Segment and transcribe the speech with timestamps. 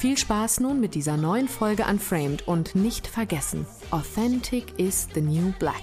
[0.00, 5.52] Viel Spaß nun mit dieser neuen Folge Unframed und nicht vergessen, Authentic is the new
[5.58, 5.74] black.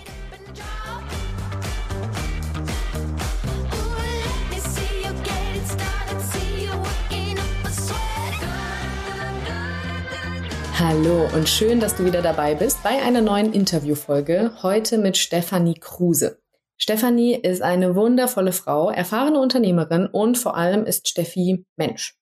[10.79, 14.51] Hallo und schön, dass du wieder dabei bist bei einer neuen Interviewfolge.
[14.63, 16.39] Heute mit Stefanie Kruse.
[16.77, 22.17] Stefanie ist eine wundervolle Frau, erfahrene Unternehmerin und vor allem ist Steffi Mensch.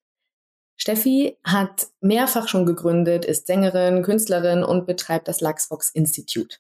[0.78, 6.58] Steffi hat mehrfach schon gegründet, ist Sängerin, Künstlerin und betreibt das Luxvox Institute.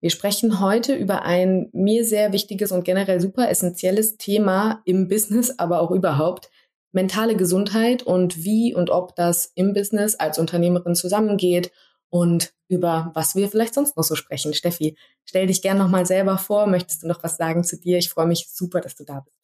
[0.00, 5.58] Wir sprechen heute über ein mir sehr wichtiges und generell super essentielles Thema im Business,
[5.58, 6.50] aber auch überhaupt,
[6.92, 11.72] mentale Gesundheit und wie und ob das im Business als Unternehmerin zusammengeht
[12.10, 14.54] und über was wir vielleicht sonst noch so sprechen.
[14.54, 16.66] Steffi, stell dich gern nochmal selber vor.
[16.66, 17.98] Möchtest du noch was sagen zu dir?
[17.98, 19.37] Ich freue mich super, dass du da bist.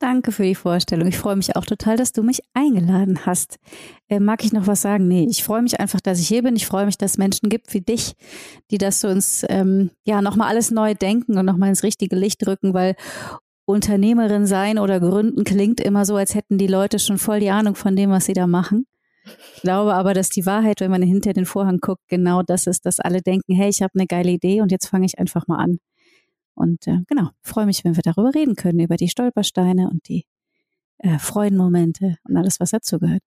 [0.00, 1.06] Danke für die Vorstellung.
[1.08, 3.58] Ich freue mich auch total, dass du mich eingeladen hast.
[4.08, 5.06] Äh, mag ich noch was sagen?
[5.06, 6.56] Nee, ich freue mich einfach, dass ich hier bin.
[6.56, 8.14] Ich freue mich, dass es Menschen gibt wie dich,
[8.70, 12.46] die das so ins, ähm, ja, nochmal alles neu denken und nochmal ins richtige Licht
[12.46, 12.96] rücken, weil
[13.66, 17.74] Unternehmerin sein oder gründen klingt immer so, als hätten die Leute schon voll die Ahnung
[17.74, 18.86] von dem, was sie da machen.
[19.54, 22.86] Ich glaube aber, dass die Wahrheit, wenn man hinter den Vorhang guckt, genau das ist,
[22.86, 25.58] dass alle denken, hey, ich habe eine geile Idee und jetzt fange ich einfach mal
[25.58, 25.78] an.
[26.60, 30.26] Und äh, genau, freue mich, wenn wir darüber reden können, über die Stolpersteine und die
[30.98, 33.22] äh, Freudenmomente und alles, was dazugehört.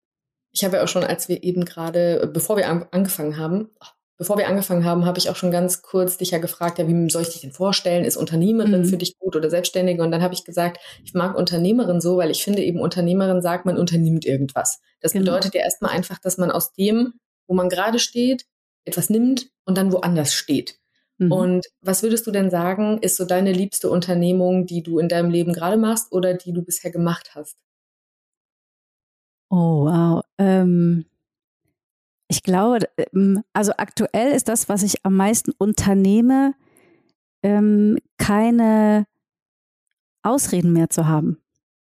[0.51, 3.71] Ich habe ja auch schon, als wir eben gerade, bevor wir an, angefangen haben,
[4.19, 7.09] bevor wir angefangen haben, habe ich auch schon ganz kurz dich ja gefragt, ja, wie
[7.09, 8.05] soll ich dich denn vorstellen?
[8.05, 8.85] Ist Unternehmerin mhm.
[8.85, 10.03] für dich gut oder Selbstständige?
[10.03, 13.65] Und dann habe ich gesagt, ich mag Unternehmerin so, weil ich finde eben Unternehmerin sagt,
[13.65, 14.79] man unternimmt irgendwas.
[15.01, 15.25] Das genau.
[15.25, 17.13] bedeutet ja erstmal einfach, dass man aus dem,
[17.47, 18.45] wo man gerade steht,
[18.85, 20.77] etwas nimmt und dann woanders steht.
[21.19, 21.31] Mhm.
[21.31, 25.29] Und was würdest du denn sagen, ist so deine liebste Unternehmung, die du in deinem
[25.29, 27.57] Leben gerade machst oder die du bisher gemacht hast?
[29.51, 30.23] Oh, wow.
[30.39, 31.05] Ähm,
[32.27, 32.79] ich glaube,
[33.13, 36.55] ähm, also aktuell ist das, was ich am meisten unternehme,
[37.43, 39.05] ähm, keine
[40.23, 41.42] Ausreden mehr zu haben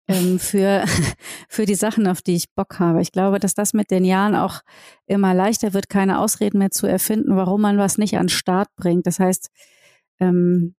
[0.09, 0.85] ähm, für,
[1.49, 3.01] für die Sachen, auf die ich Bock habe.
[3.01, 4.63] Ich glaube, dass das mit den Jahren auch
[5.07, 9.07] immer leichter wird, keine Ausreden mehr zu erfinden, warum man was nicht an Start bringt.
[9.07, 9.51] Das heißt,
[10.21, 10.75] ähm,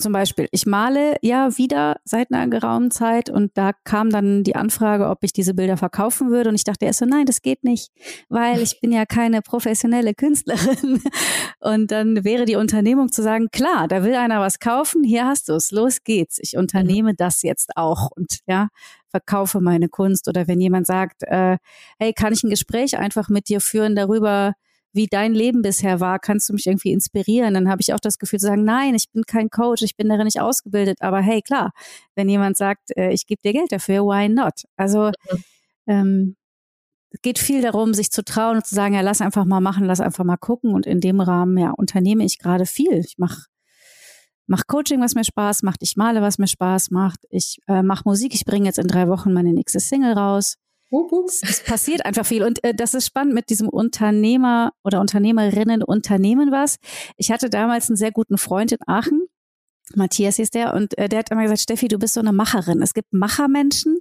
[0.00, 4.56] zum Beispiel, ich male ja wieder seit einer geraumen Zeit und da kam dann die
[4.56, 7.64] Anfrage, ob ich diese Bilder verkaufen würde und ich dachte erst so, nein, das geht
[7.64, 7.90] nicht,
[8.28, 11.02] weil ich bin ja keine professionelle Künstlerin.
[11.62, 15.48] Und dann wäre die Unternehmung zu sagen, klar, da will einer was kaufen, hier hast
[15.50, 16.38] du es, los geht's.
[16.40, 18.68] Ich unternehme das jetzt auch und ja,
[19.08, 20.26] verkaufe meine Kunst.
[20.28, 21.58] Oder wenn jemand sagt, äh,
[21.98, 24.54] hey, kann ich ein Gespräch einfach mit dir führen darüber,
[24.92, 27.54] wie dein Leben bisher war, kannst du mich irgendwie inspirieren?
[27.54, 30.08] Dann habe ich auch das Gefühl zu sagen, nein, ich bin kein Coach, ich bin
[30.08, 30.98] darin nicht ausgebildet.
[31.00, 31.70] Aber hey, klar,
[32.16, 34.64] wenn jemand sagt, äh, ich gebe dir Geld dafür, why not?
[34.76, 35.44] Also mhm.
[35.86, 36.36] ähm,
[37.12, 39.84] es geht viel darum, sich zu trauen und zu sagen, ja, lass einfach mal machen,
[39.84, 40.74] lass einfach mal gucken.
[40.74, 42.92] Und in dem Rahmen, ja, unternehme ich gerade viel.
[42.98, 43.46] Ich mache
[44.50, 45.82] mach Coaching, was mir Spaß macht.
[45.82, 47.20] Ich male, was mir Spaß macht.
[47.30, 48.34] Ich äh, mache Musik.
[48.34, 50.56] Ich bringe jetzt in drei Wochen meine nächste Single raus.
[51.42, 52.42] Es passiert einfach viel.
[52.42, 56.76] Und äh, das ist spannend mit diesem Unternehmer oder Unternehmerinnen Unternehmen was.
[57.16, 59.26] Ich hatte damals einen sehr guten Freund in Aachen.
[59.94, 60.74] Matthias hieß der.
[60.74, 62.82] Und äh, der hat immer gesagt, Steffi, du bist so eine Macherin.
[62.82, 64.00] Es gibt Machermenschen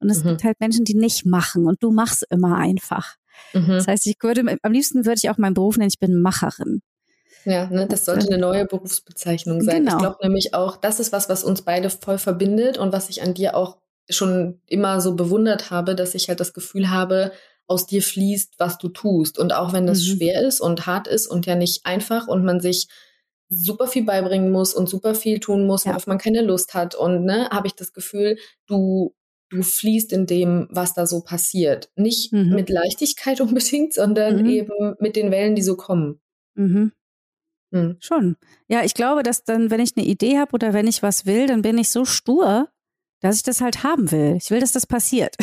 [0.00, 0.30] und es mhm.
[0.30, 1.66] gibt halt Menschen, die nicht machen.
[1.66, 3.16] Und du machst immer einfach.
[3.52, 3.68] Mhm.
[3.68, 6.82] Das heißt, ich würde, am liebsten würde ich auch meinen Beruf nennen, ich bin Macherin.
[7.44, 9.84] Ja, ne, das sollte eine neue Berufsbezeichnung sein.
[9.84, 9.96] Genau.
[9.96, 13.22] Ich glaube nämlich auch, das ist was, was uns beide voll verbindet und was ich
[13.22, 13.76] an dir auch
[14.08, 17.32] schon immer so bewundert habe, dass ich halt das Gefühl habe,
[17.66, 19.38] aus dir fließt, was du tust.
[19.38, 20.16] Und auch wenn das mhm.
[20.16, 22.88] schwer ist und hart ist und ja nicht einfach und man sich
[23.48, 25.90] super viel beibringen muss und super viel tun muss, ja.
[25.90, 26.94] worauf man keine Lust hat.
[26.94, 28.36] Und ne, habe ich das Gefühl,
[28.66, 29.14] du,
[29.50, 31.90] du fließt in dem, was da so passiert.
[31.96, 32.54] Nicht mhm.
[32.54, 34.50] mit Leichtigkeit unbedingt, sondern mhm.
[34.50, 36.20] eben mit den Wellen, die so kommen.
[36.54, 36.92] Mhm.
[37.70, 37.96] Mhm.
[38.00, 38.36] Schon.
[38.68, 41.46] Ja, ich glaube, dass dann, wenn ich eine Idee habe oder wenn ich was will,
[41.46, 42.68] dann bin ich so stur,
[43.24, 44.36] dass ich das halt haben will.
[44.36, 45.36] Ich will, dass das passiert.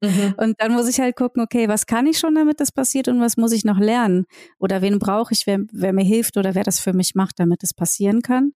[0.00, 0.34] Mhm.
[0.36, 3.20] Und dann muss ich halt gucken, okay, was kann ich schon, damit das passiert und
[3.20, 4.26] was muss ich noch lernen?
[4.58, 7.62] Oder wen brauche ich, wer, wer mir hilft oder wer das für mich macht, damit
[7.64, 8.52] es passieren kann?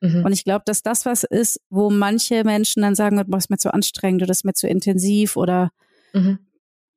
[0.00, 0.24] Mhm.
[0.24, 3.58] Und ich glaube, dass das was ist, wo manche Menschen dann sagen, das ist mir
[3.58, 5.70] zu anstrengend oder das ist mir zu intensiv oder
[6.12, 6.38] mhm.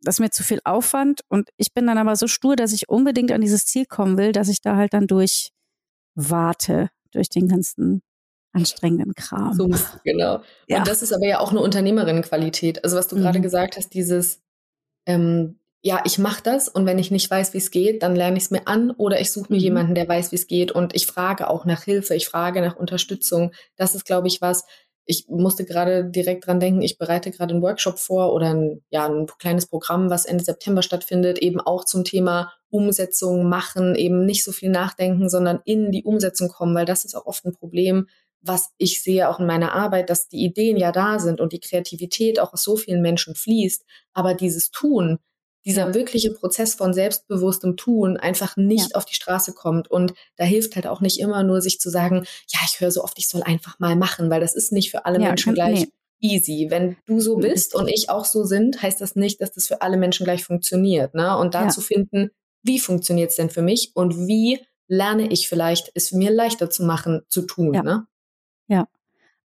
[0.01, 2.89] das ist mir zu viel Aufwand und ich bin dann aber so stur, dass ich
[2.89, 5.49] unbedingt an dieses Ziel kommen will, dass ich da halt dann durch
[6.15, 8.01] warte, durch den ganzen
[8.51, 9.53] anstrengenden Kram.
[9.53, 9.67] So,
[10.03, 10.41] genau.
[10.67, 10.79] Ja.
[10.79, 12.83] Und das ist aber ja auch eine Unternehmerinnenqualität.
[12.83, 13.21] Also was du mhm.
[13.21, 14.41] gerade gesagt hast, dieses
[15.05, 18.37] ähm, ja, ich mache das und wenn ich nicht weiß, wie es geht, dann lerne
[18.37, 19.63] ich es mir an oder ich suche mir mhm.
[19.63, 22.75] jemanden, der weiß, wie es geht und ich frage auch nach Hilfe, ich frage nach
[22.75, 23.53] Unterstützung.
[23.77, 24.65] Das ist, glaube ich, was,
[25.05, 29.07] ich musste gerade direkt dran denken, ich bereite gerade einen Workshop vor oder ein, ja,
[29.07, 34.43] ein kleines Programm, was Ende September stattfindet, eben auch zum Thema Umsetzung machen, eben nicht
[34.43, 38.07] so viel nachdenken, sondern in die Umsetzung kommen, weil das ist auch oft ein Problem,
[38.41, 41.59] was ich sehe auch in meiner Arbeit, dass die Ideen ja da sind und die
[41.59, 45.19] Kreativität auch aus so vielen Menschen fließt, aber dieses Tun,
[45.65, 48.95] dieser wirkliche Prozess von selbstbewusstem Tun einfach nicht ja.
[48.95, 49.89] auf die Straße kommt.
[49.91, 53.03] Und da hilft halt auch nicht immer nur, sich zu sagen, ja, ich höre so
[53.03, 55.87] oft, ich soll einfach mal machen, weil das ist nicht für alle ja, Menschen gleich
[56.21, 56.35] nee.
[56.35, 56.67] easy.
[56.69, 59.81] Wenn du so bist und ich auch so sind, heißt das nicht, dass das für
[59.81, 61.13] alle Menschen gleich funktioniert.
[61.13, 61.37] Ne?
[61.37, 61.69] Und da ja.
[61.69, 62.31] zu finden,
[62.63, 66.83] wie funktioniert es denn für mich und wie lerne ich vielleicht, es mir leichter zu
[66.83, 67.71] machen, zu tun.
[67.71, 68.07] Ne?
[68.69, 68.87] Ja.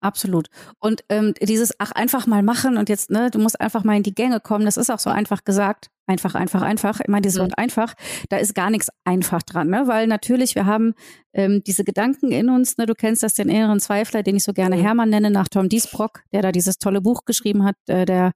[0.03, 0.49] Absolut.
[0.81, 4.03] Und ähm, dieses, ach, einfach mal machen und jetzt, ne, du musst einfach mal in
[4.03, 5.91] die Gänge kommen, das ist auch so einfach gesagt.
[6.09, 6.99] Einfach, einfach, einfach.
[6.99, 7.45] Ich meine, dieses mhm.
[7.45, 7.95] Wort einfach,
[8.29, 9.85] da ist gar nichts einfach dran, ne?
[9.87, 10.95] Weil natürlich, wir haben
[11.33, 14.53] ähm, diese Gedanken in uns, ne, du kennst das, den inneren Zweifler, den ich so
[14.53, 14.81] gerne mhm.
[14.81, 18.33] Hermann nenne, nach Tom Diesbrock, der da dieses tolle Buch geschrieben hat, äh, der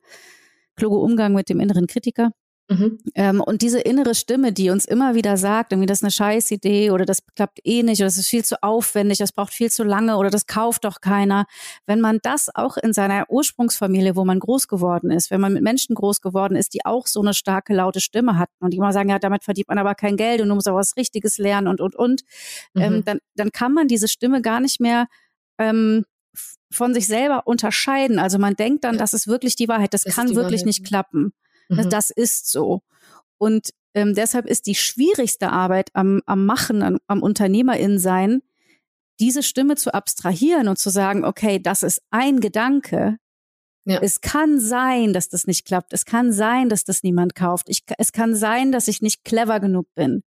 [0.76, 2.30] kluge Umgang mit dem inneren Kritiker.
[2.68, 2.98] Mhm.
[3.14, 6.90] Ähm, und diese innere Stimme, die uns immer wieder sagt, irgendwie das ist eine Scheißidee
[6.90, 9.84] oder das klappt eh nicht oder das ist viel zu aufwendig, das braucht viel zu
[9.84, 11.46] lange oder das kauft doch keiner.
[11.86, 15.62] Wenn man das auch in seiner Ursprungsfamilie, wo man groß geworden ist, wenn man mit
[15.62, 18.92] Menschen groß geworden ist, die auch so eine starke, laute Stimme hatten und die immer
[18.92, 21.68] sagen, ja, damit verdient man aber kein Geld und du musst aber was Richtiges lernen
[21.68, 22.22] und, und, und,
[22.74, 22.96] ähm, mhm.
[22.96, 25.06] ähm, dann, dann kann man diese Stimme gar nicht mehr
[25.58, 26.04] ähm,
[26.70, 28.18] von sich selber unterscheiden.
[28.18, 30.66] Also man denkt dann, das ist wirklich die Wahrheit, das, das kann wirklich Wahrheit.
[30.66, 31.32] nicht klappen.
[31.68, 31.90] Ne, mhm.
[31.90, 32.82] Das ist so.
[33.38, 38.42] Und ähm, deshalb ist die schwierigste Arbeit am, am Machen, am, am Unternehmerin sein,
[39.18, 43.16] diese Stimme zu abstrahieren und zu sagen, okay, das ist ein Gedanke.
[43.86, 44.00] Ja.
[44.02, 45.92] Es kann sein, dass das nicht klappt.
[45.92, 47.68] Es kann sein, dass das niemand kauft.
[47.68, 50.22] Ich, es kann sein, dass ich nicht clever genug bin.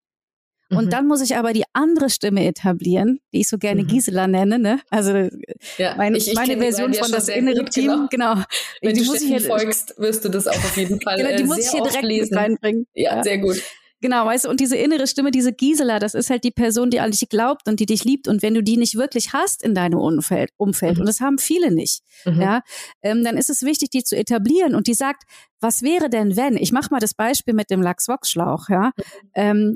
[0.72, 0.90] Und mhm.
[0.90, 3.88] dann muss ich aber die andere Stimme etablieren, die ich so gerne mhm.
[3.88, 4.60] Gisela nenne.
[4.60, 4.80] Ne?
[4.90, 5.30] Also
[5.78, 8.08] ja, meine, ich, ich meine Version von das innere gut, Team.
[8.12, 8.34] Genau.
[8.36, 8.44] genau.
[8.82, 11.36] Wenn die du muss ich hier, folgst, wirst du das auch auf jeden Fall genau,
[11.36, 12.38] die äh, muss ich hier direkt lesen.
[12.38, 12.86] reinbringen.
[12.94, 13.62] Ja, ja, sehr gut.
[14.02, 17.02] Genau, weißt du, und diese innere Stimme, diese Gisela, das ist halt die Person, die
[17.02, 18.30] an dich glaubt und die dich liebt.
[18.30, 21.02] Und wenn du die nicht wirklich hast in deinem Umfeld, Umfeld mhm.
[21.02, 22.42] und das haben viele nicht, mhm.
[22.42, 22.62] ja,
[23.02, 24.74] ähm, dann ist es wichtig, die zu etablieren.
[24.74, 25.24] Und die sagt,
[25.60, 26.56] was wäre denn, wenn?
[26.56, 28.92] Ich mache mal das Beispiel mit dem Lachs-Vox-Schlauch, ja.
[28.96, 29.04] Mhm.
[29.36, 29.76] Ähm,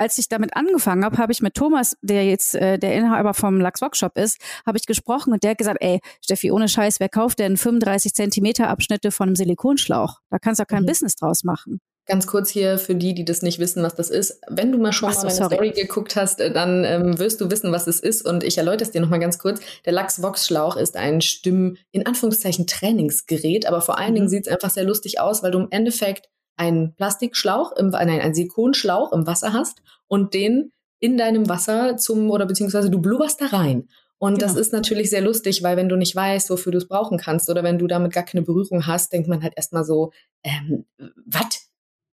[0.00, 3.60] als ich damit angefangen habe, habe ich mit Thomas, der jetzt äh, der Inhaber vom
[3.60, 7.10] Lachs Workshop ist, habe ich gesprochen und der hat gesagt, ey, Steffi, ohne Scheiß, wer
[7.10, 10.20] kauft denn 35 Zentimeter Abschnitte von einem Silikonschlauch?
[10.30, 10.86] Da kannst du auch kein mhm.
[10.86, 11.80] Business draus machen.
[12.06, 14.40] Ganz kurz hier für die, die das nicht wissen, was das ist.
[14.48, 15.54] Wenn du mal schon Ach mal meine sorry.
[15.54, 18.26] Story geguckt hast, äh, dann ähm, wirst du wissen, was es ist.
[18.26, 19.60] Und ich erläutere es dir nochmal ganz kurz.
[19.84, 24.14] Der Lachs Vox Schlauch ist ein Stimm, in Anführungszeichen Trainingsgerät, aber vor allen mhm.
[24.14, 28.20] Dingen sieht es einfach sehr lustig aus, weil du im Endeffekt einen Plastikschlauch, im, nein,
[28.20, 33.40] einen Silikonschlauch im Wasser hast und den in deinem Wasser zum, oder beziehungsweise du blubberst
[33.40, 33.88] da rein.
[34.18, 34.46] Und genau.
[34.46, 37.48] das ist natürlich sehr lustig, weil wenn du nicht weißt, wofür du es brauchen kannst
[37.48, 40.12] oder wenn du damit gar keine Berührung hast, denkt man halt erstmal so,
[40.44, 40.84] ähm,
[41.24, 41.70] was?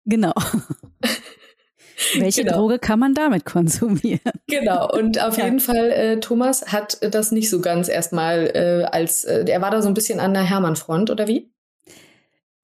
[0.05, 0.33] Genau.
[2.19, 2.57] Welche genau.
[2.57, 4.33] Droge kann man damit konsumieren?
[4.49, 5.45] Genau, und auf ja.
[5.45, 9.71] jeden Fall, äh, Thomas hat das nicht so ganz erstmal äh, als, äh, er war
[9.71, 11.53] da so ein bisschen an der Hermann-Front, oder wie?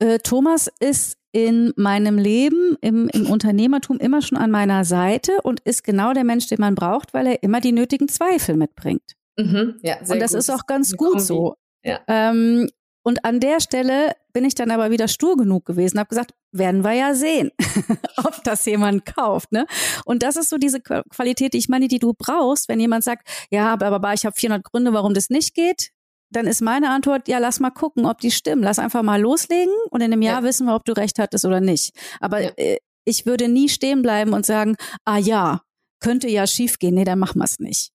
[0.01, 5.61] Äh, Thomas ist in meinem Leben, im, im Unternehmertum immer schon an meiner Seite und
[5.61, 9.15] ist genau der Mensch, den man braucht, weil er immer die nötigen Zweifel mitbringt.
[9.37, 10.39] Mhm, ja, und das gut.
[10.41, 11.55] ist auch ganz gut so.
[11.85, 12.01] Ja.
[12.09, 12.69] Ähm,
[13.05, 16.85] und an der Stelle bin ich dann aber wieder stur genug gewesen, habe gesagt, werden
[16.85, 17.53] wir ja sehen,
[18.19, 19.53] ob das jemand kauft.
[19.53, 19.67] Ne?
[20.05, 23.27] Und das ist so diese Qualität, die ich meine, die du brauchst, wenn jemand sagt,
[23.51, 25.91] ja, aber, aber ich habe 400 Gründe, warum das nicht geht
[26.31, 28.63] dann ist meine Antwort, ja, lass mal gucken, ob die stimmen.
[28.63, 30.47] Lass einfach mal loslegen und in einem Jahr ja.
[30.47, 31.95] wissen wir, ob du recht hattest oder nicht.
[32.21, 32.51] Aber ja.
[32.57, 35.63] äh, ich würde nie stehen bleiben und sagen, ah ja,
[36.01, 36.95] könnte ja schief gehen.
[36.95, 37.91] Nee, dann machen wir es nicht.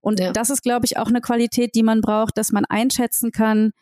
[0.00, 0.32] Und ja.
[0.32, 3.72] das ist, glaube ich, auch eine Qualität, die man braucht, dass man einschätzen kann,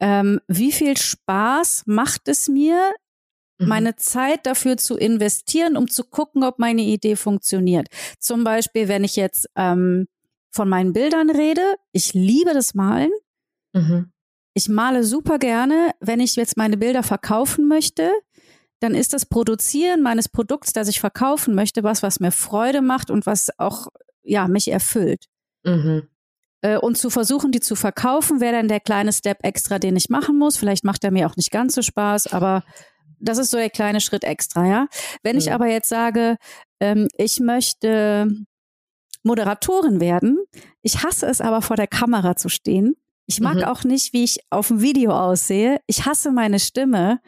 [0.00, 2.92] ähm, wie viel Spaß macht es mir,
[3.58, 3.68] mhm.
[3.68, 7.88] meine Zeit dafür zu investieren, um zu gucken, ob meine Idee funktioniert.
[8.18, 10.06] Zum Beispiel, wenn ich jetzt ähm,
[10.50, 11.76] von meinen Bildern rede.
[11.92, 13.10] Ich liebe das Malen.
[13.72, 14.12] Mhm.
[14.54, 15.92] Ich male super gerne.
[16.00, 18.10] Wenn ich jetzt meine Bilder verkaufen möchte,
[18.80, 23.10] dann ist das Produzieren meines Produkts, das ich verkaufen möchte, was, was mir Freude macht
[23.10, 23.88] und was auch
[24.22, 25.26] ja mich erfüllt.
[25.64, 26.08] Mhm.
[26.60, 30.08] Äh, und zu versuchen, die zu verkaufen, wäre dann der kleine Step extra, den ich
[30.08, 30.56] machen muss.
[30.56, 32.64] Vielleicht macht er mir auch nicht ganz so Spaß, aber
[33.20, 34.86] das ist so der kleine Schritt extra, ja.
[35.22, 35.40] Wenn mhm.
[35.40, 36.36] ich aber jetzt sage,
[36.80, 38.28] ähm, ich möchte
[39.28, 40.38] Moderatorin werden,
[40.82, 42.96] ich hasse es aber vor der Kamera zu stehen.
[43.26, 43.64] Ich mag mhm.
[43.64, 45.80] auch nicht, wie ich auf dem Video aussehe.
[45.86, 47.20] Ich hasse meine Stimme.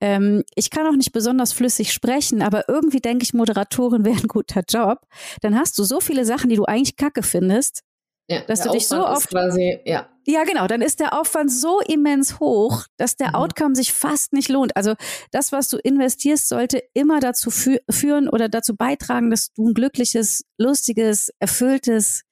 [0.00, 4.28] Ähm, ich kann auch nicht besonders flüssig sprechen, aber irgendwie denke ich, Moderatorin wäre ein
[4.28, 5.06] guter Job.
[5.40, 7.82] Dann hast du so viele Sachen, die du eigentlich kacke findest,
[8.28, 10.08] ja, dass du dich so oft quasi, ja.
[10.28, 13.34] Ja, genau, dann ist der Aufwand so immens hoch, dass der mhm.
[13.36, 14.76] Outcome sich fast nicht lohnt.
[14.76, 14.94] Also
[15.30, 19.74] das, was du investierst, sollte immer dazu fü führen oder dazu beitragen, dass du ein
[19.74, 22.24] glückliches, lustiges, erfülltes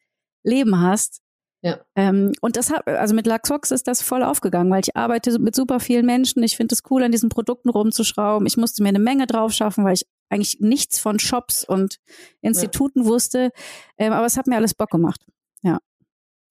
[0.42, 1.20] Leben hast.
[1.62, 1.78] Ja.
[1.94, 5.54] Ähm, und das hat, also mit Laxox ist das voll aufgegangen, weil ich arbeite mit
[5.54, 6.42] super vielen Menschen.
[6.42, 8.46] Ich finde es cool, an diesen Produkten rumzuschrauben.
[8.46, 12.00] Ich musste mir eine Menge drauf schaffen, weil ich eigentlich nichts von Shops und
[12.40, 13.06] Instituten ja.
[13.06, 13.50] wusste.
[13.96, 15.24] Ähm, aber es hat mir alles Bock gemacht.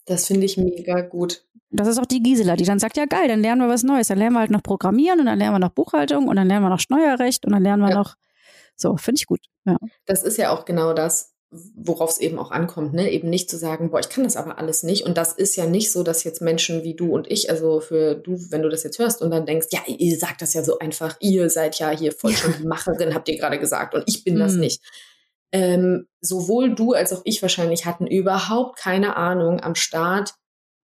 [0.05, 1.43] Das finde ich mega gut.
[1.69, 4.07] Das ist auch die Gisela, die dann sagt, ja geil, dann lernen wir was Neues.
[4.07, 6.65] Dann lernen wir halt noch Programmieren und dann lernen wir noch Buchhaltung und dann lernen
[6.65, 7.95] wir noch Steuerrecht und dann lernen wir ja.
[7.95, 8.15] noch,
[8.75, 9.39] so, finde ich gut.
[9.65, 9.77] Ja.
[10.05, 11.33] Das ist ja auch genau das,
[11.75, 13.11] worauf es eben auch ankommt, ne?
[13.11, 15.05] Eben nicht zu sagen, boah, ich kann das aber alles nicht.
[15.05, 18.15] Und das ist ja nicht so, dass jetzt Menschen wie du und ich, also für
[18.15, 20.79] du, wenn du das jetzt hörst und dann denkst, ja, ihr sagt das ja so
[20.79, 24.23] einfach, ihr seid ja hier voll schon die Macherin, habt ihr gerade gesagt, und ich
[24.23, 24.61] bin das mhm.
[24.61, 24.81] nicht
[25.53, 30.33] ähm, sowohl du als auch ich wahrscheinlich hatten überhaupt keine Ahnung am Start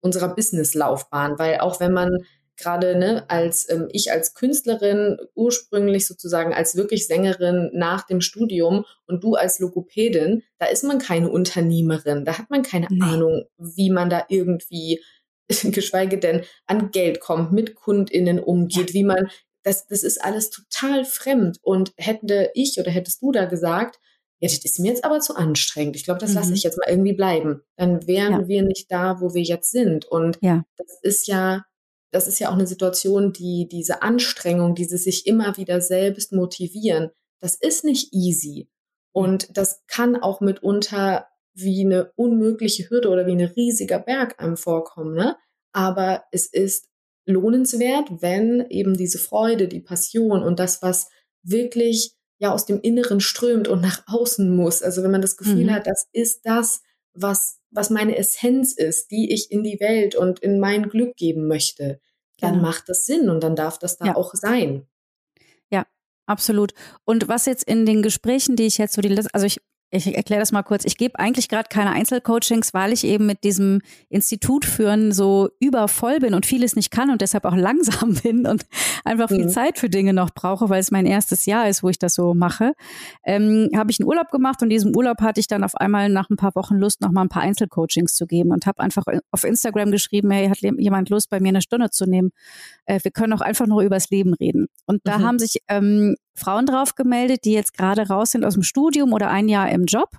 [0.00, 2.18] unserer Businesslaufbahn, weil auch wenn man
[2.56, 8.84] gerade ne, als ähm, ich als Künstlerin ursprünglich sozusagen als wirklich Sängerin nach dem Studium
[9.06, 13.02] und du als Logopädin, da ist man keine Unternehmerin, da hat man keine nee.
[13.02, 15.02] Ahnung, wie man da irgendwie
[15.48, 18.94] geschweige denn an Geld kommt, mit KundInnen umgeht, ja.
[18.94, 19.30] wie man
[19.62, 21.58] das, das ist alles total fremd.
[21.62, 23.98] Und hätte ich oder hättest du da gesagt,
[24.40, 25.96] ja, das ist mir jetzt aber zu anstrengend.
[25.96, 26.36] Ich glaube, das mhm.
[26.36, 27.62] lasse ich jetzt mal irgendwie bleiben.
[27.76, 28.48] Dann wären ja.
[28.48, 30.06] wir nicht da, wo wir jetzt sind.
[30.06, 30.64] Und ja.
[30.78, 31.64] das ist ja,
[32.10, 37.10] das ist ja auch eine Situation, die diese Anstrengung, dieses sich immer wieder selbst motivieren,
[37.40, 38.68] das ist nicht easy.
[39.12, 44.56] Und das kann auch mitunter wie eine unmögliche Hürde oder wie ein riesiger Berg einem
[44.56, 45.14] vorkommen.
[45.14, 45.36] Ne?
[45.72, 46.88] Aber es ist
[47.26, 51.08] lohnenswert, wenn eben diese Freude, die Passion und das, was
[51.42, 54.82] wirklich ja aus dem Inneren strömt und nach außen muss.
[54.82, 55.72] Also wenn man das Gefühl mhm.
[55.72, 56.80] hat, das ist das,
[57.12, 61.46] was, was meine Essenz ist, die ich in die Welt und in mein Glück geben
[61.46, 62.00] möchte,
[62.38, 62.62] dann genau.
[62.62, 64.16] macht das Sinn und dann darf das da ja.
[64.16, 64.86] auch sein.
[65.70, 65.86] Ja,
[66.24, 66.72] absolut.
[67.04, 70.40] Und was jetzt in den Gesprächen, die ich jetzt so die, also ich ich erkläre
[70.40, 70.84] das mal kurz.
[70.84, 76.20] Ich gebe eigentlich gerade keine Einzelcoachings, weil ich eben mit diesem Institut führen so übervoll
[76.20, 78.66] bin und vieles nicht kann und deshalb auch langsam bin und
[79.04, 79.50] einfach viel mhm.
[79.50, 82.34] Zeit für Dinge noch brauche, weil es mein erstes Jahr ist, wo ich das so
[82.34, 82.74] mache.
[83.24, 86.08] Ähm, habe ich einen Urlaub gemacht und in diesem Urlaub hatte ich dann auf einmal
[86.08, 89.04] nach ein paar Wochen Lust, noch mal ein paar Einzelcoachings zu geben und habe einfach
[89.32, 92.30] auf Instagram geschrieben, hey, hat jemand Lust, bei mir eine Stunde zu nehmen?
[92.86, 94.68] Äh, wir können auch einfach nur übers Leben reden.
[94.86, 95.24] Und da mhm.
[95.24, 99.30] haben sich ähm, Frauen drauf gemeldet, die jetzt gerade raus sind aus dem Studium oder
[99.30, 100.10] ein Jahr im Job.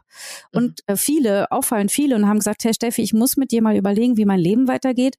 [0.51, 0.93] Und mhm.
[0.93, 4.17] äh, viele, auffallend viele, und haben gesagt, Herr Steffi, ich muss mit dir mal überlegen,
[4.17, 5.15] wie mein Leben weitergeht,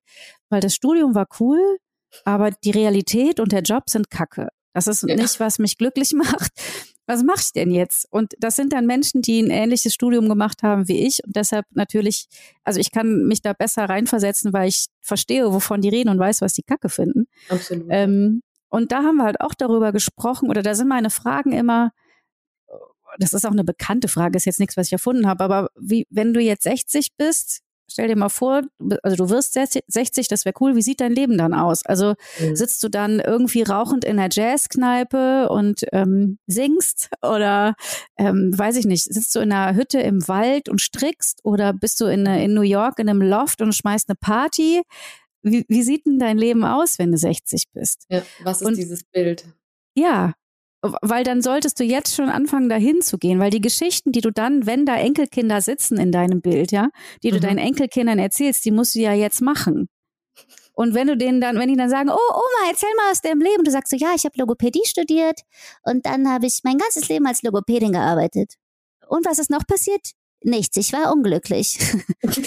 [0.49, 1.61] weil das Studium war cool,
[2.25, 4.49] aber die Realität und der Job sind Kacke.
[4.75, 5.17] Das ist ja.
[5.17, 6.51] nicht, was mich glücklich macht.
[7.07, 8.07] Was mache ich denn jetzt?
[8.11, 11.23] Und das sind dann Menschen, die ein ähnliches Studium gemacht haben wie ich.
[11.25, 12.29] Und deshalb natürlich,
[12.63, 16.41] also ich kann mich da besser reinversetzen, weil ich verstehe, wovon die reden und weiß,
[16.43, 17.27] was die Kacke finden.
[17.49, 17.87] Absolut.
[17.91, 21.93] Ähm, und da haben wir halt auch darüber gesprochen, oder da sind meine Fragen immer,
[23.19, 26.07] das ist auch eine bekannte Frage, ist jetzt nichts, was ich erfunden habe, aber wie,
[26.09, 28.63] wenn du jetzt 60 bist, stell dir mal vor,
[29.03, 31.85] also du wirst 60, das wäre cool, wie sieht dein Leben dann aus?
[31.85, 32.57] Also mhm.
[32.57, 37.75] sitzt du dann irgendwie rauchend in der Jazzkneipe und ähm, singst oder
[38.17, 42.01] ähm, weiß ich nicht, sitzt du in einer Hütte im Wald und strickst oder bist
[42.01, 44.81] du in, in New York in einem Loft und schmeißt eine Party?
[45.43, 48.07] Wie, wie sieht denn dein Leben aus, wenn du 60 bist?
[48.09, 49.45] Ja, was ist und, dieses Bild?
[49.95, 50.35] Ja,
[50.83, 54.33] weil dann solltest du jetzt schon anfangen, dahin zu gehen, weil die Geschichten, die du
[54.33, 56.91] dann, wenn da Enkelkinder sitzen in deinem Bild, ja,
[57.23, 57.43] die du mhm.
[57.43, 59.89] deinen Enkelkindern erzählst, die musst du ja jetzt machen.
[60.75, 63.41] Und wenn du denen dann, wenn die dann sagen, oh Oma, erzähl mal aus deinem
[63.41, 65.41] Leben, du sagst so, ja, ich habe Logopädie studiert
[65.83, 68.55] und dann habe ich mein ganzes Leben als Logopädin gearbeitet.
[69.07, 70.13] Und was ist noch passiert?
[70.45, 71.79] Nichts, ich war unglücklich.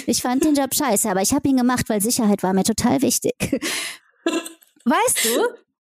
[0.08, 3.02] Ich fand den Job scheiße, aber ich habe ihn gemacht, weil Sicherheit war mir total
[3.02, 3.36] wichtig.
[4.86, 5.42] Weißt du?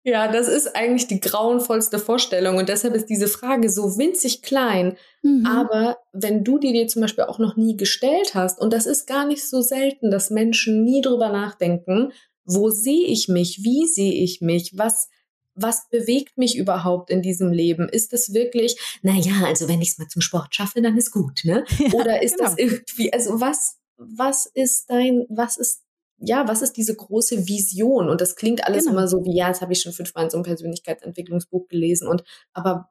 [0.04, 4.96] Ja, das ist eigentlich die grauenvollste Vorstellung und deshalb ist diese Frage so winzig klein.
[5.22, 5.46] Mhm.
[5.46, 9.06] Aber wenn du die dir zum Beispiel auch noch nie gestellt hast, und das ist
[9.06, 12.12] gar nicht so selten, dass Menschen nie drüber nachdenken,
[12.44, 15.08] wo sehe ich mich, wie sehe ich mich, was
[15.54, 17.88] was bewegt mich überhaupt in diesem Leben?
[17.88, 21.44] Ist es wirklich, naja, also wenn ich es mal zum Sport schaffe, dann ist gut,
[21.44, 21.64] ne?
[21.78, 22.50] Ja, Oder ist genau.
[22.50, 25.82] das irgendwie, also was, was ist dein, was ist
[26.24, 28.08] ja, was ist diese große Vision?
[28.08, 28.98] Und das klingt alles genau.
[28.98, 32.06] immer so wie, ja, das habe ich schon fünfmal in so einem Persönlichkeitsentwicklungsbuch gelesen.
[32.06, 32.90] Und aber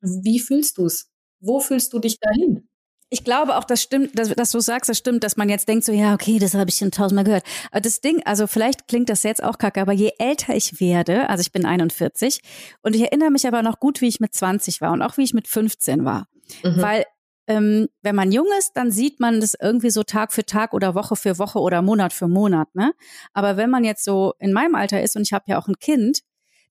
[0.00, 1.10] wie fühlst du es?
[1.40, 2.68] Wo fühlst du dich dahin?
[3.12, 5.84] Ich glaube auch, das stimmt, dass, dass, du sagst, das stimmt, dass man jetzt denkt
[5.84, 7.44] so, ja, okay, das habe ich schon tausendmal gehört.
[7.72, 11.28] Aber das Ding, also vielleicht klingt das jetzt auch kacke, aber je älter ich werde,
[11.28, 12.40] also ich bin 41
[12.82, 15.24] und ich erinnere mich aber noch gut, wie ich mit 20 war und auch wie
[15.24, 16.28] ich mit 15 war.
[16.62, 16.80] Mhm.
[16.82, 17.04] Weil
[17.48, 20.94] ähm, wenn man jung ist, dann sieht man das irgendwie so Tag für Tag oder
[20.94, 22.72] Woche für Woche oder Monat für Monat.
[22.76, 22.92] Ne?
[23.32, 25.80] Aber wenn man jetzt so in meinem Alter ist und ich habe ja auch ein
[25.80, 26.20] Kind,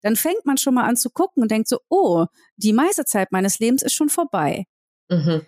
[0.02, 3.34] dann fängt man schon mal an zu gucken und denkt so, oh, die meiste Zeit
[3.34, 4.68] meines Lebens ist schon vorbei.
[5.10, 5.42] Mhm.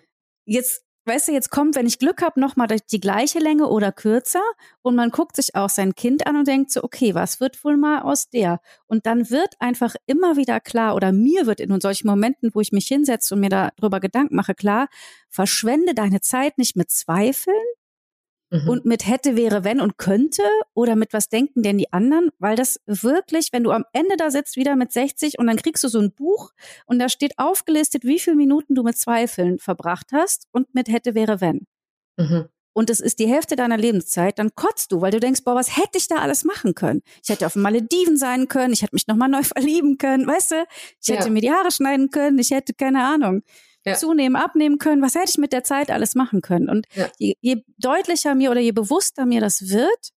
[0.44, 4.42] Jetzt weißt du, jetzt kommt, wenn ich Glück habe, nochmal die gleiche Länge oder kürzer
[4.82, 7.76] und man guckt sich auch sein Kind an und denkt so, okay, was wird wohl
[7.76, 8.60] mal aus der?
[8.86, 12.72] Und dann wird einfach immer wieder klar oder mir wird in solchen Momenten, wo ich
[12.72, 14.88] mich hinsetze und mir darüber Gedanken mache, klar,
[15.28, 17.56] verschwende deine Zeit nicht mit Zweifeln,
[18.52, 18.68] mhm.
[18.68, 20.42] und mit hätte, wäre, wenn und könnte
[20.74, 24.30] oder mit was denken denn die anderen, weil das wirklich, wenn du am Ende da
[24.30, 26.52] sitzt, wieder mit 60 und dann kriegst du so ein Buch
[26.86, 31.14] und da steht aufgelistet, wie viele Minuten du mit Zweifeln verbracht hast und mit hätte,
[31.14, 31.66] wäre, wenn.
[32.16, 32.48] Mhm.
[32.74, 35.76] Und es ist die Hälfte deiner Lebenszeit, dann kotzt du, weil du denkst, boah, was
[35.76, 37.02] hätte ich da alles machen können?
[37.22, 40.64] Ich hätte auf Malediven sein können, ich hätte mich nochmal neu verlieben können, weißt du?
[41.02, 41.30] Ich hätte ja.
[41.30, 43.42] mir die Haare schneiden können, ich hätte keine Ahnung
[43.84, 43.94] ja.
[43.94, 45.02] zunehmen, abnehmen können.
[45.02, 46.68] Was hätte ich mit der Zeit alles machen können?
[46.68, 47.08] Und ja.
[47.18, 50.10] je, je deutlicher mir oder je bewusster mir das wird,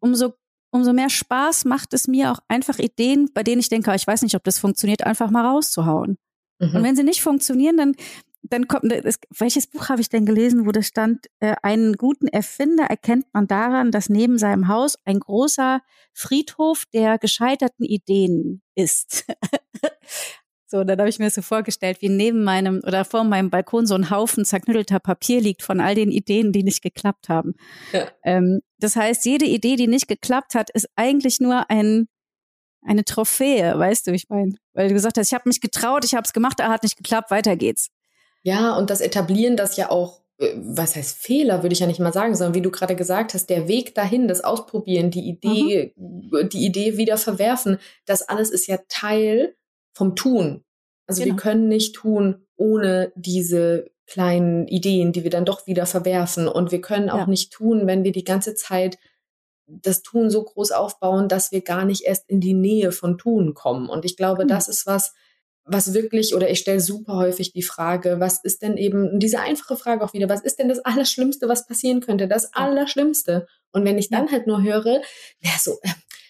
[0.00, 0.34] umso
[0.70, 4.08] umso mehr Spaß macht es mir auch einfach Ideen, bei denen ich denke, ah, ich
[4.08, 6.18] weiß nicht, ob das funktioniert, einfach mal rauszuhauen.
[6.58, 6.74] Mhm.
[6.74, 7.94] Und wenn sie nicht funktionieren, dann
[8.50, 12.28] dann kommt, das, welches Buch habe ich denn gelesen, wo das stand, äh, einen guten
[12.28, 15.80] Erfinder erkennt man daran, dass neben seinem Haus ein großer
[16.12, 19.24] Friedhof der gescheiterten Ideen ist.
[20.74, 23.94] So, dann habe ich mir so vorgestellt, wie neben meinem oder vor meinem Balkon so
[23.94, 27.54] ein Haufen zerknüttelter Papier liegt von all den Ideen, die nicht geklappt haben.
[27.92, 28.08] Ja.
[28.24, 32.08] Ähm, das heißt, jede Idee, die nicht geklappt hat, ist eigentlich nur ein
[32.82, 36.14] eine Trophäe, weißt du, ich meine, weil du gesagt hast, ich habe mich getraut, ich
[36.14, 37.90] habe es gemacht, er hat nicht geklappt, weiter geht's.
[38.42, 42.00] Ja, und das Etablieren, das ja auch äh, was heißt Fehler, würde ich ja nicht
[42.00, 45.94] mal sagen, sondern wie du gerade gesagt hast, der Weg dahin, das Ausprobieren, die Idee,
[45.94, 46.48] mhm.
[46.48, 49.54] die Idee wieder verwerfen, das alles ist ja Teil
[49.94, 50.63] vom Tun.
[51.06, 51.34] Also genau.
[51.34, 56.48] wir können nicht tun ohne diese kleinen Ideen, die wir dann doch wieder verwerfen.
[56.48, 57.26] Und wir können auch ja.
[57.26, 58.98] nicht tun, wenn wir die ganze Zeit
[59.66, 63.54] das Tun so groß aufbauen, dass wir gar nicht erst in die Nähe von Tun
[63.54, 63.88] kommen.
[63.88, 64.48] Und ich glaube, mhm.
[64.48, 65.14] das ist was,
[65.64, 69.76] was wirklich, oder ich stelle super häufig die Frage, was ist denn eben, diese einfache
[69.76, 72.28] Frage auch wieder, was ist denn das Allerschlimmste, was passieren könnte?
[72.28, 73.46] Das Allerschlimmste.
[73.72, 75.00] Und wenn ich dann halt nur höre,
[75.40, 75.88] ja, so, äh,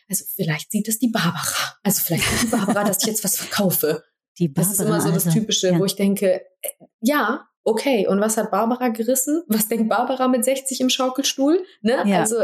[0.09, 1.77] also vielleicht sieht es die Barbara.
[1.83, 4.05] Also vielleicht sieht die Barbara, dass ich jetzt was verkaufe.
[4.39, 5.79] Die Barbara, das ist immer so das also, Typische, ja.
[5.79, 6.69] wo ich denke, äh,
[7.01, 9.43] ja, okay, und was hat Barbara gerissen?
[9.49, 11.65] Was denkt Barbara mit 60 im Schaukelstuhl?
[11.83, 12.03] Ne?
[12.07, 12.21] Ja.
[12.21, 12.43] Also,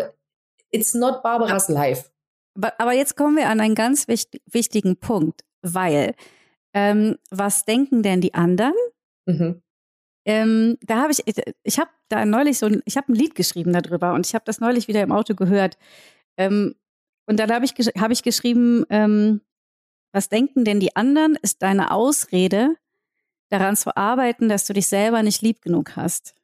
[0.70, 2.11] it's not Barbaras life.
[2.79, 6.14] Aber jetzt kommen wir an einen ganz wichtig, wichtigen Punkt, weil
[6.74, 8.74] ähm, was denken denn die anderen?
[9.26, 9.62] Mhm.
[10.26, 11.22] Ähm, da habe ich,
[11.62, 14.44] ich habe da neulich so, ein, ich habe ein Lied geschrieben darüber und ich habe
[14.44, 15.79] das neulich wieder im Auto gehört.
[16.37, 16.74] Ähm,
[17.26, 19.40] und dann habe ich, hab ich geschrieben, ähm,
[20.12, 22.77] was denken denn die anderen, ist deine Ausrede,
[23.51, 26.35] daran zu arbeiten, dass du dich selber nicht lieb genug hast.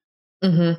[0.43, 0.77] Mhm.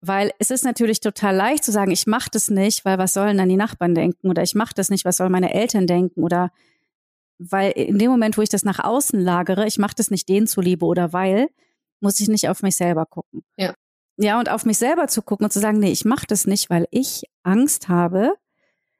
[0.00, 3.36] Weil es ist natürlich total leicht zu sagen, ich mache das nicht, weil was sollen
[3.36, 4.30] dann die Nachbarn denken?
[4.30, 6.22] Oder ich mache das nicht, was sollen meine Eltern denken?
[6.22, 6.50] Oder
[7.38, 10.46] weil in dem Moment, wo ich das nach außen lagere, ich mache das nicht denen
[10.46, 11.48] zuliebe oder weil,
[12.00, 13.42] muss ich nicht auf mich selber gucken.
[13.56, 13.74] Ja.
[14.20, 16.70] Ja, und auf mich selber zu gucken und zu sagen, nee, ich mache das nicht,
[16.70, 18.34] weil ich Angst habe,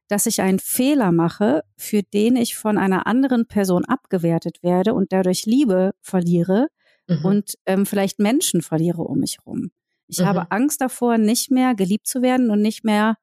[0.08, 5.12] dass ich einen Fehler mache, für den ich von einer anderen Person abgewertet werde und
[5.12, 6.68] dadurch Liebe verliere
[7.06, 7.24] mhm.
[7.24, 9.70] und ähm, vielleicht Menschen verliere um mich rum.
[10.06, 10.24] Ich mhm.
[10.24, 13.16] habe Angst davor, nicht mehr geliebt zu werden und nicht mehr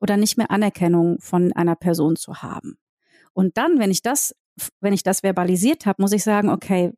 [0.00, 2.76] oder nicht mehr Anerkennung von einer Person zu haben.
[3.32, 4.34] Und dann, wenn ich das,
[4.80, 6.92] wenn ich das verbalisiert habe, muss ich sagen, okay,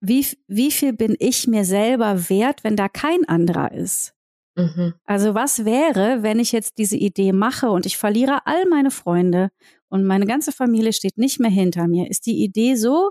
[0.00, 4.15] wie, wie viel bin ich mir selber wert, wenn da kein anderer ist?
[4.56, 4.94] Mhm.
[5.04, 9.50] Also was wäre, wenn ich jetzt diese Idee mache und ich verliere all meine Freunde
[9.88, 12.10] und meine ganze Familie steht nicht mehr hinter mir?
[12.10, 13.10] Ist die Idee so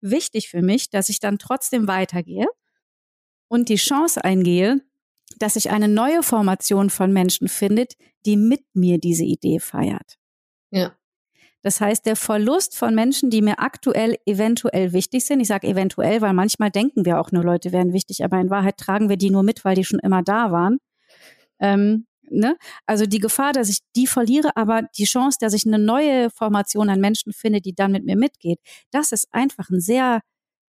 [0.00, 2.46] wichtig für mich, dass ich dann trotzdem weitergehe
[3.48, 4.80] und die Chance eingehe,
[5.38, 7.94] dass sich eine neue Formation von Menschen findet,
[8.24, 10.16] die mit mir diese Idee feiert?
[10.70, 10.96] Ja.
[11.66, 16.20] Das heißt, der Verlust von Menschen, die mir aktuell eventuell wichtig sind, ich sage eventuell,
[16.20, 19.30] weil manchmal denken wir auch nur, Leute wären wichtig, aber in Wahrheit tragen wir die
[19.30, 20.78] nur mit, weil die schon immer da waren.
[21.58, 22.56] Ähm, ne?
[22.86, 26.88] Also die Gefahr, dass ich die verliere, aber die Chance, dass ich eine neue Formation
[26.88, 28.60] an Menschen finde, die dann mit mir mitgeht,
[28.92, 30.20] das ist einfach ein sehr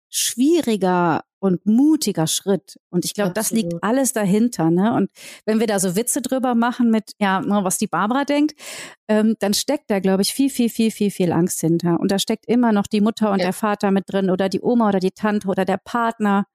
[0.09, 2.79] schwieriger und mutiger Schritt.
[2.89, 4.69] Und ich glaube, das liegt alles dahinter.
[4.69, 4.93] Ne?
[4.93, 5.09] Und
[5.45, 8.59] wenn wir da so Witze drüber machen mit, ja, ne, was die Barbara denkt,
[9.07, 11.99] ähm, dann steckt da, glaube ich, viel, viel, viel, viel, viel Angst hinter.
[11.99, 13.45] Und da steckt immer noch die Mutter und ja.
[13.45, 16.45] der Vater mit drin oder die Oma oder die Tante oder der Partner.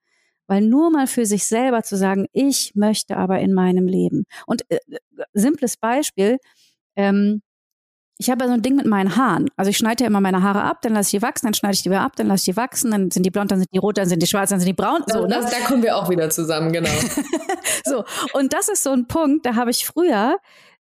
[0.47, 4.25] Weil nur mal für sich selber zu sagen, ich möchte aber in meinem Leben.
[4.47, 4.99] Und äh, äh
[5.33, 6.39] simples Beispiel,
[6.97, 7.41] ähm,
[8.19, 9.49] ich habe ja so ein Ding mit meinen Haaren.
[9.57, 11.75] Also ich schneide ja immer meine Haare ab, dann lasse ich die wachsen, dann schneide
[11.75, 13.73] ich die wieder ab, dann lasse ich die wachsen, dann sind die blond, dann sind
[13.73, 15.03] die rot, dann sind die schwarz, dann sind die braun.
[15.07, 15.29] So, ne?
[15.29, 16.91] das, da kommen wir auch wieder zusammen, genau.
[17.85, 20.39] so, und das ist so ein Punkt, da habe ich früher,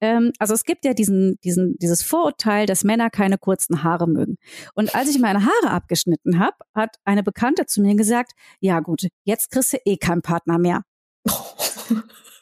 [0.00, 4.36] ähm, also es gibt ja diesen, diesen, dieses Vorurteil, dass Männer keine kurzen Haare mögen.
[4.74, 9.06] Und als ich meine Haare abgeschnitten habe, hat eine Bekannte zu mir gesagt, ja gut,
[9.24, 10.82] jetzt kriegst du eh keinen Partner mehr.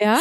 [0.00, 0.18] ja,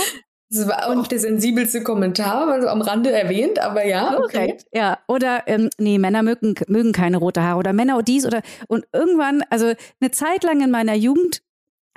[0.52, 4.18] das war auch der sensibelste Kommentar, war so am Rande erwähnt, aber ja.
[4.18, 4.58] Okay.
[4.74, 8.86] Ja, oder ähm, nee, Männer mögen, mögen keine rote Haare oder Männer dies oder und
[8.92, 11.44] irgendwann, also eine Zeit lang in meiner Jugend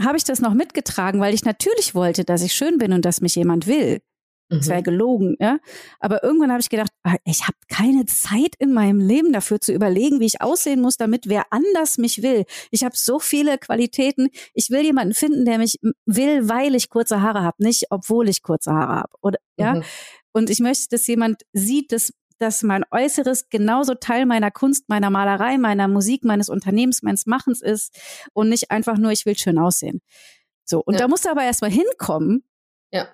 [0.01, 3.21] habe ich das noch mitgetragen, weil ich natürlich wollte, dass ich schön bin und dass
[3.21, 4.01] mich jemand will.
[4.59, 4.85] Das wäre mhm.
[4.85, 5.59] gelogen, ja.
[6.01, 9.73] Aber irgendwann habe ich gedacht, ah, ich habe keine Zeit in meinem Leben dafür zu
[9.73, 12.45] überlegen, wie ich aussehen muss, damit wer anders mich will.
[12.71, 14.29] Ich habe so viele Qualitäten.
[14.55, 18.43] Ich will jemanden finden, der mich will, weil ich kurze Haare habe, nicht obwohl ich
[18.43, 19.13] kurze Haare habe.
[19.23, 19.75] Oder ja.
[19.75, 19.83] Mhm.
[20.33, 25.11] Und ich möchte, dass jemand sieht, dass dass mein Äußeres genauso Teil meiner Kunst, meiner
[25.11, 27.97] Malerei, meiner Musik, meines Unternehmens, meines Machens ist
[28.33, 30.01] und nicht einfach nur, ich will schön aussehen.
[30.65, 31.01] So, und ja.
[31.01, 32.43] da musst du aber erstmal hinkommen.
[32.91, 33.07] Ja.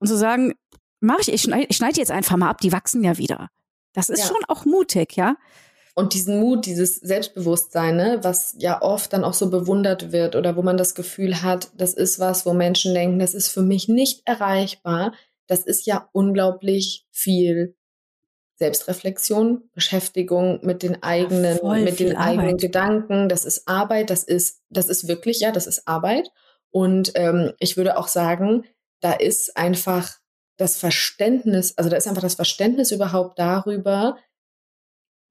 [0.00, 0.54] Und zu sagen,
[1.02, 3.50] mach ich, ich schneide, ich schneide jetzt einfach mal ab, die wachsen ja wieder.
[3.92, 4.26] Das ist ja.
[4.26, 5.36] schon auch mutig, ja.
[5.94, 10.56] Und diesen Mut, dieses Selbstbewusstsein, ne, was ja oft dann auch so bewundert wird oder
[10.56, 13.88] wo man das Gefühl hat, das ist was, wo Menschen denken, das ist für mich
[13.88, 15.12] nicht erreichbar.
[15.46, 17.74] Das ist ja unglaublich viel
[18.54, 22.60] Selbstreflexion, Beschäftigung mit den eigenen, ja, mit den eigenen Arbeit.
[22.60, 23.28] Gedanken.
[23.28, 26.30] Das ist Arbeit, das ist, das ist wirklich, ja, das ist Arbeit.
[26.70, 28.64] Und ähm, ich würde auch sagen,
[29.00, 30.21] da ist einfach
[30.56, 34.16] das Verständnis, also da ist einfach das Verständnis überhaupt darüber,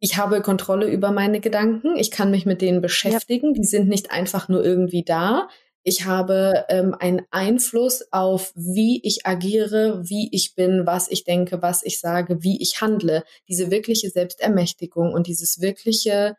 [0.04, 3.62] ich habe Kontrolle über meine Gedanken, ich kann mich mit denen beschäftigen, ja.
[3.62, 5.48] die sind nicht einfach nur irgendwie da.
[5.84, 11.62] Ich habe ähm, einen Einfluss auf, wie ich agiere, wie ich bin, was ich denke,
[11.62, 13.24] was ich sage, wie ich handle.
[13.48, 16.36] Diese wirkliche Selbstermächtigung und dieses wirkliche,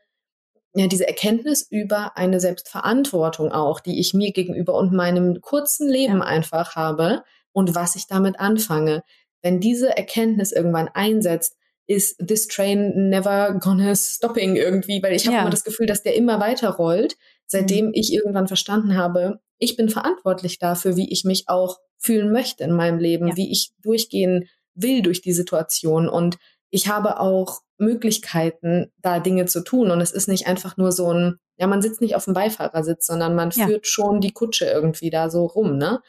[0.75, 6.19] ja, diese Erkenntnis über eine Selbstverantwortung auch, die ich mir gegenüber und meinem kurzen Leben
[6.19, 6.25] ja.
[6.25, 9.03] einfach habe, und was ich damit anfange.
[9.43, 15.37] Wenn diese Erkenntnis irgendwann einsetzt, ist this train never gonna stopping irgendwie, weil ich habe
[15.37, 15.43] ja.
[15.43, 17.93] immer das Gefühl, dass der immer weiter rollt, seitdem mhm.
[17.95, 22.73] ich irgendwann verstanden habe, ich bin verantwortlich dafür, wie ich mich auch fühlen möchte in
[22.73, 23.37] meinem Leben, ja.
[23.37, 26.39] wie ich durchgehen will durch die Situation und
[26.71, 31.13] ich habe auch Möglichkeiten, da Dinge zu tun und es ist nicht einfach nur so
[31.13, 33.67] ein, ja, man sitzt nicht auf dem Beifahrersitz, sondern man ja.
[33.67, 36.01] führt schon die Kutsche irgendwie da so rum, ne?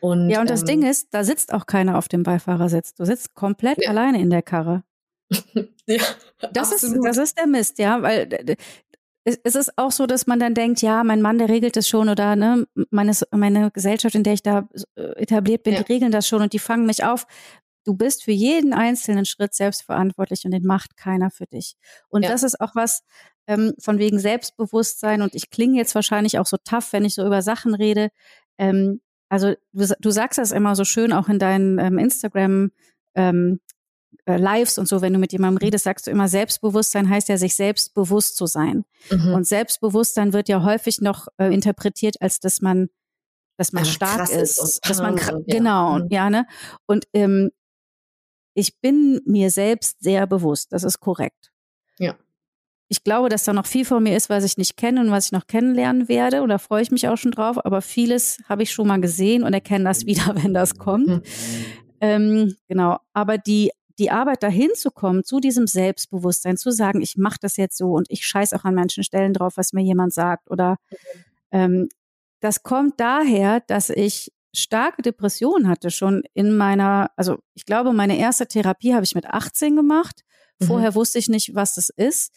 [0.00, 2.94] Und, ja, und das ähm, Ding ist, da sitzt auch keiner auf dem Beifahrersitz.
[2.94, 3.90] Du sitzt komplett ja.
[3.90, 4.82] alleine in der Karre.
[5.86, 6.02] ja,
[6.52, 8.56] das ist, das ist der Mist, ja, weil
[9.24, 12.08] es ist auch so, dass man dann denkt, ja, mein Mann, der regelt das schon
[12.08, 15.82] oder ne, meine, meine Gesellschaft, in der ich da äh, etabliert bin, ja.
[15.82, 17.26] die regeln das schon und die fangen mich auf.
[17.84, 21.74] Du bist für jeden einzelnen Schritt selbstverantwortlich und den macht keiner für dich.
[22.08, 22.30] Und ja.
[22.30, 23.02] das ist auch was
[23.46, 27.26] ähm, von wegen Selbstbewusstsein und ich klinge jetzt wahrscheinlich auch so tough, wenn ich so
[27.26, 28.08] über Sachen rede.
[28.58, 29.00] Ähm,
[29.30, 32.72] also du, du sagst das immer so schön auch in deinen ähm, Instagram
[33.14, 33.60] ähm,
[34.26, 35.66] äh, Lives und so, wenn du mit jemandem mhm.
[35.66, 38.84] redest, sagst du immer, Selbstbewusstsein heißt ja, sich selbstbewusst zu sein.
[39.10, 39.32] Mhm.
[39.34, 42.90] Und Selbstbewusstsein wird ja häufig noch äh, interpretiert, als dass man,
[43.56, 45.38] dass man ja, stark ist, ist dass man ja.
[45.46, 46.08] genau, mhm.
[46.10, 46.46] ja, ne?
[46.86, 47.50] Und ähm,
[48.54, 51.52] ich bin mir selbst sehr bewusst, das ist korrekt.
[51.98, 52.16] Ja
[52.90, 55.26] ich glaube, dass da noch viel von mir ist, was ich nicht kenne und was
[55.26, 56.42] ich noch kennenlernen werde.
[56.42, 57.64] Und da freue ich mich auch schon drauf.
[57.64, 61.06] Aber vieles habe ich schon mal gesehen und erkenne das wieder, wenn das kommt.
[61.06, 61.22] Mhm.
[62.00, 62.98] Ähm, genau.
[63.12, 67.56] Aber die, die Arbeit dahin zu kommen, zu diesem Selbstbewusstsein, zu sagen, ich mache das
[67.56, 70.50] jetzt so und ich scheiß auch an manchen Stellen drauf, was mir jemand sagt.
[70.50, 70.76] Oder
[71.52, 71.88] ähm,
[72.40, 78.18] das kommt daher, dass ich starke Depressionen hatte schon in meiner, also ich glaube, meine
[78.18, 80.24] erste Therapie habe ich mit 18 gemacht.
[80.62, 80.94] Vorher mhm.
[80.96, 82.32] wusste ich nicht, was das ist.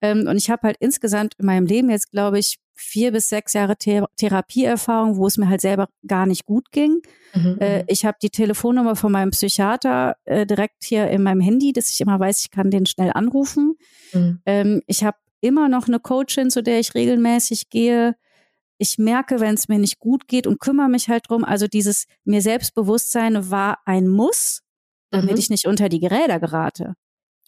[0.00, 3.54] Ähm, und ich habe halt insgesamt in meinem Leben jetzt, glaube ich, vier bis sechs
[3.54, 7.00] Jahre Thera Therapieerfahrung, wo es mir halt selber gar nicht gut ging.
[7.34, 7.56] Mhm.
[7.58, 7.84] Äh, mhm.
[7.88, 12.00] ich habe die Telefonnummer von meinem Psychiater äh, direkt hier in meinem Handy, dass ich
[12.00, 13.76] immer weiß, ich kann den schnell anrufen.
[14.12, 14.40] Mhm.
[14.44, 18.14] Ähm, ich habe immer noch eine Coachin, zu der ich regelmäßig gehe.
[18.78, 21.44] Ich merke, wenn es mir nicht gut geht und kümmere mich halt drum.
[21.44, 24.62] Also dieses mir Selbstbewusstsein war ein Muss,
[25.10, 25.38] damit mhm.
[25.38, 26.94] ich nicht unter die Geräder gerate.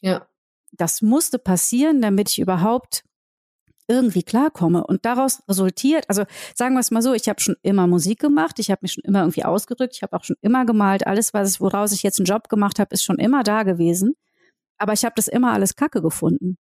[0.01, 0.27] Ja
[0.73, 3.05] das musste passieren, damit ich überhaupt
[3.89, 4.87] irgendwie klarkomme.
[4.87, 8.59] Und daraus resultiert, also sagen wir es mal so, ich habe schon immer Musik gemacht,
[8.59, 11.61] ich habe mich schon immer irgendwie ausgedrückt, ich habe auch schon immer gemalt, alles, was
[11.61, 14.15] woraus ich jetzt einen Job gemacht habe, ist schon immer da gewesen.
[14.77, 16.59] Aber ich habe das immer alles Kacke gefunden.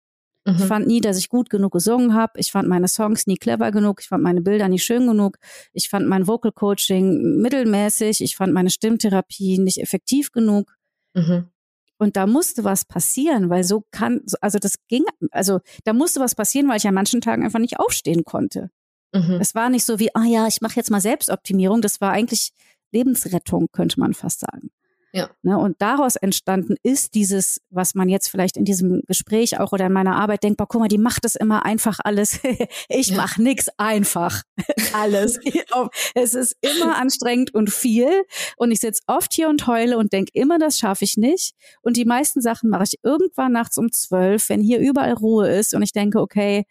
[0.46, 0.56] Mhm.
[0.58, 2.40] Ich fand nie, dass ich gut genug gesungen habe.
[2.40, 4.00] Ich fand meine Songs nie clever genug.
[4.02, 5.38] Ich fand meine Bilder nie schön genug.
[5.74, 8.22] Ich fand mein Vocal Coaching mittelmäßig.
[8.22, 10.76] Ich fand meine Stimmtherapie nicht effektiv genug.
[11.16, 11.50] Mhm.
[11.98, 16.36] Und da musste was passieren, weil so kann, also das ging, also da musste was
[16.36, 18.70] passieren, weil ich an manchen Tagen einfach nicht aufstehen konnte.
[19.14, 19.40] Mhm.
[19.40, 21.82] Es war nicht so wie, ah oh ja, ich mache jetzt mal Selbstoptimierung.
[21.82, 22.52] Das war eigentlich
[22.92, 24.72] Lebensrettung, könnte man fast sagen.
[25.16, 25.30] Ja.
[25.44, 29.86] Ne, und daraus entstanden ist dieses, was man jetzt vielleicht in diesem Gespräch auch oder
[29.86, 32.42] in meiner Arbeit denkt, boah, guck mal, die macht es immer einfach alles.
[32.90, 33.16] ich ja.
[33.16, 34.44] mache nix einfach.
[34.94, 35.40] alles.
[36.16, 38.10] es ist immer anstrengend und viel.
[38.58, 41.56] Und ich sitze oft hier und heule und denke immer, das schaffe ich nicht.
[41.82, 45.74] Und die meisten Sachen mache ich irgendwann nachts um zwölf, wenn hier überall Ruhe ist
[45.74, 46.66] und ich denke, okay,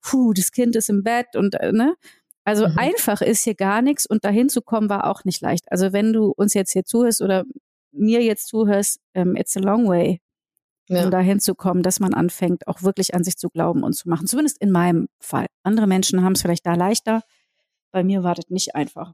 [0.00, 1.96] puh, das Kind ist im Bett und äh, ne.
[2.44, 2.78] Also mhm.
[2.78, 5.70] einfach ist hier gar nichts und dahin zu kommen war auch nicht leicht.
[5.70, 7.44] Also wenn du uns jetzt hier zuhörst oder
[7.92, 10.20] mir jetzt zuhörst, ähm, it's a long way,
[10.88, 11.04] ja.
[11.04, 14.08] um dahin zu kommen, dass man anfängt, auch wirklich an sich zu glauben und zu
[14.08, 14.26] machen.
[14.26, 15.46] Zumindest in meinem Fall.
[15.62, 17.22] Andere Menschen haben es vielleicht da leichter.
[17.92, 19.12] Bei mir war das nicht einfach.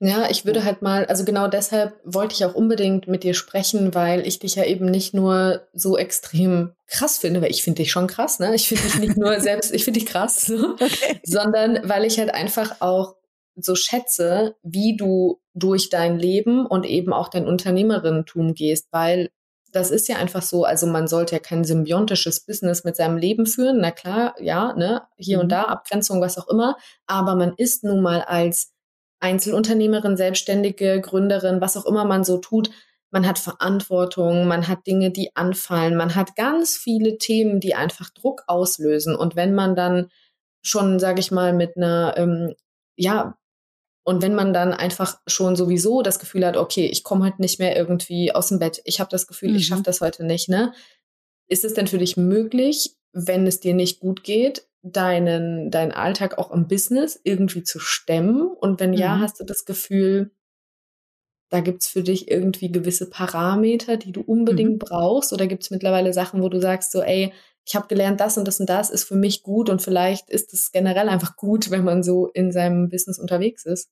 [0.00, 3.94] Ja, ich würde halt mal, also genau deshalb wollte ich auch unbedingt mit dir sprechen,
[3.96, 7.90] weil ich dich ja eben nicht nur so extrem krass finde, weil ich finde dich
[7.90, 8.54] schon krass, ne?
[8.54, 11.20] Ich finde dich nicht nur selbst, ich finde dich krass, okay.
[11.24, 13.16] sondern weil ich halt einfach auch
[13.60, 19.30] so schätze, wie du durch dein Leben und eben auch dein Unternehmerinnentum gehst, weil
[19.72, 23.46] das ist ja einfach so, also man sollte ja kein symbiontisches Business mit seinem Leben
[23.46, 25.42] führen, na klar, ja, ne, hier mhm.
[25.42, 28.72] und da, Abgrenzung, was auch immer, aber man ist nun mal als
[29.20, 32.70] Einzelunternehmerin, Selbstständige, Gründerin, was auch immer man so tut,
[33.10, 38.10] man hat Verantwortung, man hat Dinge, die anfallen, man hat ganz viele Themen, die einfach
[38.10, 39.16] Druck auslösen.
[39.16, 40.10] Und wenn man dann
[40.62, 42.54] schon, sage ich mal, mit einer ähm,
[42.96, 43.37] ja
[44.08, 47.58] und wenn man dann einfach schon sowieso das Gefühl hat, okay, ich komme halt nicht
[47.58, 49.56] mehr irgendwie aus dem Bett, ich habe das Gefühl, mhm.
[49.56, 50.72] ich schaffe das heute nicht, ne?
[51.46, 56.38] Ist es denn für dich möglich, wenn es dir nicht gut geht, deinen, deinen Alltag
[56.38, 58.46] auch im Business irgendwie zu stemmen?
[58.48, 58.96] Und wenn mhm.
[58.96, 60.30] ja, hast du das Gefühl,
[61.50, 64.78] da gibt's für dich irgendwie gewisse Parameter, die du unbedingt mhm.
[64.78, 65.34] brauchst?
[65.34, 67.34] Oder gibt's mittlerweile Sachen, wo du sagst, so, ey,
[67.66, 70.54] ich habe gelernt, das und das und das ist für mich gut und vielleicht ist
[70.54, 73.90] es generell einfach gut, wenn man so in seinem Business unterwegs ist?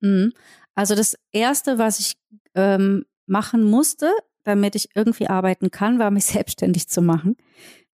[0.00, 0.32] Mhm.
[0.74, 2.16] Also das Erste, was ich
[2.54, 4.10] ähm, machen musste,
[4.44, 7.36] damit ich irgendwie arbeiten kann, war mich selbstständig zu machen.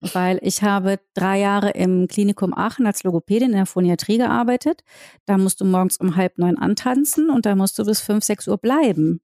[0.01, 4.83] Weil ich habe drei Jahre im Klinikum Aachen als Logopädin in der Phoniatrie gearbeitet.
[5.25, 8.47] Da musst du morgens um halb neun antanzen und da musst du bis fünf, sechs
[8.47, 9.21] Uhr bleiben.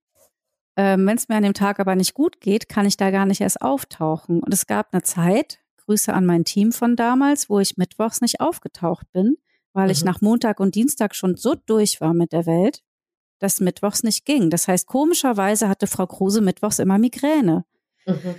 [0.78, 3.26] Ähm, Wenn es mir an dem Tag aber nicht gut geht, kann ich da gar
[3.26, 4.42] nicht erst auftauchen.
[4.42, 8.40] Und es gab eine Zeit, Grüße an mein Team von damals, wo ich mittwochs nicht
[8.40, 9.38] aufgetaucht bin
[9.74, 9.92] weil mhm.
[9.92, 12.82] ich nach Montag und Dienstag schon so durch war mit der Welt,
[13.40, 14.50] dass Mittwochs nicht ging.
[14.50, 17.66] Das heißt, komischerweise hatte Frau Kruse Mittwochs immer Migräne.
[18.06, 18.36] Mhm.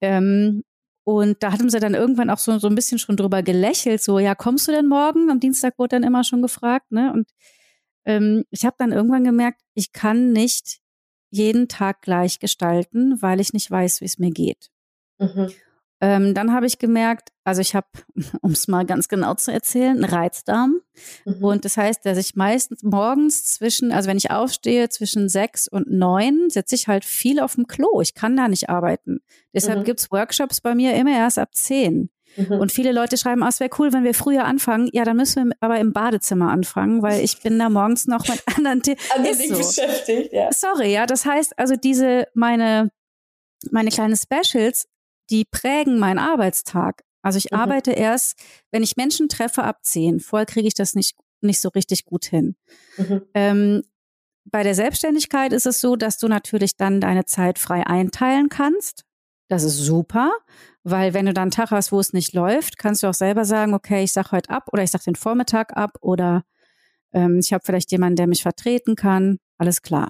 [0.00, 0.64] Ähm,
[1.04, 4.18] und da hatten sie dann irgendwann auch so, so ein bisschen schon drüber gelächelt, so,
[4.18, 5.30] ja, kommst du denn morgen?
[5.30, 7.12] Am Dienstag wurde dann immer schon gefragt, ne?
[7.12, 7.28] Und
[8.06, 10.80] ähm, ich habe dann irgendwann gemerkt, ich kann nicht
[11.30, 14.70] jeden Tag gleich gestalten, weil ich nicht weiß, wie es mir geht.
[15.18, 15.50] Mhm.
[16.04, 17.86] Ähm, dann habe ich gemerkt, also ich habe,
[18.42, 20.82] um es mal ganz genau zu erzählen, einen Reizdarm.
[21.24, 21.42] Mhm.
[21.42, 25.90] Und das heißt, dass ich meistens morgens zwischen, also wenn ich aufstehe, zwischen sechs und
[25.90, 28.02] neun, sitze ich halt viel auf dem Klo.
[28.02, 29.20] Ich kann da nicht arbeiten.
[29.54, 29.84] Deshalb mhm.
[29.84, 32.10] gibt's Workshops bei mir immer erst ab zehn.
[32.36, 32.52] Mhm.
[32.52, 34.90] Und viele Leute schreiben, ah, es wäre cool, wenn wir früher anfangen.
[34.92, 38.42] Ja, dann müssen wir aber im Badezimmer anfangen, weil ich bin da morgens noch mit
[38.58, 38.98] anderen Themen
[39.32, 39.56] so.
[39.56, 40.34] beschäftigt.
[40.34, 40.52] Ja.
[40.52, 41.06] Sorry, ja.
[41.06, 42.90] Das heißt, also diese meine
[43.70, 44.86] meine kleinen Specials
[45.30, 47.02] die prägen meinen Arbeitstag.
[47.22, 47.58] Also ich mhm.
[47.58, 48.38] arbeite erst,
[48.70, 50.20] wenn ich Menschen treffe, ab zehn.
[50.20, 52.56] Vorher kriege ich das nicht, nicht so richtig gut hin.
[52.96, 53.22] Mhm.
[53.34, 53.82] Ähm,
[54.44, 59.04] bei der Selbstständigkeit ist es so, dass du natürlich dann deine Zeit frei einteilen kannst.
[59.48, 60.32] Das ist super,
[60.82, 63.44] weil wenn du dann einen Tag hast, wo es nicht läuft, kannst du auch selber
[63.44, 66.44] sagen, okay, ich sag heute ab oder ich sag den Vormittag ab oder
[67.12, 69.38] ähm, ich habe vielleicht jemanden, der mich vertreten kann.
[69.58, 70.08] Alles klar.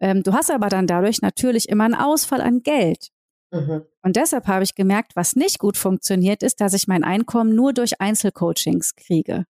[0.00, 3.10] Ähm, du hast aber dann dadurch natürlich immer einen Ausfall an Geld.
[3.52, 3.84] Mhm.
[4.02, 7.72] Und deshalb habe ich gemerkt, was nicht gut funktioniert, ist, dass ich mein Einkommen nur
[7.72, 9.44] durch Einzelcoachings kriege.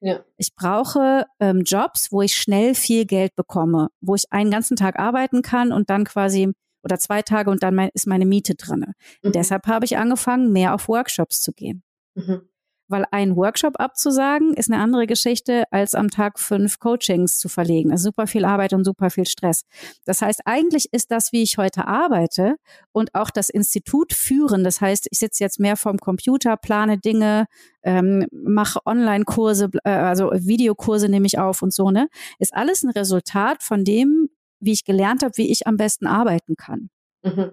[0.00, 0.22] Ja.
[0.36, 4.98] Ich brauche ähm, Jobs, wo ich schnell viel Geld bekomme, wo ich einen ganzen Tag
[4.98, 8.92] arbeiten kann und dann quasi oder zwei Tage und dann mein, ist meine Miete drinne.
[9.22, 9.32] Mhm.
[9.32, 11.82] Deshalb habe ich angefangen, mehr auf Workshops zu gehen.
[12.14, 12.42] Mhm.
[12.88, 17.90] Weil ein Workshop abzusagen ist eine andere Geschichte, als am Tag fünf Coachings zu verlegen.
[17.90, 19.64] Also super viel Arbeit und super viel Stress.
[20.04, 22.56] Das heißt, eigentlich ist das, wie ich heute arbeite
[22.92, 24.64] und auch das Institut führen.
[24.64, 27.46] Das heißt, ich sitze jetzt mehr vorm Computer, plane Dinge,
[27.82, 32.08] ähm, mache Online-Kurse, äh, also Videokurse nehme ich auf und so, ne?
[32.38, 34.28] Ist alles ein Resultat von dem,
[34.60, 36.90] wie ich gelernt habe, wie ich am besten arbeiten kann.
[37.22, 37.52] Mhm.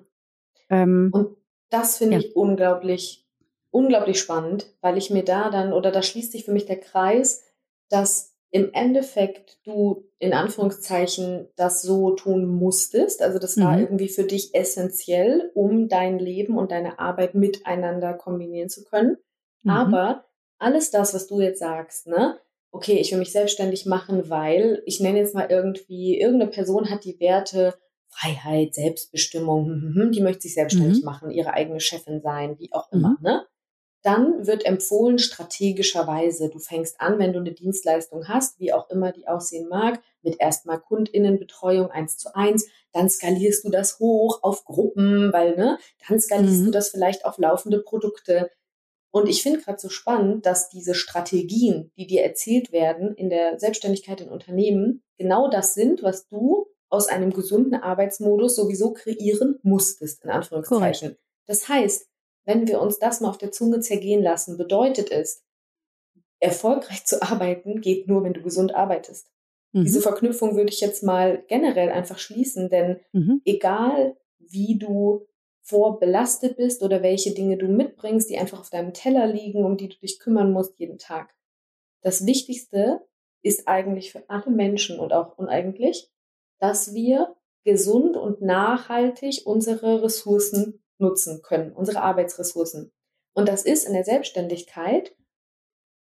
[0.69, 1.37] Ähm, und
[1.69, 2.19] das finde ja.
[2.19, 3.20] ich unglaublich,
[3.71, 7.43] unglaublich spannend, weil ich mir da dann, oder da schließt sich für mich der Kreis,
[7.89, 13.21] dass im Endeffekt du in Anführungszeichen das so tun musstest.
[13.21, 13.83] Also das war mhm.
[13.83, 19.17] irgendwie für dich essentiell, um dein Leben und deine Arbeit miteinander kombinieren zu können.
[19.63, 19.71] Mhm.
[19.71, 20.25] Aber
[20.59, 22.39] alles das, was du jetzt sagst, ne?
[22.73, 27.03] Okay, ich will mich selbstständig machen, weil ich nenne jetzt mal irgendwie, irgendeine Person hat
[27.03, 27.73] die Werte
[28.11, 31.05] Freiheit, Selbstbestimmung, hm, hm, hm, die möchte sich selbstständig mhm.
[31.05, 33.17] machen, ihre eigene Chefin sein, wie auch immer, mhm.
[33.21, 33.45] ne?
[34.03, 39.11] Dann wird empfohlen strategischerweise, du fängst an, wenn du eine Dienstleistung hast, wie auch immer
[39.11, 44.65] die aussehen mag, mit erstmal Kundinnenbetreuung eins zu eins, dann skalierst du das hoch auf
[44.65, 46.65] Gruppen, weil, ne, dann skalierst mhm.
[46.65, 48.49] du das vielleicht auf laufende Produkte.
[49.11, 53.59] Und ich finde gerade so spannend, dass diese Strategien, die dir erzählt werden in der
[53.59, 60.23] Selbstständigkeit in Unternehmen, genau das sind, was du aus einem gesunden Arbeitsmodus sowieso kreieren musstest,
[60.23, 61.09] in Anführungszeichen.
[61.09, 61.21] Correct.
[61.45, 62.07] Das heißt,
[62.51, 65.45] wenn wir uns das mal auf der Zunge zergehen lassen, bedeutet es,
[66.39, 69.31] erfolgreich zu arbeiten geht nur, wenn du gesund arbeitest.
[69.71, 69.85] Mhm.
[69.85, 73.41] Diese Verknüpfung würde ich jetzt mal generell einfach schließen, denn mhm.
[73.45, 75.27] egal wie du
[75.61, 79.87] vorbelastet bist oder welche Dinge du mitbringst, die einfach auf deinem Teller liegen, um die
[79.87, 81.33] du dich kümmern musst jeden Tag.
[82.01, 83.07] Das Wichtigste
[83.43, 86.11] ist eigentlich für alle Menschen und auch uneigentlich,
[86.59, 92.91] dass wir gesund und nachhaltig unsere Ressourcen nutzen können, unsere Arbeitsressourcen.
[93.33, 95.15] Und das ist in der Selbstständigkeit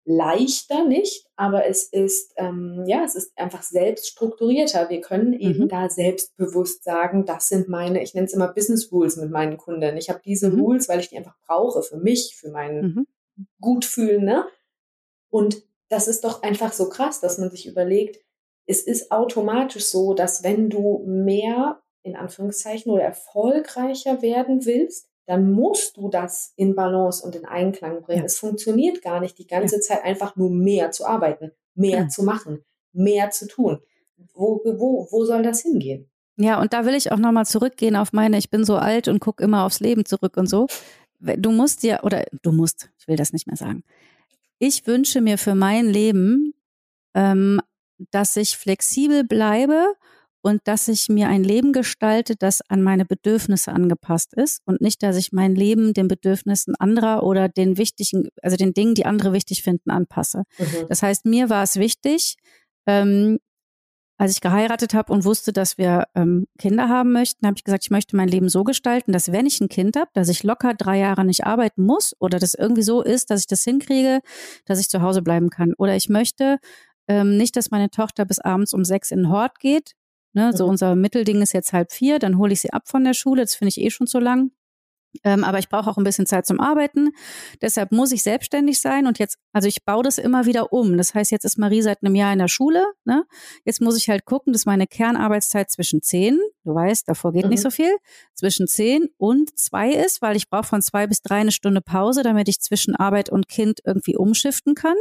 [0.05, 4.89] leichter nicht, aber es ist ähm, ja, es ist einfach selbst strukturierter.
[4.89, 5.67] Wir können eben mhm.
[5.67, 9.97] da selbstbewusst sagen, das sind meine, ich nenne es immer Business Rules mit meinen Kunden.
[9.97, 10.59] Ich habe diese mhm.
[10.59, 13.07] Rules, weil ich die einfach brauche für mich, für mein mhm.
[13.59, 14.23] Gutfühlen.
[14.23, 14.45] Ne?
[15.29, 18.23] Und das ist doch einfach so krass, dass man sich überlegt,
[18.67, 25.51] es ist automatisch so, dass wenn du mehr in Anführungszeichen oder erfolgreicher werden willst, dann
[25.51, 28.19] musst du das in Balance und in Einklang bringen.
[28.19, 28.25] Ja.
[28.25, 29.81] Es funktioniert gar nicht, die ganze ja.
[29.81, 32.07] Zeit einfach nur mehr zu arbeiten, mehr ja.
[32.07, 32.63] zu machen,
[32.93, 33.79] mehr zu tun.
[34.33, 36.09] Wo, wo, wo soll das hingehen?
[36.37, 39.19] Ja, und da will ich auch nochmal zurückgehen auf meine, ich bin so alt und
[39.19, 40.67] gucke immer aufs Leben zurück und so.
[41.19, 43.83] Du musst ja, oder du musst, ich will das nicht mehr sagen.
[44.59, 46.53] Ich wünsche mir für mein Leben
[47.15, 47.61] ähm,
[48.11, 49.95] dass ich flexibel bleibe
[50.45, 55.01] und dass ich mir ein Leben gestalte, das an meine Bedürfnisse angepasst ist und nicht,
[55.01, 59.33] dass ich mein Leben den Bedürfnissen anderer oder den wichtigen, also den Dingen, die andere
[59.33, 60.43] wichtig finden, anpasse.
[60.59, 60.85] Mhm.
[60.87, 62.35] Das heißt, mir war es wichtig,
[62.85, 63.39] ähm,
[64.19, 67.85] als ich geheiratet habe und wusste, dass wir ähm, Kinder haben möchten, habe ich gesagt,
[67.85, 70.75] ich möchte mein Leben so gestalten, dass wenn ich ein Kind habe, dass ich locker
[70.75, 74.19] drei Jahre nicht arbeiten muss oder das irgendwie so ist, dass ich das hinkriege,
[74.65, 75.73] dass ich zu Hause bleiben kann.
[75.79, 76.59] Oder ich möchte
[77.07, 79.95] ähm, nicht, dass meine Tochter bis abends um sechs in den Hort geht.
[80.35, 80.51] Ne?
[80.53, 80.71] So mhm.
[80.71, 83.41] unser Mittelding ist jetzt halb vier, dann hole ich sie ab von der Schule.
[83.41, 84.51] Das finde ich eh schon zu lang.
[85.23, 87.11] Ähm, aber ich brauche auch ein bisschen Zeit zum Arbeiten.
[87.61, 89.07] Deshalb muss ich selbstständig sein.
[89.07, 90.97] Und jetzt, also ich baue das immer wieder um.
[90.97, 92.83] Das heißt, jetzt ist Marie seit einem Jahr in der Schule.
[93.05, 93.23] Ne?
[93.63, 97.51] Jetzt muss ich halt gucken, dass meine Kernarbeitszeit zwischen zehn, du weißt, davor geht mhm.
[97.51, 97.95] nicht so viel,
[98.33, 102.23] zwischen zehn und zwei ist, weil ich brauche von zwei bis drei eine Stunde Pause,
[102.23, 104.97] damit ich zwischen Arbeit und Kind irgendwie umschiften kann.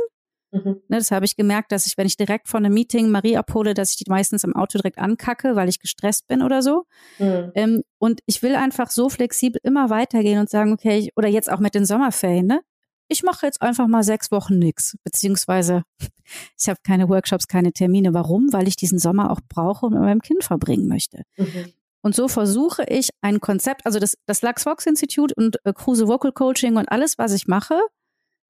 [0.55, 0.81] Mhm.
[0.89, 3.75] Ne, das habe ich gemerkt, dass ich, wenn ich direkt von einem Meeting Marie abhole,
[3.75, 6.85] dass ich die meistens im Auto direkt ankacke, weil ich gestresst bin oder so.
[7.19, 7.51] Mhm.
[7.55, 11.51] Ähm, und ich will einfach so flexibel immer weitergehen und sagen, okay, ich, oder jetzt
[11.51, 12.61] auch mit den Sommerferien, ne?
[13.09, 15.83] Ich mache jetzt einfach mal sechs Wochen nix, beziehungsweise
[16.59, 18.15] ich habe keine Workshops, keine Termine.
[18.15, 18.53] Warum?
[18.53, 21.23] Weil ich diesen Sommer auch brauche und mit meinem Kind verbringen möchte.
[21.37, 21.73] Mhm.
[22.01, 26.07] Und so versuche ich ein Konzept, also das, das Lux Vox Institute und äh, Kruse
[26.07, 27.81] Vocal Coaching und alles, was ich mache,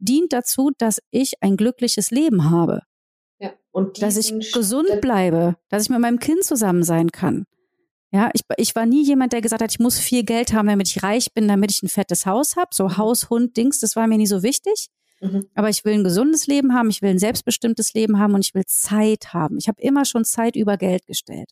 [0.04, 2.82] dient dazu, dass ich ein glückliches Leben habe.
[3.38, 7.44] Ja, und dass ich gesund bleibe, dass ich mit meinem Kind zusammen sein kann.
[8.12, 10.88] Ja, ich, ich war nie jemand, der gesagt hat, ich muss viel Geld haben, damit
[10.88, 12.68] ich reich bin, damit ich ein fettes Haus habe.
[12.72, 12.96] So mhm.
[12.96, 14.88] Haus, Hund, Dings, das war mir nie so wichtig.
[15.20, 15.48] Mhm.
[15.54, 18.54] Aber ich will ein gesundes Leben haben, ich will ein selbstbestimmtes Leben haben und ich
[18.54, 19.58] will Zeit haben.
[19.58, 21.50] Ich habe immer schon Zeit über Geld gestellt.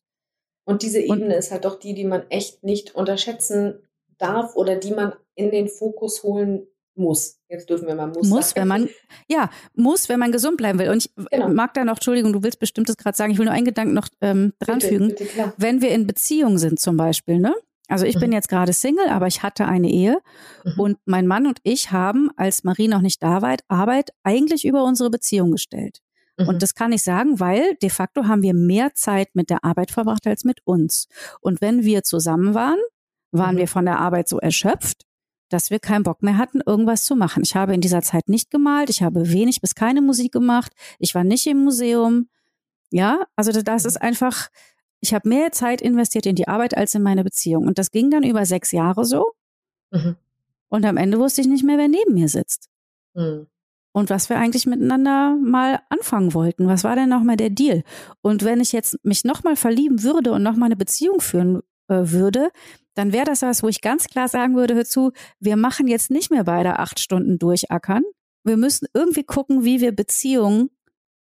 [0.64, 3.82] Und diese Ebene und, ist halt doch die, die man echt nicht unterschätzen
[4.18, 7.38] darf oder die man in den Fokus holen muss.
[7.48, 8.28] Jetzt dürfen wir mal muss.
[8.28, 8.88] Muss, wenn man,
[9.28, 10.90] ja, muss, wenn man gesund bleiben will.
[10.90, 11.48] Und ich genau.
[11.48, 13.94] mag da noch, Entschuldigung, du willst bestimmt das gerade sagen, ich will nur einen Gedanken
[13.94, 15.08] noch ähm, dranfügen.
[15.08, 17.54] Bitte, bitte, wenn wir in Beziehung sind zum Beispiel, ne?
[17.88, 18.20] Also ich mhm.
[18.20, 20.18] bin jetzt gerade Single, aber ich hatte eine Ehe
[20.64, 20.80] mhm.
[20.80, 24.84] und mein Mann und ich haben, als Marie noch nicht da war, Arbeit eigentlich über
[24.84, 25.98] unsere Beziehung gestellt.
[26.38, 26.48] Mhm.
[26.48, 29.90] Und das kann ich sagen, weil de facto haben wir mehr Zeit mit der Arbeit
[29.90, 31.08] verbracht als mit uns.
[31.40, 32.78] Und wenn wir zusammen waren,
[33.30, 33.60] waren mhm.
[33.60, 35.02] wir von der Arbeit so erschöpft,
[35.52, 37.42] dass wir keinen Bock mehr hatten, irgendwas zu machen.
[37.42, 41.14] Ich habe in dieser Zeit nicht gemalt, ich habe wenig bis keine Musik gemacht, ich
[41.14, 42.28] war nicht im Museum.
[42.90, 44.48] Ja, also das ist einfach,
[45.00, 47.66] ich habe mehr Zeit investiert in die Arbeit als in meine Beziehung.
[47.66, 49.32] Und das ging dann über sechs Jahre so.
[49.90, 50.16] Mhm.
[50.68, 52.70] Und am Ende wusste ich nicht mehr, wer neben mir sitzt.
[53.14, 53.46] Mhm.
[53.92, 56.66] Und was wir eigentlich miteinander mal anfangen wollten.
[56.66, 57.82] Was war denn nochmal der Deal?
[58.22, 62.50] Und wenn ich jetzt mich nochmal verlieben würde und nochmal eine Beziehung führen äh, würde,
[62.94, 66.10] dann wäre das was, wo ich ganz klar sagen würde, hör zu, wir machen jetzt
[66.10, 68.02] nicht mehr beide acht Stunden durchackern.
[68.44, 70.70] Wir müssen irgendwie gucken, wie wir Beziehungen,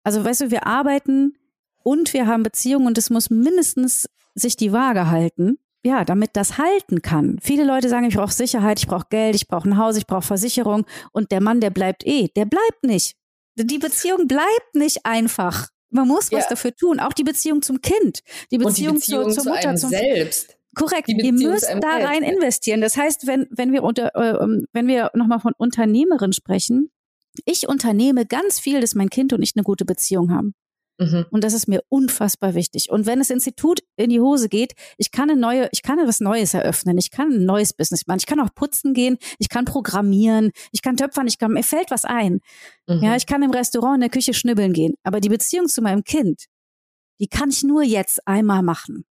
[0.04, 1.38] also weißt du, wir arbeiten
[1.84, 5.58] und wir haben Beziehungen und es muss mindestens sich die Waage halten.
[5.84, 7.40] Ja, damit das halten kann.
[7.42, 10.24] Viele Leute sagen, ich brauche Sicherheit, ich brauche Geld, ich brauche ein Haus, ich brauche
[10.24, 13.16] Versicherung und der Mann, der bleibt eh, der bleibt nicht.
[13.56, 15.70] Die Beziehung bleibt nicht einfach.
[15.90, 16.50] Man muss was ja.
[16.50, 17.00] dafür tun.
[17.00, 20.57] Auch die Beziehung zum Kind, die Beziehung, die Beziehung zur, zur Mutter, zum selbst.
[20.78, 21.10] Korrekt.
[21.10, 22.82] Ihr müsst da rein investieren.
[22.82, 26.90] Das heißt, wenn, wenn wir unter, äh, ähm, wenn wir nochmal von Unternehmerin sprechen,
[27.46, 30.54] ich unternehme ganz viel, dass mein Kind und ich eine gute Beziehung haben.
[31.00, 31.26] Mhm.
[31.30, 32.90] Und das ist mir unfassbar wichtig.
[32.90, 36.20] Und wenn das Institut in die Hose geht, ich kann eine neue, ich kann etwas
[36.20, 39.66] Neues eröffnen, ich kann ein neues Business machen, ich kann auch putzen gehen, ich kann
[39.66, 42.40] programmieren, ich kann töpfern, ich kann, mir fällt was ein.
[42.88, 43.04] Mhm.
[43.04, 44.96] Ja, ich kann im Restaurant in der Küche schnibbeln gehen.
[45.04, 46.46] Aber die Beziehung zu meinem Kind,
[47.20, 49.06] die kann ich nur jetzt einmal machen.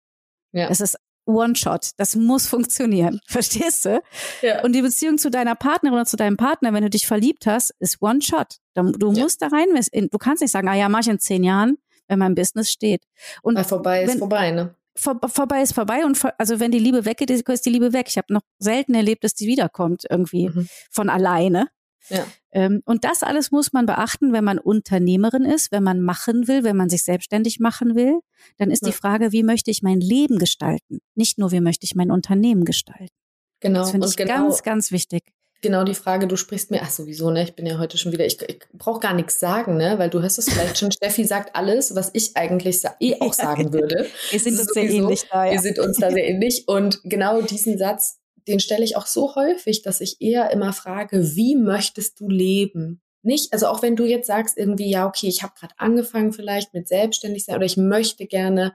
[0.52, 0.68] Ja.
[0.68, 0.96] Es ist
[1.26, 1.90] One-Shot.
[1.96, 3.20] Das muss funktionieren.
[3.26, 4.02] Verstehst du?
[4.42, 4.62] Ja.
[4.62, 7.74] Und die Beziehung zu deiner Partnerin oder zu deinem Partner, wenn du dich verliebt hast,
[7.78, 8.58] ist One-Shot.
[8.74, 9.48] Du musst ja.
[9.48, 9.68] da rein.
[10.10, 13.04] Du kannst nicht sagen, ah ja, mach ich in zehn Jahren, wenn mein Business steht.
[13.42, 14.74] Und Weil vorbei ist vorbei, ne?
[14.96, 18.06] Vor, vorbei ist vorbei und vor, also wenn die Liebe weggeht, ist die Liebe weg.
[18.08, 20.68] Ich habe noch selten erlebt, dass die wiederkommt irgendwie mhm.
[20.90, 21.68] von alleine.
[22.08, 22.26] Ja.
[22.52, 26.64] Ähm, und das alles muss man beachten, wenn man Unternehmerin ist, wenn man machen will,
[26.64, 28.20] wenn man sich selbstständig machen will.
[28.58, 28.88] Dann ist ja.
[28.88, 31.00] die Frage, wie möchte ich mein Leben gestalten?
[31.14, 33.14] Nicht nur, wie möchte ich mein Unternehmen gestalten.
[33.60, 33.80] Genau.
[33.80, 35.22] Das finde ich genau, ganz, ganz wichtig.
[35.62, 37.42] Genau die Frage, du sprichst mir, ach sowieso, ne?
[37.44, 39.98] Ich bin ja heute schon wieder, ich, ich brauche gar nichts sagen, ne?
[39.98, 43.72] Weil du hörst es vielleicht schon, Steffi sagt alles, was ich eigentlich eh auch sagen
[43.72, 44.06] würde.
[44.30, 45.52] wir sind uns sehr ähnlich da, ja.
[45.52, 46.68] Wir sind uns da sehr ähnlich.
[46.68, 51.36] Und genau diesen Satz den stelle ich auch so häufig, dass ich eher immer frage,
[51.36, 53.00] wie möchtest du leben?
[53.22, 56.74] Nicht, also auch wenn du jetzt sagst irgendwie, ja, okay, ich habe gerade angefangen vielleicht
[56.74, 58.74] mit selbstständig sein oder ich möchte gerne,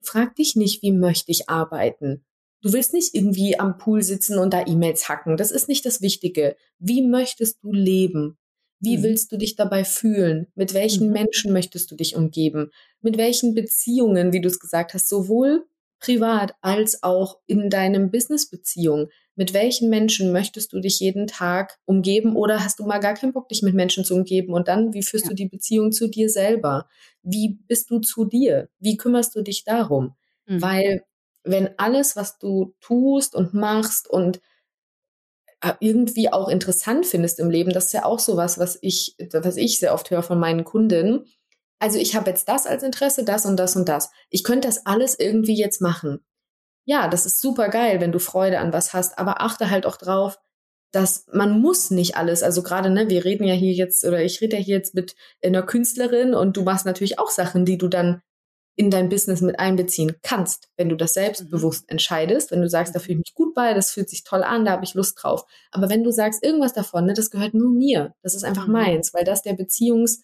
[0.00, 2.24] frag dich nicht, wie möchte ich arbeiten?
[2.62, 5.36] Du willst nicht irgendwie am Pool sitzen und da E-Mails hacken.
[5.36, 6.56] Das ist nicht das Wichtige.
[6.78, 8.38] Wie möchtest du leben?
[8.78, 9.02] Wie mhm.
[9.02, 10.46] willst du dich dabei fühlen?
[10.54, 11.12] Mit welchen mhm.
[11.12, 12.70] Menschen möchtest du dich umgeben?
[13.00, 15.66] Mit welchen Beziehungen, wie du es gesagt hast, sowohl
[16.02, 19.08] privat als auch in deinem Business-Beziehung.
[19.36, 23.32] Mit welchen Menschen möchtest du dich jeden Tag umgeben oder hast du mal gar keinen
[23.32, 24.52] Bock, dich mit Menschen zu umgeben?
[24.52, 25.28] Und dann, wie führst ja.
[25.30, 26.88] du die Beziehung zu dir selber?
[27.22, 28.68] Wie bist du zu dir?
[28.80, 30.16] Wie kümmerst du dich darum?
[30.46, 30.60] Mhm.
[30.60, 31.04] Weil
[31.44, 34.40] wenn alles, was du tust und machst und
[35.60, 39.56] äh, irgendwie auch interessant findest im Leben, das ist ja auch sowas, was ich, was
[39.56, 41.26] ich sehr oft höre von meinen Kunden,
[41.82, 44.12] also ich habe jetzt das als Interesse, das und das und das.
[44.30, 46.24] Ich könnte das alles irgendwie jetzt machen.
[46.84, 49.96] Ja, das ist super geil, wenn du Freude an was hast, aber achte halt auch
[49.96, 50.38] drauf,
[50.92, 54.40] dass man muss nicht alles, also gerade, ne, wir reden ja hier jetzt, oder ich
[54.40, 57.88] rede ja hier jetzt mit einer Künstlerin und du machst natürlich auch Sachen, die du
[57.88, 58.22] dann
[58.76, 61.94] in dein Business mit einbeziehen kannst, wenn du das selbstbewusst mhm.
[61.94, 64.64] entscheidest, wenn du sagst, da fühle ich mich gut bei, das fühlt sich toll an,
[64.64, 65.46] da habe ich Lust drauf.
[65.72, 68.74] Aber wenn du sagst, irgendwas davon, ne, das gehört nur mir, das ist einfach mhm.
[68.74, 70.20] meins, weil das der Beziehungs-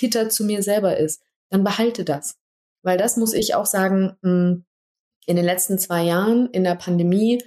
[0.00, 1.20] Kitter zu mir selber ist,
[1.50, 2.38] dann behalte das.
[2.82, 4.64] Weil das muss ich auch sagen, hm,
[5.26, 7.42] in den letzten zwei Jahren in der Pandemie,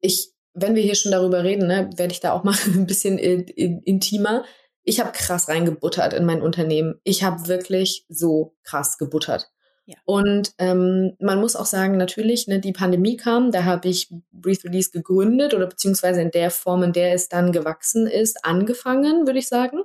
[0.00, 3.16] ich, wenn wir hier schon darüber reden, ne, werde ich da auch mal ein bisschen
[3.16, 4.44] in, in, intimer.
[4.82, 7.00] Ich habe krass reingebuttert in mein Unternehmen.
[7.04, 9.52] Ich habe wirklich so krass gebuttert.
[9.86, 9.96] Ja.
[10.04, 14.64] Und ähm, man muss auch sagen, natürlich, ne, die Pandemie kam, da habe ich Breathe
[14.64, 19.38] Release gegründet oder beziehungsweise in der Form, in der es dann gewachsen ist, angefangen, würde
[19.38, 19.82] ich sagen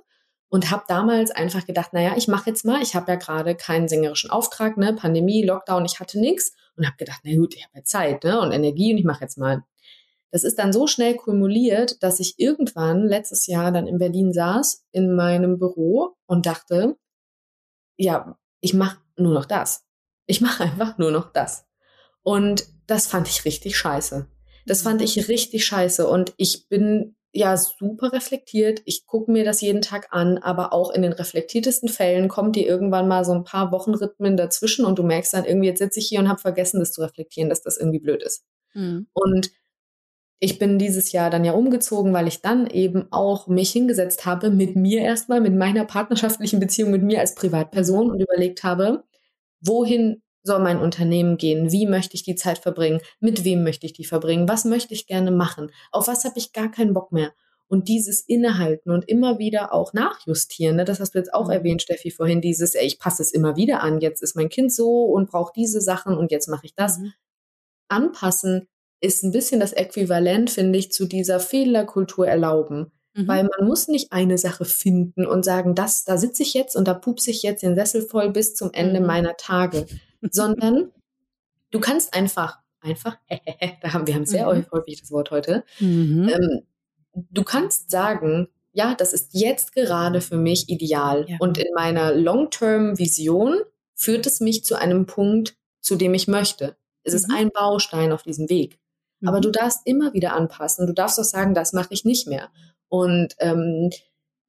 [0.49, 3.87] und habe damals einfach gedacht, naja, ich mache jetzt mal, ich habe ja gerade keinen
[3.87, 7.77] sängerischen Auftrag, ne, Pandemie, Lockdown, ich hatte nichts und habe gedacht, na gut, ich habe
[7.77, 9.63] ja Zeit ne, und Energie und ich mache jetzt mal.
[10.31, 14.85] Das ist dann so schnell kumuliert, dass ich irgendwann letztes Jahr dann in Berlin saß
[14.91, 16.97] in meinem Büro und dachte,
[17.97, 19.85] ja, ich mache nur noch das.
[20.25, 21.65] Ich mache einfach nur noch das.
[22.23, 24.27] Und das fand ich richtig scheiße.
[24.65, 26.07] Das fand ich richtig scheiße.
[26.07, 28.81] Und ich bin ja super reflektiert.
[28.85, 32.65] Ich gucke mir das jeden Tag an, aber auch in den reflektiertesten Fällen kommt dir
[32.65, 36.07] irgendwann mal so ein paar Wochenrhythmen dazwischen und du merkst dann irgendwie, jetzt sitze ich
[36.07, 38.43] hier und habe vergessen, das zu reflektieren, dass das irgendwie blöd ist.
[38.73, 39.07] Mhm.
[39.13, 39.51] Und
[40.39, 44.51] ich bin dieses Jahr dann ja umgezogen, weil ich dann eben auch mich hingesetzt habe
[44.51, 49.03] mit mir erstmal, mit meiner partnerschaftlichen Beziehung mit mir als Privatperson und überlegt habe,
[49.61, 51.71] wohin soll mein Unternehmen gehen?
[51.71, 53.01] Wie möchte ich die Zeit verbringen?
[53.19, 54.49] Mit wem möchte ich die verbringen?
[54.49, 55.71] Was möchte ich gerne machen?
[55.91, 57.33] Auf was habe ich gar keinen Bock mehr?
[57.67, 60.85] Und dieses Innehalten und immer wieder auch nachjustieren, ne?
[60.85, 61.51] das hast du jetzt auch mhm.
[61.51, 64.73] erwähnt, Steffi, vorhin, dieses, ey, ich passe es immer wieder an, jetzt ist mein Kind
[64.73, 66.97] so und braucht diese Sachen und jetzt mache ich das.
[66.97, 67.13] Mhm.
[67.89, 68.67] Anpassen
[69.01, 72.91] ist ein bisschen das Äquivalent, finde ich, zu dieser Fehlerkultur erlauben.
[73.13, 73.27] Mhm.
[73.27, 76.87] Weil man muss nicht eine Sache finden und sagen, das, da sitze ich jetzt und
[76.87, 79.07] da pupse ich jetzt den Sessel voll bis zum Ende mhm.
[79.07, 79.85] meiner Tage.
[80.21, 80.91] Sondern
[81.71, 83.17] du kannst einfach, einfach,
[83.81, 84.65] da haben wir haben sehr mhm.
[84.71, 86.29] häufig das Wort heute, mhm.
[86.29, 86.61] ähm,
[87.13, 91.25] du kannst sagen, ja, das ist jetzt gerade für mich ideal.
[91.27, 91.37] Ja.
[91.39, 93.61] Und in meiner Long-Term-Vision
[93.95, 96.77] führt es mich zu einem Punkt, zu dem ich möchte.
[97.03, 97.35] Es ist mhm.
[97.35, 98.79] ein Baustein auf diesem Weg.
[99.25, 99.53] Aber du mhm.
[99.53, 100.85] darfst immer wieder anpassen.
[100.85, 102.49] Du darfst auch sagen, das mache ich nicht mehr.
[102.87, 103.89] Und ähm,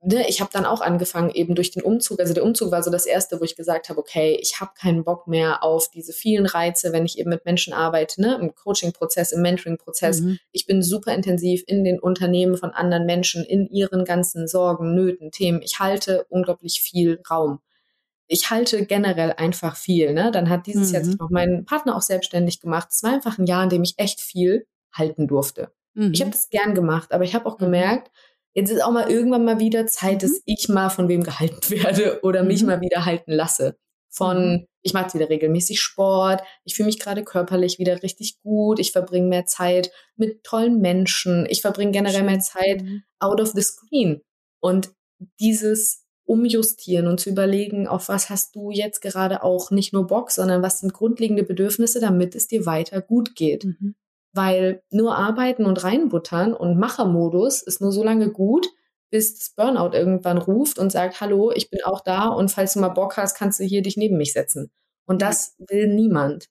[0.03, 2.91] ne, ich habe dann auch angefangen, eben durch den Umzug, also der Umzug war so
[2.91, 6.47] das Erste, wo ich gesagt habe, okay, ich habe keinen Bock mehr auf diese vielen
[6.47, 10.21] Reize, wenn ich eben mit Menschen arbeite, ne, im Coaching-Prozess, im Mentoring-Prozess.
[10.21, 10.39] Mhm.
[10.53, 15.31] Ich bin super intensiv in den Unternehmen von anderen Menschen, in ihren ganzen Sorgen, Nöten,
[15.31, 15.63] Themen.
[15.63, 17.61] Ich halte unglaublich viel Raum
[18.29, 20.13] ich halte generell einfach viel.
[20.13, 20.31] Ne?
[20.31, 20.95] Dann hat dieses mhm.
[20.95, 22.89] Jahr sich noch mein Partner auch selbstständig gemacht.
[22.91, 25.73] Es war einfach ein Jahr, in dem ich echt viel halten durfte.
[25.95, 26.13] Mhm.
[26.13, 27.65] Ich habe das gern gemacht, aber ich habe auch mhm.
[27.65, 28.11] gemerkt,
[28.59, 30.43] jetzt ist auch mal irgendwann mal wieder Zeit, dass mhm.
[30.47, 33.77] ich mal von wem gehalten werde oder mich mal wieder halten lasse.
[34.11, 38.91] Von, ich mache wieder regelmäßig Sport, ich fühle mich gerade körperlich wieder richtig gut, ich
[38.91, 42.83] verbringe mehr Zeit mit tollen Menschen, ich verbringe generell mehr Zeit
[43.21, 44.23] out of the screen.
[44.61, 44.91] Und
[45.39, 50.31] dieses umjustieren und zu überlegen, auf was hast du jetzt gerade auch nicht nur Bock,
[50.31, 53.65] sondern was sind grundlegende Bedürfnisse, damit es dir weiter gut geht.
[53.65, 53.95] Mhm.
[54.39, 58.69] Weil nur arbeiten und reinbuttern und Machermodus ist nur so lange gut,
[59.11, 62.79] bis das Burnout irgendwann ruft und sagt, hallo, ich bin auch da und falls du
[62.79, 64.71] mal Bock hast, kannst du hier dich neben mich setzen.
[65.07, 66.47] Und das will niemand.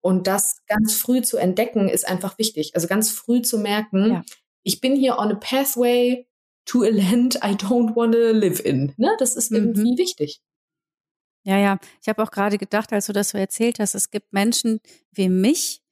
[0.00, 2.76] Und das ganz früh zu entdecken, ist einfach wichtig.
[2.76, 4.22] Also ganz früh zu merken, ja.
[4.62, 6.24] ich bin hier on a pathway
[6.66, 8.94] to a land I don't want to live in.
[8.96, 9.10] Ne?
[9.18, 9.98] Das ist irgendwie mhm.
[9.98, 10.40] wichtig.
[11.42, 11.80] Ja, ja.
[12.00, 14.78] Ich habe auch gerade gedacht, als du das so erzählt hast, es gibt Menschen
[15.10, 15.82] wie mich,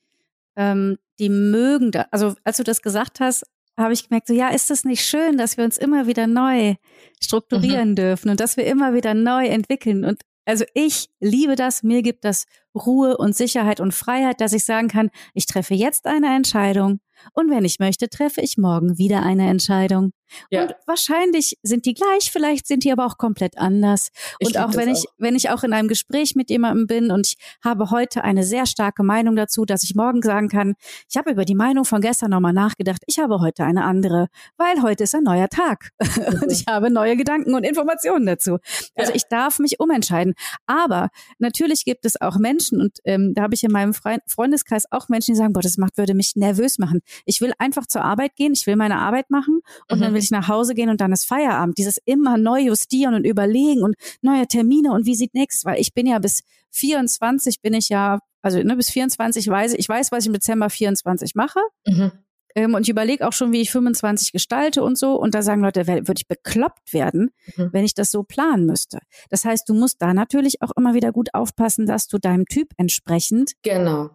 [0.54, 2.06] ähm, die mögen da.
[2.10, 3.44] Also als du das gesagt hast,
[3.78, 6.76] habe ich gemerkt, so ja, ist das nicht schön, dass wir uns immer wieder neu
[7.22, 7.96] strukturieren mhm.
[7.96, 10.04] dürfen und dass wir immer wieder neu entwickeln.
[10.04, 14.64] Und also ich liebe das, mir gibt das Ruhe und Sicherheit und Freiheit, dass ich
[14.64, 17.00] sagen kann, ich treffe jetzt eine Entscheidung
[17.32, 20.12] und wenn ich möchte, treffe ich morgen wieder eine Entscheidung.
[20.50, 20.62] Ja.
[20.62, 24.08] Und wahrscheinlich sind die gleich, vielleicht sind die aber auch komplett anders.
[24.38, 25.12] Ich und auch wenn ich, auch.
[25.18, 28.66] wenn ich auch in einem Gespräch mit jemandem bin und ich habe heute eine sehr
[28.66, 30.74] starke Meinung dazu, dass ich morgen sagen kann,
[31.08, 34.82] ich habe über die Meinung von gestern nochmal nachgedacht, ich habe heute eine andere, weil
[34.82, 36.42] heute ist ein neuer Tag mhm.
[36.42, 38.58] und ich habe neue Gedanken und Informationen dazu.
[38.94, 39.16] Also ja.
[39.16, 40.34] ich darf mich umentscheiden.
[40.66, 41.08] Aber
[41.38, 45.34] natürlich gibt es auch Menschen und ähm, da habe ich in meinem Freundeskreis auch Menschen,
[45.34, 47.00] die sagen, boah, das macht, würde mich nervös machen.
[47.24, 50.02] Ich will einfach zur Arbeit gehen, ich will meine Arbeit machen und mhm.
[50.02, 51.78] dann will ich nach Hause gehen und dann ist Feierabend.
[51.78, 55.94] Dieses immer neu justieren und überlegen und neue Termine und wie sieht nächstes, weil ich
[55.94, 60.12] bin ja bis 24 bin ich ja, also ne, bis 24 weiß ich, ich weiß,
[60.12, 61.60] was ich im Dezember 24 mache.
[61.86, 62.12] Mhm.
[62.56, 65.14] Ähm, und ich überlege auch schon, wie ich 25 gestalte und so.
[65.14, 67.68] Und da sagen Leute, würde ich bekloppt werden, mhm.
[67.72, 68.98] wenn ich das so planen müsste.
[69.28, 72.68] Das heißt, du musst da natürlich auch immer wieder gut aufpassen, dass du deinem Typ
[72.78, 74.10] entsprechend genau.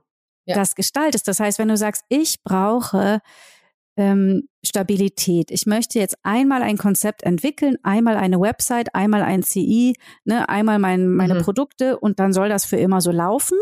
[0.52, 0.56] Ja.
[0.56, 1.28] das gestaltest.
[1.28, 3.20] Das heißt, wenn du sagst, ich brauche
[3.98, 5.52] ähm, Stabilität.
[5.52, 10.80] Ich möchte jetzt einmal ein Konzept entwickeln, einmal eine Website, einmal ein CI, ne, einmal
[10.80, 11.42] mein, meine mhm.
[11.42, 13.58] Produkte und dann soll das für immer so laufen.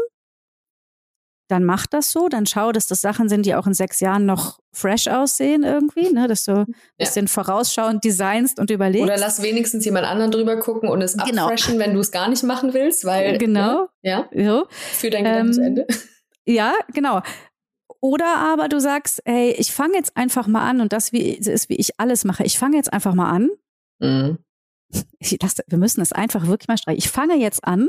[1.49, 4.27] Dann mach das so, dann schau, dass das Sachen sind, die auch in sechs Jahren
[4.27, 7.31] noch fresh aussehen irgendwie, ne, dass du ein bisschen ja.
[7.31, 9.05] vorausschauend designst und überlegst.
[9.05, 11.45] Oder lass wenigstens jemand anderen drüber gucken und es genau.
[11.45, 14.63] abfreshen, wenn du es gar nicht machen willst, weil genau, ja, ja.
[14.69, 15.85] für dein Gedanken ähm.
[16.49, 17.21] Ja, genau.
[18.01, 21.69] Oder aber du sagst, hey, ich fange jetzt einfach mal an und das wie, ist,
[21.69, 22.43] wie ich alles mache.
[22.43, 23.49] Ich fange jetzt einfach mal an.
[23.99, 24.37] Mhm.
[25.39, 26.97] Das, wir müssen es einfach wirklich mal streichen.
[26.97, 27.87] Ich fange jetzt an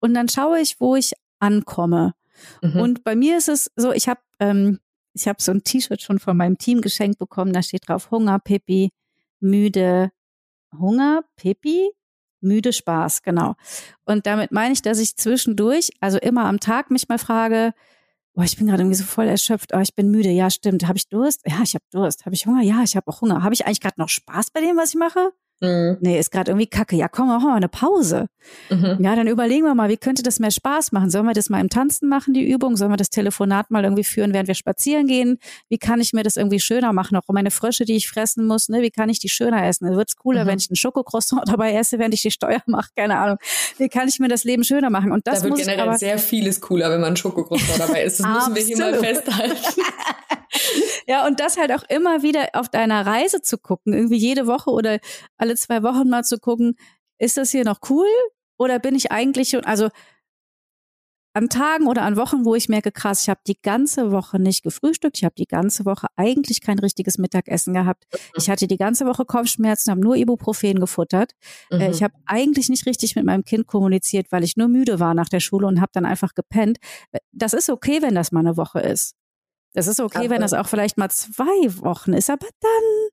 [0.00, 2.14] und dann schaue ich, wo ich ankomme.
[2.60, 2.80] Mhm.
[2.80, 4.80] Und bei mir ist es so, ich habe ähm,
[5.12, 7.52] ich habe so ein T-Shirt schon von meinem Team geschenkt bekommen.
[7.52, 8.90] Da steht drauf Hunger, Pippi,
[9.38, 10.10] müde,
[10.76, 11.90] Hunger, Pippi,
[12.44, 13.54] müde, Spaß, genau.
[14.04, 17.72] Und damit meine ich, dass ich zwischendurch, also immer am Tag mich mal frage,
[18.34, 20.86] boah, ich bin gerade irgendwie so voll erschöpft, oh, ich bin müde, ja, stimmt.
[20.86, 21.42] Habe ich Durst?
[21.46, 22.26] Ja, ich habe Durst.
[22.26, 22.62] Habe ich Hunger?
[22.62, 23.42] Ja, ich habe auch Hunger.
[23.42, 25.32] Habe ich eigentlich gerade noch Spaß bei dem, was ich mache?
[25.60, 25.98] Mhm.
[26.00, 26.96] Nee, ist gerade irgendwie kacke.
[26.96, 28.26] Ja, komm, mach mal eine Pause.
[28.70, 28.98] Mhm.
[29.00, 31.10] Ja, dann überlegen wir mal, wie könnte das mehr Spaß machen?
[31.10, 32.76] Sollen wir das mal im Tanzen machen, die Übung?
[32.76, 35.38] Sollen wir das Telefonat mal irgendwie führen, während wir spazieren gehen?
[35.68, 37.16] Wie kann ich mir das irgendwie schöner machen?
[37.16, 38.82] Auch meine Frösche, die ich fressen muss, ne?
[38.82, 39.94] Wie kann ich die schöner essen?
[39.94, 40.48] Wird es cooler, mhm.
[40.48, 42.90] wenn ich einen Schokocroissant dabei esse, während ich die Steuer mache?
[42.96, 43.38] Keine Ahnung.
[43.78, 45.12] Wie kann ich mir das Leben schöner machen?
[45.12, 48.20] Und das da wird generell aber, sehr vieles cooler, wenn man einen Schokocroissant dabei isst.
[48.20, 49.56] Das müssen wir hier mal festhalten.
[51.06, 54.70] ja, und das halt auch immer wieder auf deiner Reise zu gucken, irgendwie jede Woche
[54.70, 54.98] oder
[55.36, 56.76] alle zwei Wochen mal zu gucken,
[57.18, 58.06] ist das hier noch cool?
[58.58, 59.88] Oder bin ich eigentlich schon, also
[61.36, 64.62] an Tagen oder an Wochen, wo ich merke, krass, ich habe die ganze Woche nicht
[64.62, 68.04] gefrühstückt, ich habe die ganze Woche eigentlich kein richtiges Mittagessen gehabt.
[68.12, 68.18] Mhm.
[68.36, 71.32] Ich hatte die ganze Woche Kopfschmerzen, habe nur Ibuprofen gefuttert.
[71.70, 71.92] Äh, mhm.
[71.92, 75.28] Ich habe eigentlich nicht richtig mit meinem Kind kommuniziert, weil ich nur müde war nach
[75.28, 76.78] der Schule und habe dann einfach gepennt.
[77.10, 79.16] Äh, das ist okay, wenn das mal eine Woche ist.
[79.72, 83.08] Das ist okay, aber wenn das auch vielleicht mal zwei Wochen ist, aber dann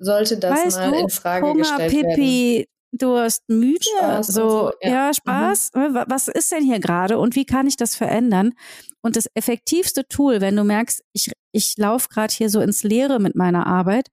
[0.00, 2.66] sollte das mal du, in Frage Hunger, gestellt Pipi, werden.
[2.92, 5.14] Du hast müde, Spaß so, ja, ja.
[5.14, 5.70] Spaß.
[5.74, 5.94] Mhm.
[6.06, 8.52] Was ist denn hier gerade und wie kann ich das verändern?
[9.00, 13.20] Und das effektivste Tool, wenn du merkst, ich, ich laufe gerade hier so ins Leere
[13.20, 14.08] mit meiner Arbeit,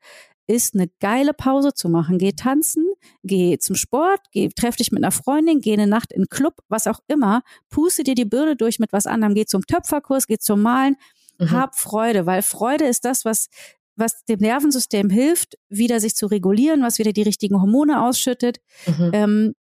[0.48, 2.18] ist eine geile Pause zu machen.
[2.20, 2.86] Geh tanzen,
[3.24, 6.60] geh zum Sport, geh, treff dich mit einer Freundin, geh eine Nacht in den Club,
[6.70, 10.38] was auch immer, puste dir die Birne durch mit was anderem, geh zum Töpferkurs, geh
[10.38, 10.96] zum Malen,
[11.38, 11.52] mhm.
[11.52, 13.50] hab Freude, weil Freude ist das, was
[13.98, 18.60] was dem Nervensystem hilft, wieder sich zu regulieren, was wieder die richtigen Hormone ausschüttet.
[18.86, 19.12] Mhm.
[19.14, 19.56] Ähm,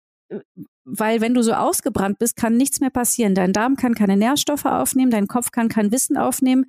[0.84, 3.34] weil wenn du so ausgebrannt bist, kann nichts mehr passieren.
[3.34, 6.66] Dein Darm kann keine Nährstoffe aufnehmen, dein Kopf kann kein Wissen aufnehmen.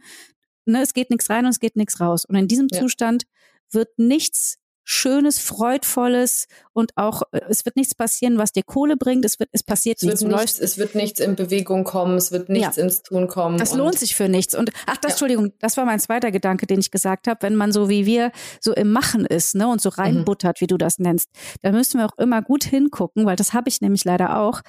[0.64, 2.25] Ne, es geht nichts rein und es geht nichts raus.
[2.25, 2.81] Und in diesem ja.
[2.81, 3.25] Zustand
[3.71, 4.59] wird nichts
[4.89, 9.24] Schönes, Freudvolles und auch, äh, es wird nichts passieren, was dir Kohle bringt.
[9.24, 10.22] Es wird, es passiert es nichts.
[10.22, 12.84] Wird nichts es wird nichts in Bewegung kommen, es wird nichts ja.
[12.84, 13.59] ins Tun kommen.
[13.59, 14.55] Das lohnt sich für nichts.
[14.55, 15.09] Und ach, das, ja.
[15.11, 17.39] Entschuldigung, das war mein zweiter Gedanke, den ich gesagt habe.
[17.43, 18.30] Wenn man so wie wir
[18.61, 20.03] so im Machen ist, ne, und so mhm.
[20.03, 20.61] reinbuttert, mhm.
[20.61, 21.30] wie du das nennst,
[21.62, 24.61] da müssen wir auch immer gut hingucken, weil das habe ich nämlich leider auch,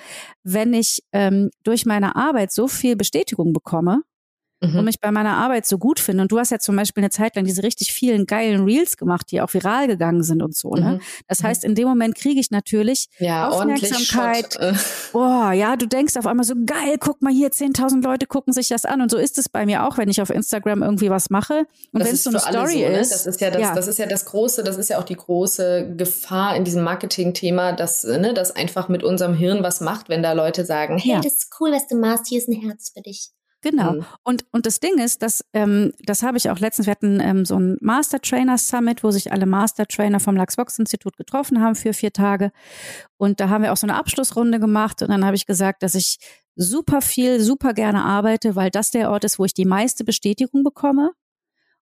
[0.41, 4.01] wenn ich ähm, durch meine Arbeit so viel Bestätigung bekomme,
[4.62, 4.80] mhm.
[4.80, 6.24] und mich bei meiner Arbeit so gut finde.
[6.24, 9.28] Und du hast ja zum Beispiel eine Zeit lang diese richtig vielen geilen Reels gemacht,
[9.32, 10.72] die auch viral gegangen sind und so.
[10.72, 10.93] Ne?
[10.93, 11.01] Mhm.
[11.28, 14.58] Das heißt, in dem Moment kriege ich natürlich ja, Aufmerksamkeit.
[15.14, 18.70] Boah, ja, du denkst auf einmal so geil, guck mal hier, 10.000 Leute gucken sich
[18.70, 19.01] das an.
[19.01, 21.66] Und so ist es bei mir auch, wenn ich auf Instagram irgendwie was mache.
[21.91, 22.99] Und wenn es so eine Story so, ne?
[22.99, 23.12] ist.
[23.12, 23.76] Das ist ja das, ja.
[23.76, 27.74] das ist ja das große, das ist ja auch die große Gefahr in diesem Marketing-Thema,
[27.74, 31.22] dass, ne, das einfach mit unserem Hirn was macht, wenn da Leute sagen, hey, ja.
[31.22, 33.32] das ist cool, was du machst, hier ist ein Herz für dich.
[33.62, 33.93] Genau.
[33.93, 34.05] Mhm.
[34.24, 37.43] Und, und das Ding ist, dass, ähm, das habe ich auch letztens, wir hatten ähm,
[37.43, 41.62] so ein Master Trainer Summit, wo sich alle Master Trainer vom Lux Vox Institut getroffen
[41.62, 42.51] haben für vier Tage.
[43.18, 45.01] Und da haben wir auch so eine Abschlussrunde gemacht.
[45.01, 46.18] Und dann habe ich gesagt, dass ich
[46.55, 50.64] super viel, super gerne arbeite, weil das der Ort ist, wo ich die meiste Bestätigung
[50.64, 51.12] bekomme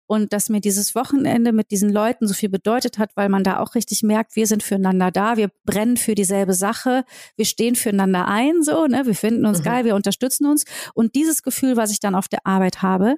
[0.07, 3.61] und dass mir dieses Wochenende mit diesen Leuten so viel bedeutet hat, weil man da
[3.61, 7.05] auch richtig merkt, wir sind füreinander da, wir brennen für dieselbe Sache,
[7.36, 9.64] wir stehen füreinander ein, so, ne, wir finden uns mhm.
[9.64, 10.64] geil, wir unterstützen uns.
[10.94, 13.16] Und dieses Gefühl, was ich dann auf der Arbeit habe,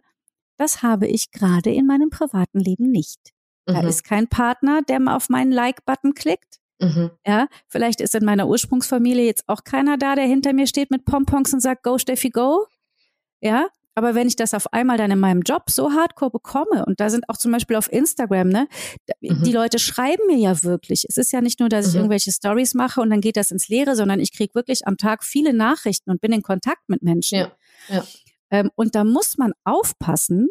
[0.57, 3.33] das habe ich gerade in meinem privaten Leben nicht.
[3.67, 3.89] Da mhm.
[3.89, 6.61] ist kein Partner, der mal auf meinen Like-Button klickt.
[6.81, 7.11] Mhm.
[7.27, 11.05] Ja, vielleicht ist in meiner Ursprungsfamilie jetzt auch keiner da, der hinter mir steht mit
[11.05, 12.67] Pompons und sagt, go Steffi, go.
[13.41, 17.01] Ja, aber wenn ich das auf einmal dann in meinem Job so hardcore bekomme, und
[17.01, 18.69] da sind auch zum Beispiel auf Instagram, ne,
[19.21, 19.43] mhm.
[19.43, 21.05] die Leute schreiben mir ja wirklich.
[21.09, 22.01] Es ist ja nicht nur, dass ich mhm.
[22.01, 25.25] irgendwelche Stories mache und dann geht das ins Leere, sondern ich kriege wirklich am Tag
[25.25, 27.39] viele Nachrichten und bin in Kontakt mit Menschen.
[27.39, 27.53] Ja.
[27.89, 28.05] Ja.
[28.51, 30.49] Ähm, und da muss man aufpassen,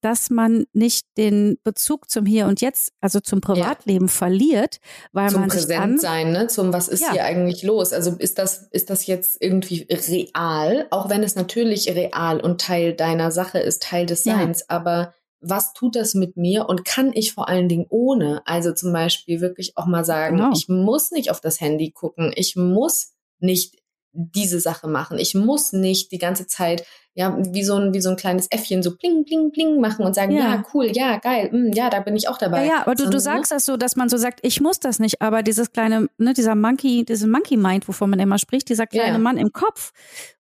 [0.00, 4.12] dass man nicht den Bezug zum Hier und Jetzt, also zum Privatleben ja.
[4.12, 4.78] verliert,
[5.12, 6.46] weil zum man Präsent sich an, sein, ne?
[6.48, 7.12] Zum was ist ja.
[7.12, 7.92] hier eigentlich los?
[7.92, 12.94] Also ist das ist das jetzt irgendwie real, auch wenn es natürlich real und Teil
[12.94, 14.66] deiner Sache ist, Teil des Seins, ja.
[14.68, 18.92] aber was tut das mit mir und kann ich vor allen Dingen ohne, also zum
[18.92, 20.50] Beispiel wirklich auch mal sagen, genau.
[20.52, 23.76] ich muss nicht auf das Handy gucken, ich muss nicht
[24.12, 25.18] diese Sache machen.
[25.18, 26.84] Ich muss nicht die ganze Zeit
[27.18, 30.14] ja, wie so ein, wie so ein kleines Äffchen so pling, pling, pling machen und
[30.14, 32.64] sagen, ja, ja cool, ja, geil, mh, hm, ja, da bin ich auch dabei.
[32.64, 33.20] Ja, ja aber du, du ne?
[33.20, 36.32] sagst das so, dass man so sagt, ich muss das nicht, aber dieses kleine, ne,
[36.32, 39.18] dieser Monkey, diese Monkey Mind, wovon man immer spricht, dieser kleine ja.
[39.18, 39.90] Mann im Kopf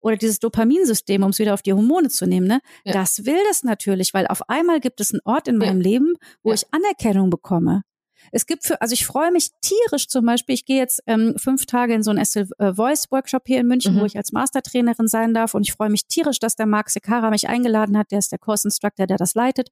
[0.02, 3.62] oder dieses Dopaminsystem, um es wieder auf die Hormone zu nehmen, ne, das will das
[3.62, 6.12] natürlich, weil auf einmal gibt es einen Ort in meinem Leben,
[6.42, 7.84] wo ich Anerkennung bekomme.
[8.32, 11.66] Es gibt für, also ich freue mich tierisch zum Beispiel, ich gehe jetzt ähm, fünf
[11.66, 14.00] Tage in so einen Estelle äh, Voice Workshop hier in München, mhm.
[14.00, 17.30] wo ich als Mastertrainerin sein darf und ich freue mich tierisch, dass der Marc Sekara
[17.30, 19.70] mich eingeladen hat, der ist der Course Instructor, der das leitet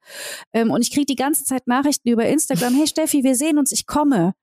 [0.53, 3.73] ähm, und ich kriege die ganze Zeit Nachrichten über Instagram, hey Steffi, wir sehen uns,
[3.73, 4.35] ich komme.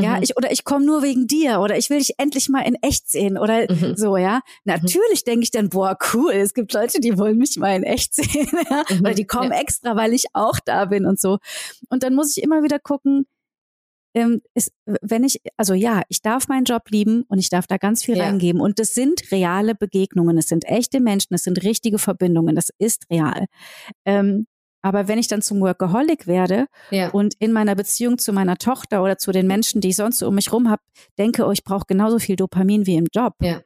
[0.00, 0.22] Ja, mhm.
[0.22, 3.10] ich oder ich komme nur wegen dir oder ich will dich endlich mal in echt
[3.10, 3.94] sehen oder mhm.
[3.96, 4.40] so, ja.
[4.64, 5.30] Natürlich mhm.
[5.30, 8.48] denke ich dann, boah, cool, es gibt Leute, die wollen mich mal in echt sehen,
[8.70, 8.84] ja?
[9.00, 9.60] oder die kommen ja.
[9.60, 11.38] extra, weil ich auch da bin und so.
[11.90, 13.26] Und dann muss ich immer wieder gucken,
[14.14, 17.76] ähm, ist, wenn ich, also ja, ich darf meinen Job lieben und ich darf da
[17.76, 18.24] ganz viel ja.
[18.24, 18.60] reingeben.
[18.60, 23.04] Und das sind reale Begegnungen, es sind echte Menschen, es sind richtige Verbindungen, das ist
[23.10, 23.46] real.
[24.04, 24.46] Ähm,
[24.82, 27.10] aber wenn ich dann zum Workaholic werde ja.
[27.10, 30.26] und in meiner Beziehung zu meiner Tochter oder zu den Menschen, die ich sonst so
[30.26, 30.82] um mich rum habe,
[31.18, 33.34] denke, oh, ich brauche genauso viel Dopamin wie im Job.
[33.40, 33.62] Ja.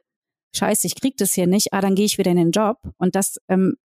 [0.55, 2.77] Scheiße, ich krieg das hier nicht, ah, dann gehe ich wieder in den Job.
[2.97, 3.77] Und das ähm,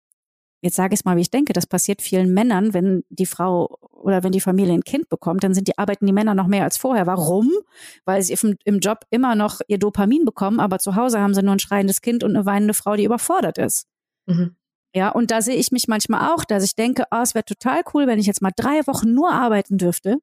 [0.62, 3.78] jetzt sage ich es mal, wie ich denke, das passiert vielen Männern, wenn die Frau
[3.92, 6.64] oder wenn die Familie ein Kind bekommt, dann sind die, arbeiten die Männer noch mehr
[6.64, 7.06] als vorher.
[7.06, 7.50] Warum?
[8.04, 11.42] Weil sie im, im Job immer noch ihr Dopamin bekommen, aber zu Hause haben sie
[11.42, 13.86] nur ein schreiendes Kind und eine weinende Frau, die überfordert ist.
[14.26, 14.56] Mhm.
[14.94, 17.82] Ja, und da sehe ich mich manchmal auch, dass ich denke, oh, es wäre total
[17.94, 20.18] cool, wenn ich jetzt mal drei Wochen nur arbeiten dürfte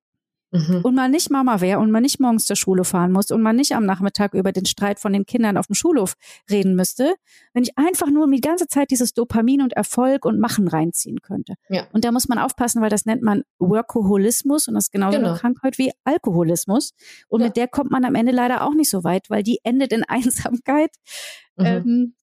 [0.52, 0.82] mhm.
[0.84, 3.54] und mal nicht Mama wäre und mal nicht morgens zur Schule fahren muss und mal
[3.54, 6.16] nicht am Nachmittag über den Streit von den Kindern auf dem Schulhof
[6.50, 7.16] reden müsste,
[7.54, 11.56] wenn ich einfach nur die ganze Zeit dieses Dopamin und Erfolg und Machen reinziehen könnte.
[11.70, 11.88] Ja.
[11.92, 15.32] Und da muss man aufpassen, weil das nennt man Workoholismus und das ist genauso genau.
[15.32, 16.94] eine Krankheit wie Alkoholismus.
[17.28, 17.48] Und ja.
[17.48, 20.04] mit der kommt man am Ende leider auch nicht so weit, weil die endet in
[20.08, 20.92] Einsamkeit.
[21.56, 21.66] Mhm.
[21.66, 22.14] Ähm,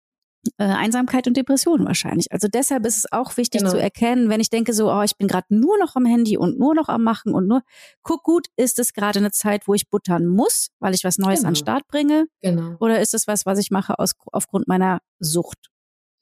[0.58, 2.32] äh, Einsamkeit und Depression wahrscheinlich.
[2.32, 3.72] Also deshalb ist es auch wichtig genau.
[3.72, 6.58] zu erkennen, wenn ich denke so, oh, ich bin gerade nur noch am Handy und
[6.58, 7.62] nur noch am Machen und nur,
[8.02, 11.40] guck gut, ist es gerade eine Zeit, wo ich buttern muss, weil ich was Neues
[11.40, 11.48] genau.
[11.48, 12.26] an den Start bringe?
[12.42, 12.76] Genau.
[12.80, 15.70] Oder ist es was, was ich mache aus, aufgrund meiner Sucht?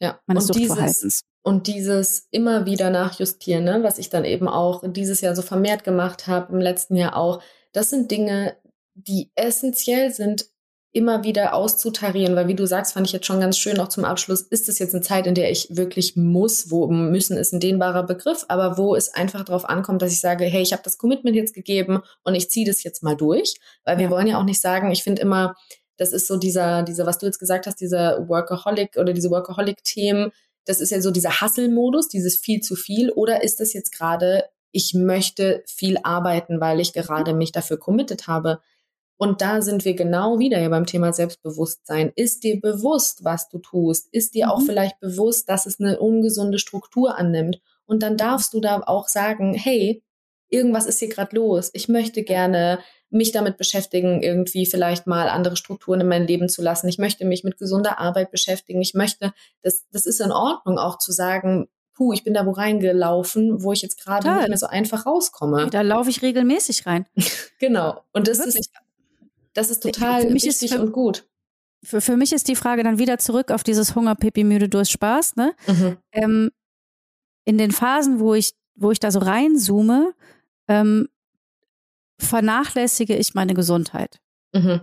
[0.00, 0.20] Ja.
[0.26, 1.00] Meines und Suchtverhaltens.
[1.00, 5.42] Dieses, und dieses immer wieder nachjustieren, ne, was ich dann eben auch dieses Jahr so
[5.42, 7.42] vermehrt gemacht habe, im letzten Jahr auch,
[7.72, 8.56] das sind Dinge,
[8.94, 10.51] die essentiell sind
[10.92, 14.04] immer wieder auszutarieren, weil wie du sagst, fand ich jetzt schon ganz schön auch zum
[14.04, 17.60] Abschluss, ist es jetzt eine Zeit, in der ich wirklich muss, wo müssen ist ein
[17.60, 20.98] dehnbarer Begriff, aber wo es einfach darauf ankommt, dass ich sage, hey, ich habe das
[20.98, 24.10] Commitment jetzt gegeben und ich ziehe das jetzt mal durch, weil wir ja.
[24.10, 25.54] wollen ja auch nicht sagen, ich finde immer,
[25.96, 30.30] das ist so dieser, dieser, was du jetzt gesagt hast, dieser Workaholic oder diese Workaholic-Themen,
[30.66, 34.44] das ist ja so dieser Hustle-Modus, dieses viel zu viel, oder ist das jetzt gerade,
[34.72, 38.60] ich möchte viel arbeiten, weil ich gerade mich dafür committed habe?
[39.22, 42.10] Und da sind wir genau wieder ja beim Thema Selbstbewusstsein.
[42.16, 44.08] Ist dir bewusst, was du tust?
[44.10, 44.50] Ist dir mhm.
[44.50, 47.60] auch vielleicht bewusst, dass es eine ungesunde Struktur annimmt?
[47.86, 50.02] Und dann darfst du da auch sagen, hey,
[50.48, 51.70] irgendwas ist hier gerade los.
[51.72, 56.60] Ich möchte gerne mich damit beschäftigen, irgendwie vielleicht mal andere Strukturen in mein Leben zu
[56.60, 56.88] lassen.
[56.88, 58.82] Ich möchte mich mit gesunder Arbeit beschäftigen.
[58.82, 62.50] Ich möchte, das, das ist in Ordnung, auch zu sagen, puh, ich bin da wo
[62.50, 65.68] reingelaufen, wo ich jetzt gerade nicht mehr so einfach rauskomme.
[65.70, 67.06] Da laufe ich regelmäßig rein.
[67.60, 68.02] genau.
[68.12, 68.56] Und das Wirklich?
[68.56, 68.72] ist
[69.54, 71.28] das ist total für mich wichtig ist für, und gut.
[71.84, 74.92] Für, für mich ist die Frage dann wieder zurück auf dieses Hunger, Pipi, müde, Durst,
[74.92, 75.36] Spaß.
[75.36, 75.54] Ne?
[75.66, 75.96] Mhm.
[76.12, 76.50] Ähm,
[77.44, 80.14] in den Phasen, wo ich, wo ich da so reinzoome,
[80.68, 81.08] ähm,
[82.18, 84.20] vernachlässige ich meine Gesundheit.
[84.52, 84.82] Mhm.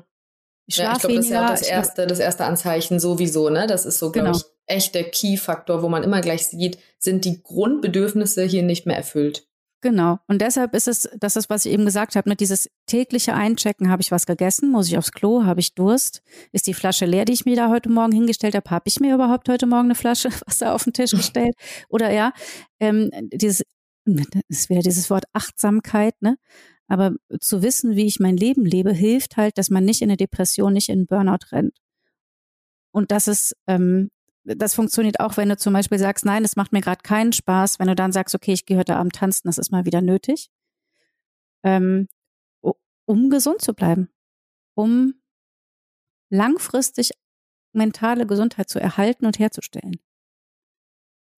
[0.66, 3.66] Ich ja, ich glaube, das ist ja das erste, das erste Anzeichen sowieso, ne?
[3.66, 4.38] Das ist so, glaube genau.
[4.38, 8.98] ich, echt der Key-Faktor, wo man immer gleich sieht, sind die Grundbedürfnisse hier nicht mehr
[8.98, 9.48] erfüllt.
[9.82, 10.20] Genau.
[10.28, 13.90] Und deshalb ist es, das ist, was ich eben gesagt habe, mit dieses tägliche Einchecken,
[13.90, 16.22] habe ich was gegessen, muss ich aufs Klo, habe ich Durst,
[16.52, 19.16] ist die Flasche leer, die ich mir da heute Morgen hingestellt habe, habe ich mir
[19.16, 21.56] überhaupt heute Morgen eine Flasche Wasser auf den Tisch gestellt?
[21.88, 22.34] Oder ja,
[22.82, 23.64] ähm, dieses,
[24.50, 26.38] ist wieder dieses Wort Achtsamkeit, ne?
[26.88, 30.18] Aber zu wissen, wie ich mein Leben lebe, hilft halt, dass man nicht in eine
[30.18, 31.78] Depression, nicht in einen Burnout rennt.
[32.92, 34.10] Und das ist ähm,
[34.58, 37.80] das funktioniert auch, wenn du zum Beispiel sagst, nein, das macht mir gerade keinen Spaß,
[37.80, 40.50] wenn du dann sagst, okay, ich gehe heute Abend tanzen, das ist mal wieder nötig,
[41.64, 42.08] ähm,
[43.06, 44.10] um gesund zu bleiben,
[44.76, 45.16] um
[46.30, 47.12] langfristig
[47.74, 50.00] mentale Gesundheit zu erhalten und herzustellen.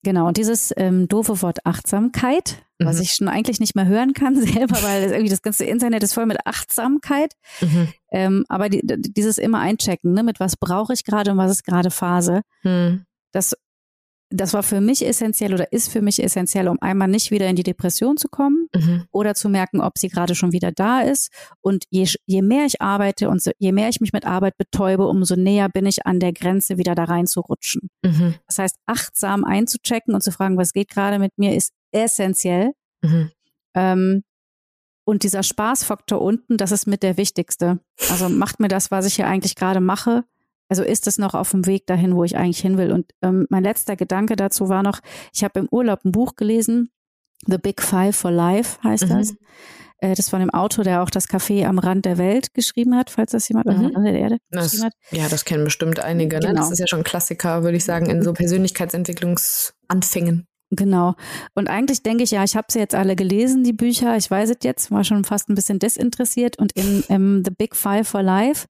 [0.04, 2.86] Genau, und dieses ähm, doofe Wort Achtsamkeit, mhm.
[2.86, 6.04] was ich schon eigentlich nicht mehr hören kann selber, weil das irgendwie das ganze Internet
[6.04, 7.34] ist voll mit Achtsamkeit.
[7.62, 7.93] Mhm.
[8.12, 11.64] Ähm, aber die, dieses immer einchecken, ne, mit was brauche ich gerade und was ist
[11.64, 13.06] gerade Phase, mhm.
[13.32, 13.56] das
[14.32, 17.56] das war für mich essentiell oder ist für mich essentiell, um einmal nicht wieder in
[17.56, 19.06] die Depression zu kommen mhm.
[19.12, 21.32] oder zu merken, ob sie gerade schon wieder da ist.
[21.62, 25.08] Und je, je mehr ich arbeite und so, je mehr ich mich mit Arbeit betäube,
[25.08, 27.90] umso näher bin ich an der Grenze, wieder da reinzurutschen.
[28.04, 28.36] Mhm.
[28.48, 32.72] Das heißt, achtsam einzuchecken und zu fragen, was geht gerade mit mir, ist essentiell.
[33.02, 33.32] Mhm.
[33.76, 34.24] Ähm,
[35.04, 37.80] und dieser Spaßfaktor unten, das ist mit der wichtigste.
[38.10, 40.24] Also macht mir das, was ich hier eigentlich gerade mache,
[40.72, 42.93] also ist es noch auf dem Weg dahin, wo ich eigentlich hin will.
[42.93, 45.01] Und ähm, mein letzter Gedanke dazu war noch,
[45.34, 46.91] ich habe im Urlaub ein Buch gelesen,
[47.45, 49.09] The Big Five for Life heißt mhm.
[49.09, 49.34] das.
[49.97, 53.09] Äh, das von dem Autor, der auch das Café am Rand der Welt geschrieben hat,
[53.09, 53.74] falls das jemand mhm.
[53.74, 54.93] am Rand der Erde das, geschrieben hat.
[55.11, 56.38] Ja, das kennen bestimmt einige.
[56.38, 56.47] Ne?
[56.47, 56.61] Genau.
[56.61, 60.47] Das ist ja schon ein Klassiker, würde ich sagen, in so Persönlichkeitsentwicklungsanfängen.
[60.69, 61.15] Genau.
[61.53, 64.15] Und eigentlich denke ich, ja, ich habe sie jetzt alle gelesen, die Bücher.
[64.15, 66.57] Ich weiß es jetzt, war schon fast ein bisschen desinteressiert.
[66.57, 68.67] Und in, in The Big Five for Life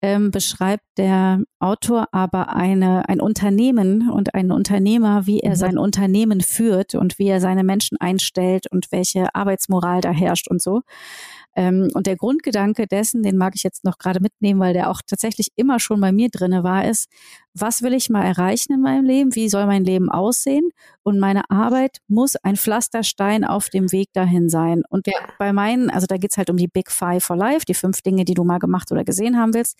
[0.00, 5.56] ähm, beschreibt der Autor aber eine, ein Unternehmen und einen Unternehmer, wie er mhm.
[5.56, 10.62] sein Unternehmen führt und wie er seine Menschen einstellt und welche Arbeitsmoral da herrscht und
[10.62, 10.82] so.
[11.58, 15.02] Ähm, und der Grundgedanke dessen, den mag ich jetzt noch gerade mitnehmen, weil der auch
[15.04, 17.08] tatsächlich immer schon bei mir drinne war, ist,
[17.52, 19.34] was will ich mal erreichen in meinem Leben?
[19.34, 20.70] Wie soll mein Leben aussehen?
[21.02, 24.82] Und meine Arbeit muss ein Pflasterstein auf dem Weg dahin sein.
[24.88, 25.14] Und ja.
[25.40, 28.24] bei meinen, also da geht's halt um die Big Five for Life, die fünf Dinge,
[28.24, 29.76] die du mal gemacht oder gesehen haben willst.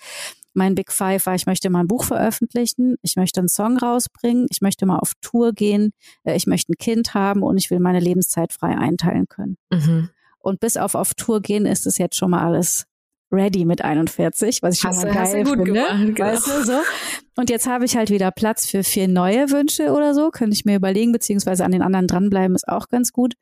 [0.54, 4.48] Mein Big Five war, ich möchte mal ein Buch veröffentlichen, ich möchte einen Song rausbringen,
[4.50, 5.92] ich möchte mal auf Tour gehen,
[6.24, 9.58] äh, ich möchte ein Kind haben und ich will meine Lebenszeit frei einteilen können.
[9.70, 10.08] Mhm.
[10.38, 12.86] Und bis auf auf Tour gehen ist es jetzt schon mal alles
[13.30, 15.64] ready mit 41, was ich hast schon mal geil finde.
[15.64, 16.18] Gemacht, genau.
[16.18, 16.80] Weißt du, so.
[17.36, 20.64] Und jetzt habe ich halt wieder Platz für vier neue Wünsche oder so, könnte ich
[20.64, 23.34] mir überlegen, beziehungsweise an den anderen dranbleiben ist auch ganz gut.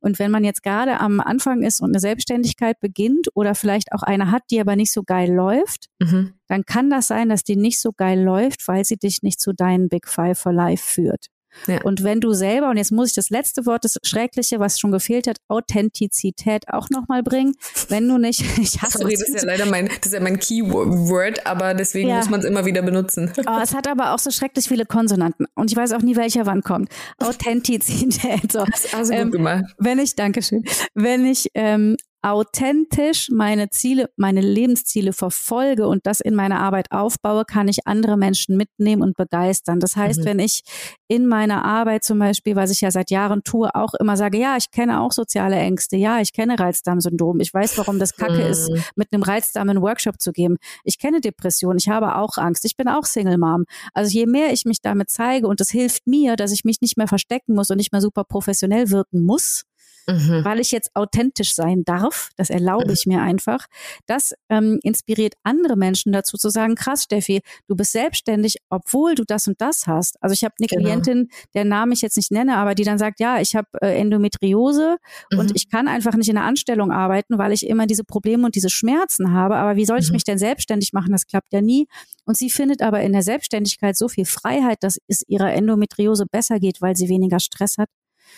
[0.00, 4.02] Und wenn man jetzt gerade am Anfang ist und eine Selbstständigkeit beginnt oder vielleicht auch
[4.02, 6.34] eine hat, die aber nicht so geil läuft, mhm.
[6.46, 9.52] dann kann das sein, dass die nicht so geil läuft, weil sie dich nicht zu
[9.52, 11.28] deinen Big Five for Life führt.
[11.66, 11.82] Ja.
[11.82, 14.92] Und wenn du selber, und jetzt muss ich das letzte Wort, das Schreckliche, was schon
[14.92, 17.54] gefehlt hat, Authentizität auch nochmal bringen.
[17.88, 20.38] Wenn du nicht, ich hasse Sorry, das ist ja leider mein, das ist ja mein
[20.38, 22.16] Keyword, aber deswegen ja.
[22.16, 23.32] muss man es immer wieder benutzen.
[23.46, 25.46] Oh, es hat aber auch so schrecklich viele Konsonanten.
[25.54, 26.88] Und ich weiß auch nie, welcher wann kommt.
[27.18, 28.50] Authentizität.
[28.50, 28.64] So.
[28.64, 29.64] Das hast du ähm, gut gemacht.
[29.78, 36.34] Wenn ich, Dankeschön, wenn ich ähm, authentisch meine Ziele, meine Lebensziele verfolge und das in
[36.34, 39.78] meiner Arbeit aufbaue, kann ich andere Menschen mitnehmen und begeistern.
[39.78, 40.24] Das heißt, mhm.
[40.24, 40.62] wenn ich
[41.06, 44.56] in meiner Arbeit zum Beispiel, was ich ja seit Jahren tue, auch immer sage, ja,
[44.56, 48.50] ich kenne auch soziale Ängste, ja, ich kenne Reizdarmsyndrom, ich weiß, warum das Kacke mhm.
[48.50, 50.56] ist, mit einem Reizdarm einen Workshop zu geben.
[50.82, 53.64] Ich kenne Depression, ich habe auch Angst, ich bin auch Single Mom.
[53.92, 56.96] Also je mehr ich mich damit zeige und es hilft mir, dass ich mich nicht
[56.96, 59.64] mehr verstecken muss und nicht mehr super professionell wirken muss,
[60.06, 60.44] mhm.
[60.44, 62.30] weil ich jetzt authentisch sein darf.
[62.36, 63.66] Das erlaube ich mir einfach.
[64.06, 69.24] Das ähm, inspiriert andere Menschen dazu zu sagen, krass, Steffi, du bist selbstständig, obwohl du
[69.24, 70.22] das und das hast.
[70.22, 70.82] Also ich habe eine genau.
[70.82, 73.98] Klientin, der Name ich jetzt nicht nenne, aber die dann sagt, ja, ich habe äh,
[73.98, 74.98] Endometriose
[75.30, 75.38] mhm.
[75.38, 78.54] und ich kann einfach nicht in der Anstellung arbeiten, weil ich immer diese Probleme und
[78.54, 79.56] diese Schmerzen habe.
[79.56, 80.14] Aber wie soll ich mhm.
[80.14, 81.12] mich denn selbstständig machen?
[81.12, 81.86] Das klappt ja nie.
[82.24, 86.58] Und sie findet aber in der Selbstständigkeit so viel Freiheit, dass es ihrer Endometriose besser
[86.58, 87.88] geht, weil sie weniger Stress hat.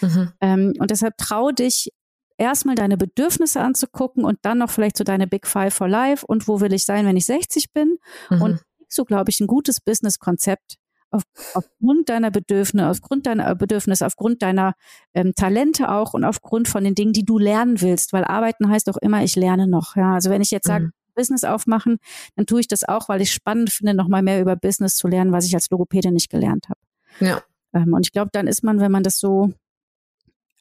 [0.00, 0.32] Mhm.
[0.40, 1.90] Ähm, und deshalb trau dich,
[2.38, 6.48] erstmal deine Bedürfnisse anzugucken und dann noch vielleicht so deine Big Five for Life und
[6.48, 7.98] wo will ich sein, wenn ich 60 bin.
[8.30, 8.42] Mhm.
[8.42, 10.76] Und so, glaube ich, ein gutes Business-Konzept
[11.10, 11.22] auf,
[11.54, 14.74] aufgrund deiner Bedürfnisse, aufgrund deiner Bedürfnisse, aufgrund deiner
[15.14, 18.88] ähm, Talente auch und aufgrund von den Dingen, die du lernen willst, weil arbeiten heißt
[18.90, 19.96] auch immer, ich lerne noch.
[19.96, 20.92] Ja, also wenn ich jetzt sage, mhm.
[21.14, 21.98] Business aufmachen,
[22.34, 25.08] dann tue ich das auch, weil ich spannend finde, noch mal mehr über Business zu
[25.08, 26.80] lernen, was ich als Logopäde nicht gelernt habe.
[27.20, 27.42] Ja.
[27.72, 29.52] Ähm, und ich glaube, dann ist man, wenn man das so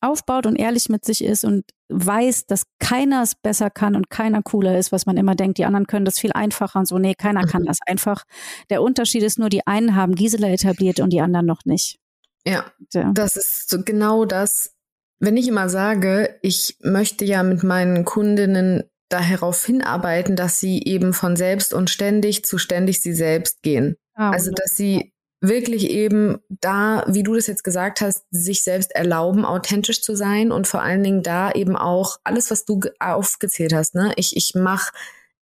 [0.01, 4.41] aufbaut und ehrlich mit sich ist und weiß, dass keiner es besser kann und keiner
[4.41, 6.97] cooler ist, was man immer denkt, die anderen können das viel einfacher und so.
[6.97, 7.49] Nee, keiner mhm.
[7.49, 8.23] kann das einfach.
[8.69, 11.99] Der Unterschied ist nur, die einen haben Gisela etabliert und die anderen noch nicht.
[12.45, 13.11] Ja, ja.
[13.13, 14.73] das ist so genau das.
[15.19, 21.13] Wenn ich immer sage, ich möchte ja mit meinen Kundinnen darauf hinarbeiten, dass sie eben
[21.13, 23.95] von selbst und ständig zu ständig sie selbst gehen.
[24.15, 25.13] Ah, also, dass sie
[25.47, 30.51] wirklich eben da, wie du das jetzt gesagt hast, sich selbst erlauben, authentisch zu sein
[30.51, 34.13] und vor allen Dingen da eben auch alles, was du aufgezählt hast, ne?
[34.15, 34.91] Ich, ich mach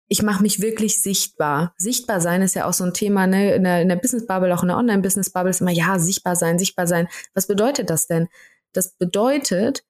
[0.08, 1.74] ich mache mich wirklich sichtbar.
[1.78, 3.56] Sichtbar sein ist ja auch so ein Thema, ne?
[3.56, 5.98] In der, in der Business Bubble, auch in der Online Business Bubble ist immer, ja,
[5.98, 7.08] sichtbar sein, sichtbar sein.
[7.34, 8.28] Was bedeutet das denn?
[8.74, 9.84] Das bedeutet,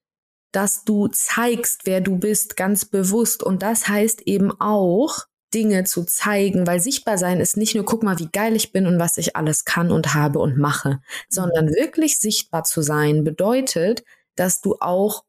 [0.51, 3.43] dass du zeigst, wer du bist, ganz bewusst.
[3.43, 5.25] Und das heißt eben auch,
[5.55, 8.85] Dinge zu zeigen, weil sichtbar sein ist nicht nur, guck mal, wie geil ich bin
[8.85, 10.99] und was ich alles kann und habe und mache,
[11.29, 14.03] sondern wirklich sichtbar zu sein bedeutet,
[14.35, 15.23] dass du auch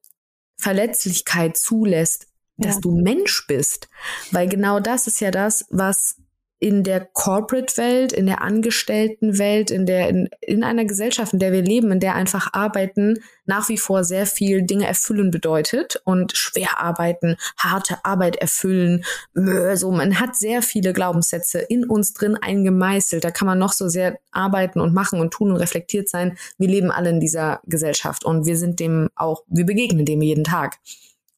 [0.58, 2.80] Verletzlichkeit zulässt, dass ja.
[2.80, 3.88] du Mensch bist.
[4.32, 6.16] Weil genau das ist ja das, was
[6.58, 11.60] in der Corporate-Welt, in der Angestellten-Welt, in der in, in einer Gesellschaft, in der wir
[11.60, 16.80] leben, in der einfach Arbeiten nach wie vor sehr viel Dinge erfüllen bedeutet und schwer
[16.80, 19.04] arbeiten, harte Arbeit erfüllen.
[19.34, 23.22] So, man hat sehr viele Glaubenssätze in uns drin eingemeißelt.
[23.22, 26.38] Da kann man noch so sehr arbeiten und machen und tun und reflektiert sein.
[26.56, 30.44] Wir leben alle in dieser Gesellschaft und wir sind dem auch, wir begegnen dem jeden
[30.44, 30.78] Tag.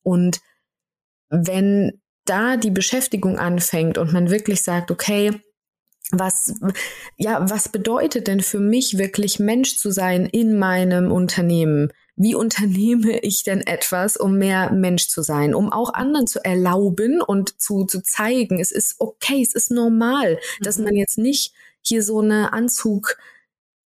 [0.02, 0.40] Und
[1.28, 5.40] wenn da die Beschäftigung anfängt und man wirklich sagt, okay,
[6.10, 6.54] was,
[7.16, 11.92] ja, was bedeutet denn für mich wirklich Mensch zu sein in meinem Unternehmen?
[12.16, 17.20] Wie unternehme ich denn etwas, um mehr Mensch zu sein, um auch anderen zu erlauben
[17.20, 20.84] und zu, zu zeigen, es ist okay, es ist normal, dass mhm.
[20.84, 21.52] man jetzt nicht
[21.82, 23.16] hier so eine Anzug,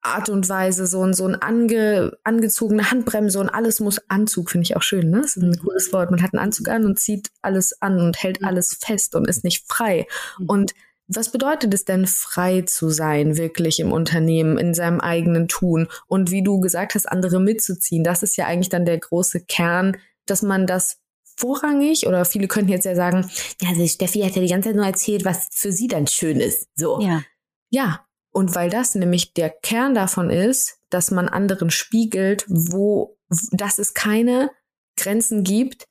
[0.02, 4.64] Art und Weise, so ein, so ein ange, angezogene Handbremse und alles muss Anzug, finde
[4.64, 5.22] ich auch schön, ne?
[5.22, 5.60] Das ist ein mhm.
[5.60, 6.12] cooles Wort.
[6.12, 8.48] Man hat einen Anzug an und zieht alles an und hält mhm.
[8.48, 10.08] alles fest und ist nicht frei.
[10.39, 10.45] Mhm.
[10.50, 10.74] Und
[11.08, 15.88] was bedeutet es denn, frei zu sein, wirklich im Unternehmen, in seinem eigenen Tun?
[16.08, 19.98] Und wie du gesagt hast, andere mitzuziehen, das ist ja eigentlich dann der große Kern,
[20.26, 20.98] dass man das
[21.38, 23.30] vorrangig oder viele könnten jetzt ja sagen,
[23.62, 26.39] ja, also Steffi hat ja die ganze Zeit nur erzählt, was für sie dann schön
[26.39, 26.68] ist.
[26.76, 27.00] So.
[27.00, 27.24] Ja.
[27.70, 28.07] Ja.
[28.38, 33.18] Und weil das nämlich der Kern davon ist, dass man anderen spiegelt, wo,
[33.52, 34.52] dass es keine
[34.96, 35.86] Grenzen gibt,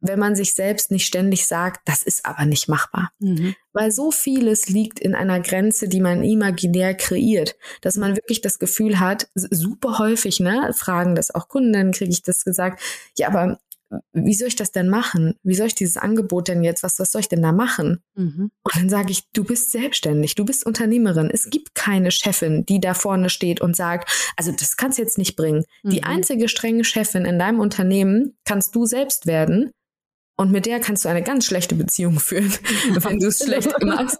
[0.00, 3.12] wenn man sich selbst nicht ständig sagt, das ist aber nicht machbar.
[3.20, 3.54] Mhm.
[3.72, 8.58] Weil so vieles liegt in einer Grenze, die man imaginär kreiert, dass man wirklich das
[8.58, 12.82] Gefühl hat, super häufig, ne, fragen das auch Kunden, kriege ich das gesagt,
[13.16, 13.60] ja, aber
[14.12, 15.34] wie soll ich das denn machen?
[15.42, 18.02] Wie soll ich dieses Angebot denn jetzt, was, was soll ich denn da machen?
[18.14, 18.50] Mhm.
[18.62, 21.30] Und dann sage ich, du bist selbstständig, du bist Unternehmerin.
[21.30, 25.18] Es gibt keine Chefin, die da vorne steht und sagt, also das kannst du jetzt
[25.18, 25.64] nicht bringen.
[25.82, 25.90] Mhm.
[25.90, 29.70] Die einzige strenge Chefin in deinem Unternehmen kannst du selbst werden.
[30.36, 32.52] Und mit der kannst du eine ganz schlechte Beziehung führen,
[32.94, 34.18] wenn du es schlecht machst.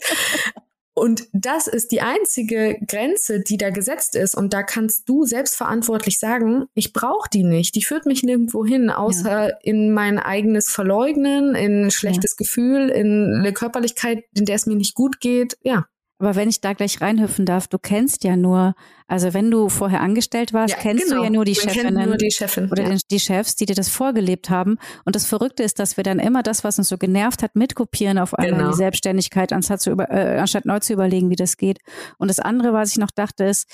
[0.95, 4.37] Und das ist die einzige Grenze, die da gesetzt ist.
[4.37, 7.75] Und da kannst du selbstverantwortlich sagen, ich brauche die nicht.
[7.75, 9.57] Die führt mich nirgendwo hin, außer ja.
[9.63, 12.37] in mein eigenes Verleugnen, in ein schlechtes ja.
[12.39, 15.59] Gefühl, in eine Körperlichkeit, in der es mir nicht gut geht.
[15.63, 15.87] Ja.
[16.25, 18.75] Aber wenn ich da gleich reinhüpfen darf, du kennst ja nur,
[19.07, 21.19] also wenn du vorher angestellt warst, ja, kennst genau.
[21.19, 22.97] du ja nur die Chefinnen nur die Chefin, oder ja.
[23.11, 24.79] die Chefs, die dir das vorgelebt haben.
[25.05, 28.17] Und das Verrückte ist, dass wir dann immer das, was uns so genervt hat, mitkopieren
[28.17, 28.71] auf einmal genau.
[28.71, 31.81] die Selbstständigkeit, anstatt, zu über, äh, anstatt neu zu überlegen, wie das geht.
[32.17, 33.69] Und das andere, was ich noch dachte, ist,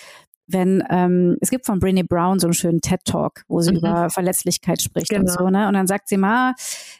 [0.53, 3.78] wenn ähm, es gibt von Brené Brown so einen schönen TED Talk, wo sie mhm.
[3.78, 5.22] über Verletzlichkeit spricht genau.
[5.22, 5.68] und so, ne?
[5.68, 6.55] Und dann sagt sie mal,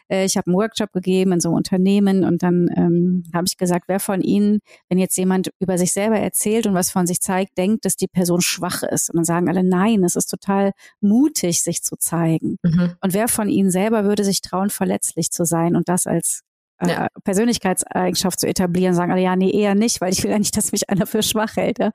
[0.09, 3.57] äh, ich habe einen Workshop gegeben in so einem Unternehmen und dann ähm, habe ich
[3.57, 7.21] gesagt, wer von Ihnen, wenn jetzt jemand über sich selber erzählt und was von sich
[7.21, 9.09] zeigt, denkt, dass die Person schwach ist.
[9.09, 12.57] Und dann sagen alle, nein, es ist total mutig, sich zu zeigen.
[12.63, 12.95] Mhm.
[13.01, 16.43] Und wer von Ihnen selber würde sich trauen, verletzlich zu sein und das als
[16.87, 17.05] ja.
[17.05, 20.55] Äh, Persönlichkeitseigenschaft zu etablieren, sagen alle, ja, nee, eher nicht, weil ich will ja nicht,
[20.57, 21.79] dass mich einer für schwach hält.
[21.79, 21.91] Ja?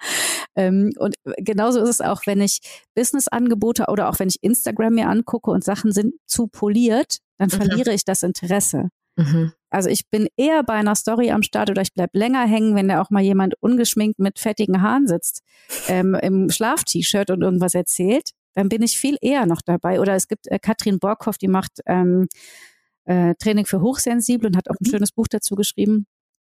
[0.55, 2.61] Ähm, und genauso ist es auch, wenn ich
[2.95, 7.57] Business-Angebote oder auch wenn ich Instagram mir angucke und Sachen sind zu poliert, dann mhm.
[7.57, 8.91] verliere ich das Interesse.
[9.17, 9.53] Mhm.
[9.71, 12.89] Also ich bin eher bei einer Story am Start oder ich bleib länger hängen, wenn
[12.89, 15.43] da auch mal jemand ungeschminkt mit fettigen Haaren sitzt,
[15.89, 20.01] ähm, im Schlaf-T-Shirt und irgendwas erzählt, dann bin ich viel eher noch dabei.
[20.01, 22.29] Oder es gibt äh, Katrin Borkhoff, die macht ähm,
[23.07, 24.91] äh, Training für Hochsensible und hat auch ein mhm.
[24.91, 26.07] schönes Buch dazu geschrieben.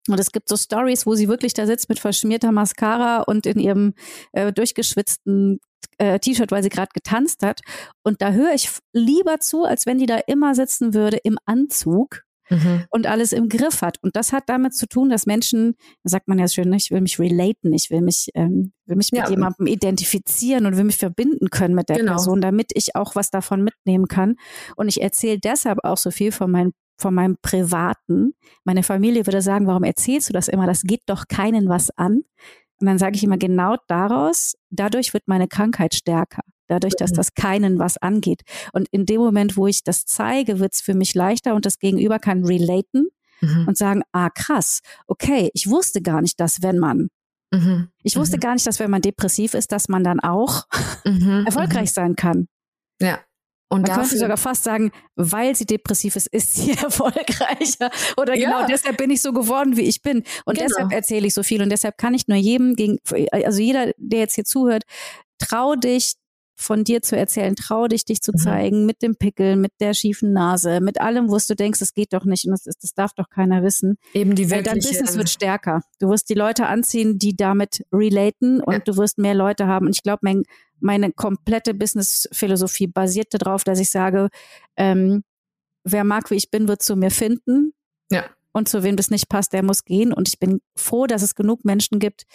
[0.10, 3.60] Und es gibt so Stories, wo sie wirklich da sitzt mit verschmierter Mascara und in
[3.60, 3.94] ihrem
[4.32, 5.60] äh, durchgeschwitzten
[5.98, 7.62] äh, T-Shirt, weil sie gerade getanzt hat.
[8.04, 12.24] Und da höre ich lieber zu, als wenn die da immer sitzen würde im Anzug
[12.50, 12.86] mhm.
[12.90, 13.98] und alles im Griff hat.
[14.02, 16.92] Und das hat damit zu tun, dass Menschen, da sagt man ja schön, ne, ich
[16.92, 19.30] will mich relaten, ich will mich, ähm, will mich mit ja.
[19.30, 22.14] jemandem identifizieren und will mich verbinden können mit der genau.
[22.14, 24.36] Person, damit ich auch was davon mitnehmen kann.
[24.76, 28.34] Und ich erzähle deshalb auch so viel von meinen von meinem Privaten.
[28.64, 30.66] Meine Familie würde sagen, warum erzählst du das immer?
[30.66, 32.24] Das geht doch keinen was an.
[32.80, 37.16] Und dann sage ich immer genau daraus, dadurch wird meine Krankheit stärker dadurch, dass mhm.
[37.16, 38.42] das keinen was angeht.
[38.74, 41.80] Und in dem Moment, wo ich das zeige, wird es für mich leichter und das
[41.80, 43.08] Gegenüber kann relaten
[43.42, 43.66] mhm.
[43.68, 47.10] und sagen, ah krass, okay, ich wusste gar nicht, dass wenn man
[47.52, 47.90] Mhm.
[48.04, 48.42] Ich wusste mhm.
[48.42, 50.66] gar nicht, dass wenn man depressiv ist, dass man dann auch
[51.06, 51.46] mhm.
[51.46, 52.48] erfolgreich sein kann.
[53.02, 53.20] Ja.
[53.70, 57.92] Und man dafür, könnte sogar fast sagen, weil sie depressiv ist, ist sie erfolgreicher.
[58.16, 58.66] Oder genau ja.
[58.66, 60.24] deshalb bin ich so geworden, wie ich bin.
[60.46, 60.68] Und genau.
[60.68, 61.62] deshalb erzähle ich so viel.
[61.62, 62.98] Und deshalb kann ich nur jedem gegen,
[63.32, 64.84] also jeder, der jetzt hier zuhört,
[65.38, 66.14] trau dich,
[66.60, 68.38] von dir zu erzählen, trau dich, dich zu mhm.
[68.38, 72.14] zeigen, mit dem Pickel, mit der schiefen Nase, mit allem, wo du denkst, es geht
[72.14, 73.98] doch nicht und das, das darf doch keiner wissen.
[74.14, 74.64] Eben die wirkliche.
[74.64, 75.82] Dein Business wird stärker.
[76.00, 78.80] Du wirst die Leute anziehen, die damit relaten und ja.
[78.80, 79.86] du wirst mehr Leute haben.
[79.86, 80.44] Und ich glaube, mein,
[80.80, 84.30] meine komplette Business-Philosophie basiert darauf, dass ich sage,
[84.78, 85.24] ähm,
[85.84, 87.74] wer mag, wie ich bin, wird zu mir finden.
[88.12, 88.26] Ja.
[88.52, 90.12] Und zu wem das nicht passt, der muss gehen.
[90.12, 92.26] Und ich bin froh, dass es genug Menschen gibt,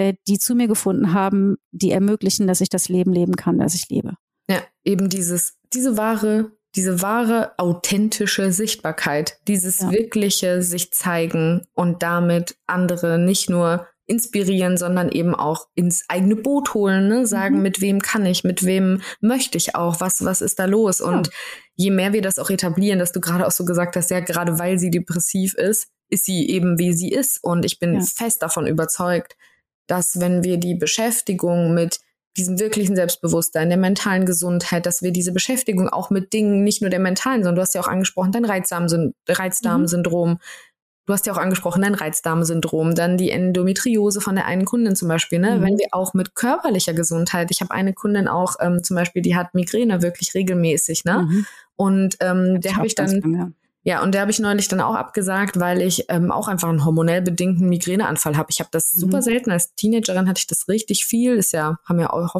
[0.00, 3.74] äh, die zu mir gefunden haben, die ermöglichen, dass ich das Leben leben kann, das
[3.74, 4.14] ich lebe.
[4.48, 9.90] Ja, eben dieses, diese wahre, diese wahre authentische Sichtbarkeit, dieses ja.
[9.90, 16.72] wirkliche sich zeigen und damit andere nicht nur inspirieren, sondern eben auch ins eigene Boot
[16.72, 17.26] holen, ne?
[17.26, 17.62] sagen, mhm.
[17.62, 21.00] mit wem kann ich, mit wem möchte ich auch, was, was ist da los?
[21.00, 21.06] Ja.
[21.06, 21.28] Und
[21.76, 24.58] je mehr wir das auch etablieren, dass du gerade auch so gesagt hast, ja, gerade
[24.58, 27.44] weil sie depressiv ist, ist sie eben wie sie ist.
[27.44, 28.00] Und ich bin ja.
[28.00, 29.36] fest davon überzeugt,
[29.90, 31.98] dass wenn wir die Beschäftigung mit
[32.36, 36.90] diesem wirklichen Selbstbewusstsein, der mentalen Gesundheit, dass wir diese Beschäftigung auch mit Dingen, nicht nur
[36.90, 40.38] der mentalen, sondern du hast ja auch angesprochen, dein Reizdarmsyndrom, mhm.
[41.06, 45.08] du hast ja auch angesprochen, dein Reizdarmsyndrom, dann die Endometriose von der einen Kundin zum
[45.08, 45.56] Beispiel, ne?
[45.56, 45.62] Mhm.
[45.62, 49.34] wenn wir auch mit körperlicher Gesundheit, ich habe eine Kundin auch ähm, zum Beispiel, die
[49.34, 51.26] hat Migräne wirklich regelmäßig, ne?
[51.28, 51.46] Mhm.
[51.74, 54.02] Und ähm, der habe ich dann, ja.
[54.02, 57.22] Und der habe ich neulich dann auch abgesagt, weil ich ähm, auch einfach einen hormonell
[57.22, 58.48] bedingten Migräneanfall habe.
[58.50, 59.00] Ich habe das mhm.
[59.00, 59.50] super selten.
[59.50, 61.36] Als Teenagerin hatte ich das richtig viel.
[61.36, 62.34] Ist ja, haben ja auch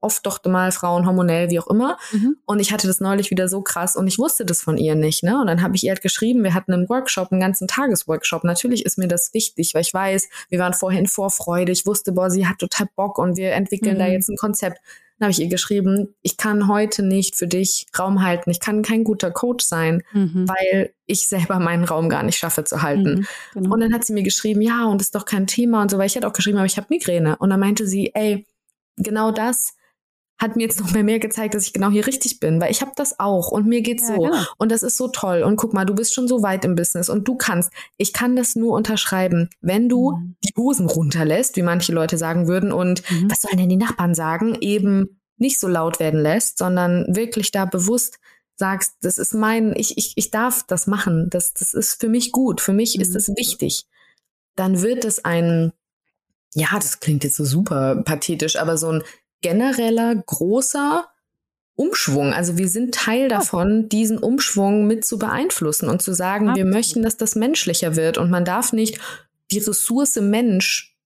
[0.00, 1.98] oft doch mal Frauen hormonell, wie auch immer.
[2.12, 2.36] Mhm.
[2.46, 5.22] Und ich hatte das neulich wieder so krass und ich wusste das von ihr nicht.
[5.22, 5.40] Ne?
[5.40, 8.44] Und dann habe ich ihr halt geschrieben, wir hatten einen Workshop, einen ganzen Tagesworkshop.
[8.44, 11.72] Natürlich ist mir das wichtig, weil ich weiß, wir waren vorher in Vorfreude.
[11.72, 13.98] Ich wusste, boah, sie hat total Bock und wir entwickeln mhm.
[13.98, 14.78] da jetzt ein Konzept.
[15.18, 18.50] Dann habe ich ihr geschrieben, ich kann heute nicht für dich Raum halten.
[18.50, 20.46] Ich kann kein guter Coach sein, mhm.
[20.46, 23.20] weil ich selber meinen Raum gar nicht schaffe zu halten.
[23.20, 23.74] Mhm, genau.
[23.74, 26.06] Und dann hat sie mir geschrieben, ja, und ist doch kein Thema und so, weil
[26.06, 27.36] ich hätte auch geschrieben, aber ich habe Migräne.
[27.38, 28.46] Und dann meinte sie, ey,
[28.96, 29.74] genau das
[30.38, 32.82] hat mir jetzt noch mehr, mehr gezeigt, dass ich genau hier richtig bin, weil ich
[32.82, 34.42] habe das auch und mir geht's ja, so genau.
[34.58, 37.08] und das ist so toll und guck mal, du bist schon so weit im Business
[37.08, 37.70] und du kannst.
[37.96, 40.36] Ich kann das nur unterschreiben, wenn du mhm.
[40.44, 43.30] die Hosen runterlässt, wie manche Leute sagen würden und mhm.
[43.30, 47.64] was sollen denn die Nachbarn sagen, eben nicht so laut werden lässt, sondern wirklich da
[47.64, 48.18] bewusst
[48.56, 52.32] sagst, das ist mein, ich, ich, ich darf das machen, das, das ist für mich
[52.32, 53.02] gut, für mich mhm.
[53.02, 53.84] ist es wichtig.
[54.54, 55.72] Dann wird es ein,
[56.54, 59.02] ja, das klingt jetzt so super pathetisch, aber so ein
[59.46, 61.06] genereller, großer
[61.76, 62.32] Umschwung.
[62.32, 66.66] Also wir sind Teil davon, diesen Umschwung mit zu beeinflussen und zu sagen, Absolut.
[66.66, 68.98] wir möchten, dass das menschlicher wird und man darf nicht
[69.52, 70.96] die Ressource Mensch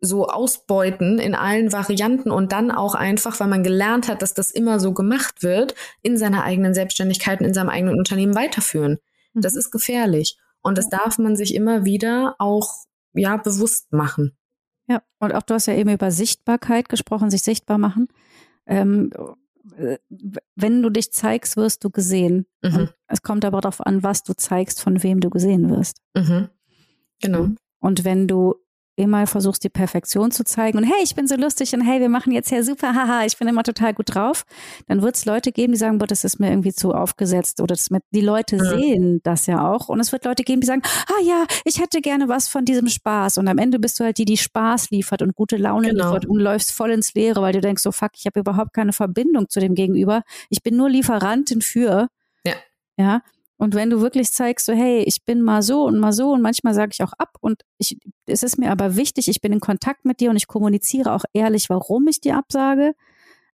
[0.00, 4.52] so ausbeuten in allen Varianten und dann auch einfach, weil man gelernt hat, dass das
[4.52, 8.98] immer so gemacht wird, in seiner eigenen Selbstständigkeit, in seinem eigenen Unternehmen weiterführen.
[9.32, 9.40] Mhm.
[9.40, 10.36] Das ist gefährlich.
[10.62, 12.74] Und das darf man sich immer wieder auch,
[13.12, 14.37] ja, bewusst machen.
[14.88, 18.08] Ja, und auch du hast ja eben über Sichtbarkeit gesprochen, sich sichtbar machen.
[18.66, 19.10] Ähm,
[19.76, 19.98] äh,
[20.56, 22.46] wenn du dich zeigst, wirst du gesehen.
[22.62, 22.88] Mhm.
[23.06, 26.00] es kommt aber darauf an, was du zeigst, von wem du gesehen wirst.
[26.14, 26.48] Mhm.
[27.20, 27.48] Genau.
[27.80, 28.54] Und wenn du
[28.98, 32.08] immer versuchst, die Perfektion zu zeigen und hey, ich bin so lustig und hey, wir
[32.08, 34.44] machen jetzt hier super, haha, ich bin immer total gut drauf,
[34.88, 37.74] dann wird es Leute geben, die sagen, boah, das ist mir irgendwie zu aufgesetzt oder
[37.74, 38.64] das mit, die Leute ja.
[38.64, 42.00] sehen das ja auch und es wird Leute geben, die sagen, ah ja, ich hätte
[42.00, 45.22] gerne was von diesem Spaß und am Ende bist du halt die, die Spaß liefert
[45.22, 46.06] und gute Laune genau.
[46.06, 48.92] liefert und läufst voll ins Leere, weil du denkst so, fuck, ich habe überhaupt keine
[48.92, 52.08] Verbindung zu dem Gegenüber, ich bin nur Lieferantin für,
[52.44, 52.54] ja.
[52.96, 53.22] ja,
[53.58, 56.40] und wenn du wirklich zeigst, so, hey, ich bin mal so und mal so und
[56.40, 59.60] manchmal sage ich auch ab und ich, es ist mir aber wichtig, ich bin in
[59.60, 62.94] Kontakt mit dir und ich kommuniziere auch ehrlich, warum ich dir absage.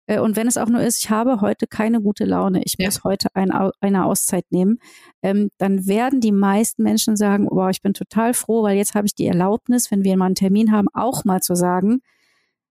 [0.06, 2.86] Äh, und wenn es auch nur ist, ich habe heute keine gute Laune, ich ja.
[2.86, 3.50] muss heute ein,
[3.80, 4.78] eine Auszeit nehmen,
[5.22, 9.06] ähm, dann werden die meisten Menschen sagen, wow, ich bin total froh, weil jetzt habe
[9.06, 12.02] ich die Erlaubnis, wenn wir mal einen Termin haben, auch mal zu sagen,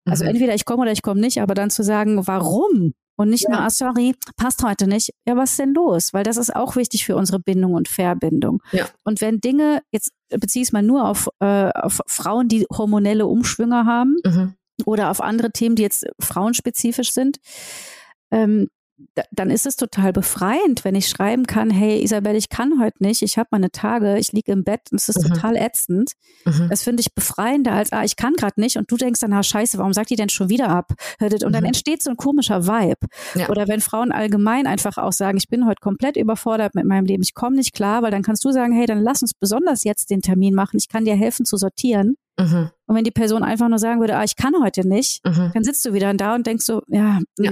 [0.06, 0.32] also mhm.
[0.32, 2.94] entweder ich komme oder ich komme nicht, aber dann zu sagen, warum?
[3.16, 3.52] Und nicht ja.
[3.52, 5.12] nur, ah, sorry, passt heute nicht.
[5.28, 6.10] Ja, was ist denn los?
[6.14, 8.62] Weil das ist auch wichtig für unsere Bindung und Verbindung.
[8.72, 8.88] Ja.
[9.04, 13.28] Und wenn Dinge, jetzt beziehe ich es mal nur auf, äh, auf Frauen, die hormonelle
[13.28, 14.56] Umschwünge haben mhm.
[14.86, 17.38] oder auf andere Themen, die jetzt frauenspezifisch sind,
[18.32, 18.68] ähm,
[19.32, 23.22] dann ist es total befreiend, wenn ich schreiben kann, hey Isabel, ich kann heute nicht,
[23.22, 25.34] ich habe meine Tage, ich liege im Bett und es ist mhm.
[25.34, 26.12] total ätzend.
[26.46, 26.68] Mhm.
[26.70, 29.44] Das finde ich befreiender als, ah, ich kann gerade nicht und du denkst dann, ah,
[29.44, 30.94] scheiße, warum sagt die denn schon wieder ab?
[31.20, 31.52] Und mhm.
[31.52, 33.08] dann entsteht so ein komischer Vibe.
[33.36, 33.50] Ja.
[33.50, 37.24] Oder wenn Frauen allgemein einfach auch sagen, ich bin heute komplett überfordert mit meinem Leben,
[37.24, 40.10] ich komme nicht klar, weil dann kannst du sagen, hey, dann lass uns besonders jetzt
[40.10, 42.16] den Termin machen, ich kann dir helfen zu sortieren.
[42.40, 42.70] Mhm.
[42.86, 45.52] Und wenn die Person einfach nur sagen würde, ah, ich kann heute nicht, mhm.
[45.54, 47.52] dann sitzt du wieder da und denkst so, ja, ja.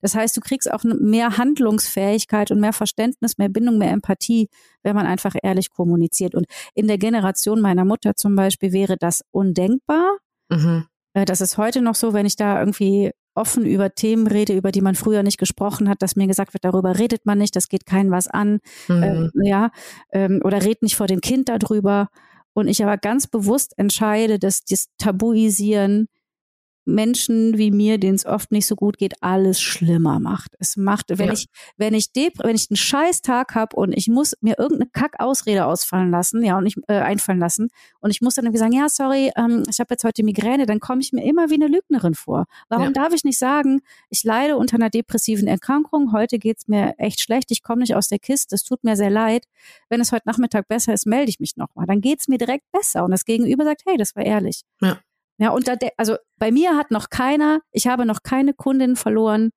[0.00, 4.48] Das heißt, du kriegst auch mehr Handlungsfähigkeit und mehr Verständnis, mehr Bindung, mehr Empathie,
[4.82, 6.34] wenn man einfach ehrlich kommuniziert.
[6.34, 10.18] Und in der Generation meiner Mutter zum Beispiel wäre das undenkbar.
[10.48, 10.86] Mhm.
[11.14, 14.72] Äh, das ist heute noch so, wenn ich da irgendwie offen über Themen rede, über
[14.72, 17.68] die man früher nicht gesprochen hat, dass mir gesagt wird, darüber redet man nicht, das
[17.68, 19.02] geht keinem was an, mhm.
[19.02, 19.70] ähm, ja,
[20.10, 22.08] ähm, oder red nicht vor dem Kind darüber
[22.54, 26.08] und ich aber ganz bewusst entscheide, dass das Tabuisieren
[26.86, 30.54] Menschen wie mir, denen es oft nicht so gut geht, alles schlimmer macht.
[30.58, 31.32] Es macht, wenn ja.
[31.32, 34.90] ich, wenn ich Dep wenn ich einen scheiß Tag habe und ich muss mir irgendeine
[34.90, 37.68] Kack-Ausrede ausfallen lassen, ja, und ich äh, einfallen lassen,
[38.00, 40.80] und ich muss dann irgendwie sagen, ja, sorry, ähm, ich habe jetzt heute Migräne, dann
[40.80, 42.46] komme ich mir immer wie eine Lügnerin vor.
[42.68, 42.92] Warum ja.
[42.92, 47.50] darf ich nicht sagen, ich leide unter einer depressiven Erkrankung, heute geht's mir echt schlecht,
[47.50, 49.44] ich komme nicht aus der Kiste, es tut mir sehr leid.
[49.88, 51.86] Wenn es heute Nachmittag besser ist, melde ich mich nochmal.
[51.86, 53.04] Dann geht's mir direkt besser.
[53.04, 54.62] Und das Gegenüber sagt, hey, das war ehrlich.
[54.80, 54.98] Ja.
[55.38, 59.50] Ja, und da, also bei mir hat noch keiner, ich habe noch keine Kundin verloren,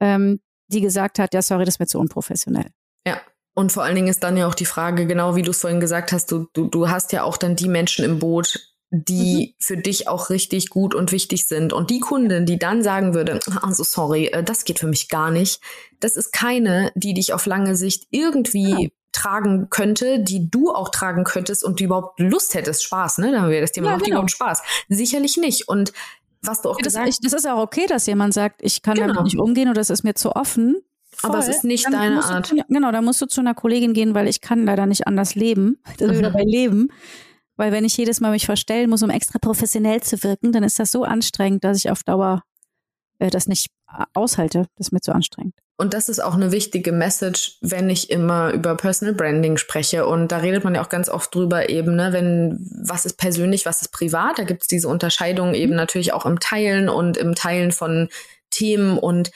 [0.00, 2.70] ähm, die gesagt hat, ja, sorry, das wird zu unprofessionell.
[3.06, 3.20] Ja.
[3.54, 5.80] Und vor allen Dingen ist dann ja auch die Frage, genau wie du es vorhin
[5.80, 9.64] gesagt hast, du, du, du hast ja auch dann die Menschen im Boot, die mhm.
[9.64, 11.72] für dich auch richtig gut und wichtig sind.
[11.72, 15.30] Und die Kundin, die dann sagen würde, also sorry, äh, das geht für mich gar
[15.30, 15.60] nicht,
[16.00, 20.90] das ist keine, die dich auf lange Sicht irgendwie ja tragen könnte, die du auch
[20.90, 23.32] tragen könntest und die überhaupt Lust hättest, Spaß, ne?
[23.32, 24.16] Da haben wir das Thema, ja, macht genau.
[24.16, 24.62] überhaupt Spaß?
[24.88, 25.68] Sicherlich nicht.
[25.68, 25.92] Und
[26.42, 27.24] was du auch ja, gesagt hast.
[27.24, 29.08] Das ist auch okay, dass jemand sagt, ich kann genau.
[29.08, 30.76] damit nicht umgehen oder das ist mir zu offen.
[31.16, 31.30] Voll.
[31.30, 32.46] Aber es ist nicht dann deine Art.
[32.46, 35.34] Zu, genau, da musst du zu einer Kollegin gehen, weil ich kann leider nicht anders
[35.34, 35.78] leben.
[35.96, 36.18] Das mhm.
[36.18, 36.88] wieder bei Leben.
[37.56, 40.78] Weil wenn ich jedes Mal mich verstellen muss, um extra professionell zu wirken, dann ist
[40.78, 42.42] das so anstrengend, dass ich auf Dauer
[43.18, 43.68] äh, das nicht
[44.14, 45.54] aushalte, das ist mir zu anstrengend.
[45.78, 50.06] Und das ist auch eine wichtige Message, wenn ich immer über Personal Branding spreche.
[50.06, 53.66] Und da redet man ja auch ganz oft drüber eben, ne, wenn, was ist persönlich,
[53.66, 54.38] was ist privat.
[54.38, 55.76] Da gibt es diese Unterscheidung eben mhm.
[55.76, 58.08] natürlich auch im Teilen und im Teilen von
[58.50, 59.32] Themen und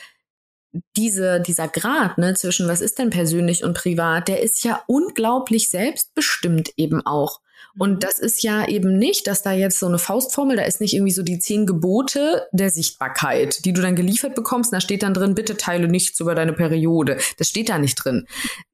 [0.97, 5.69] diese, dieser Grad ne, zwischen was ist denn persönlich und privat, der ist ja unglaublich
[5.69, 7.41] selbstbestimmt eben auch.
[7.79, 8.01] Und mhm.
[8.01, 11.13] das ist ja eben nicht, dass da jetzt so eine Faustformel, da ist nicht irgendwie
[11.13, 14.73] so die zehn Gebote der Sichtbarkeit, die du dann geliefert bekommst.
[14.73, 17.19] Da steht dann drin, bitte teile nichts über deine Periode.
[17.39, 18.27] Das steht da nicht drin.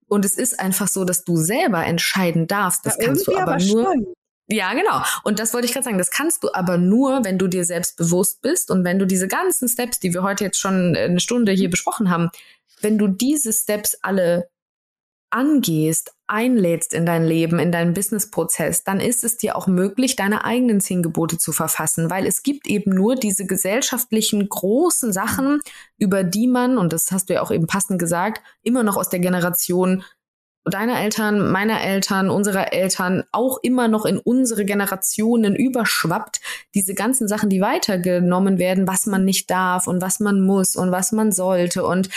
[0.08, 2.86] Und es ist einfach so, dass du selber entscheiden darfst.
[2.86, 3.84] Das ja, kannst du aber, aber nur.
[3.84, 4.06] Schon.
[4.48, 5.02] Ja, genau.
[5.24, 5.98] Und das wollte ich gerade sagen.
[5.98, 9.26] Das kannst du aber nur, wenn du dir selbst bewusst bist und wenn du diese
[9.26, 12.30] ganzen Steps, die wir heute jetzt schon eine Stunde hier besprochen haben,
[12.80, 14.48] wenn du diese Steps alle
[15.30, 20.44] angehst, einlädst in dein Leben, in deinen Businessprozess, dann ist es dir auch möglich, deine
[20.44, 25.60] eigenen zehn Gebote zu verfassen, weil es gibt eben nur diese gesellschaftlichen großen Sachen,
[25.98, 29.08] über die man, und das hast du ja auch eben passend gesagt, immer noch aus
[29.08, 30.04] der Generation
[30.70, 36.40] deiner Eltern, meiner Eltern, unserer Eltern auch immer noch in unsere Generationen überschwappt,
[36.74, 40.90] diese ganzen Sachen, die weitergenommen werden, was man nicht darf und was man muss und
[40.90, 41.86] was man sollte.
[41.86, 42.08] Und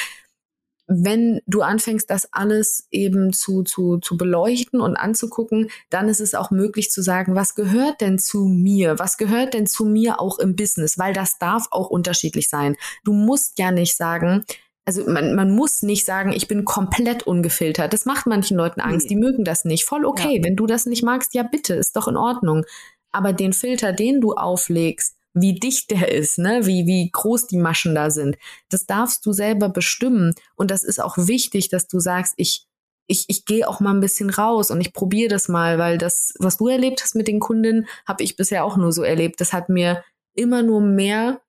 [0.89, 6.33] wenn du anfängst, das alles eben zu, zu, zu beleuchten und anzugucken, dann ist es
[6.33, 8.97] auch möglich zu sagen, was gehört denn zu mir?
[8.97, 10.97] Was gehört denn zu mir auch im Business?
[10.97, 12.75] Weil das darf auch unterschiedlich sein.
[13.03, 14.43] Du musst ja nicht sagen,
[14.83, 17.93] also man, man muss nicht sagen, ich bin komplett ungefiltert.
[17.93, 19.85] Das macht manchen Leuten Angst, die mögen das nicht.
[19.85, 20.37] Voll okay.
[20.37, 20.43] Ja.
[20.43, 22.65] Wenn du das nicht magst, ja bitte, ist doch in Ordnung.
[23.11, 26.65] Aber den Filter, den du auflegst, wie dicht der ist, ne?
[26.65, 28.37] wie, wie groß die Maschen da sind.
[28.69, 30.33] Das darfst du selber bestimmen.
[30.55, 32.65] Und das ist auch wichtig, dass du sagst, ich,
[33.07, 36.33] ich, ich gehe auch mal ein bisschen raus und ich probiere das mal, weil das,
[36.39, 39.41] was du erlebt hast mit den Kunden, habe ich bisher auch nur so erlebt.
[39.41, 40.03] Das hat mir
[40.35, 41.41] immer nur mehr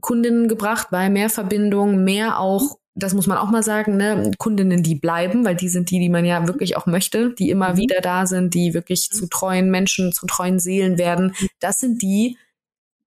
[0.00, 4.82] Kundinnen gebracht, weil mehr Verbindung, mehr auch, das muss man auch mal sagen, ne, Kundinnen,
[4.82, 7.76] die bleiben, weil die sind die, die man ja wirklich auch möchte, die immer mhm.
[7.78, 9.16] wieder da sind, die wirklich mhm.
[9.16, 11.34] zu treuen Menschen, zu treuen Seelen werden.
[11.60, 12.36] Das sind die,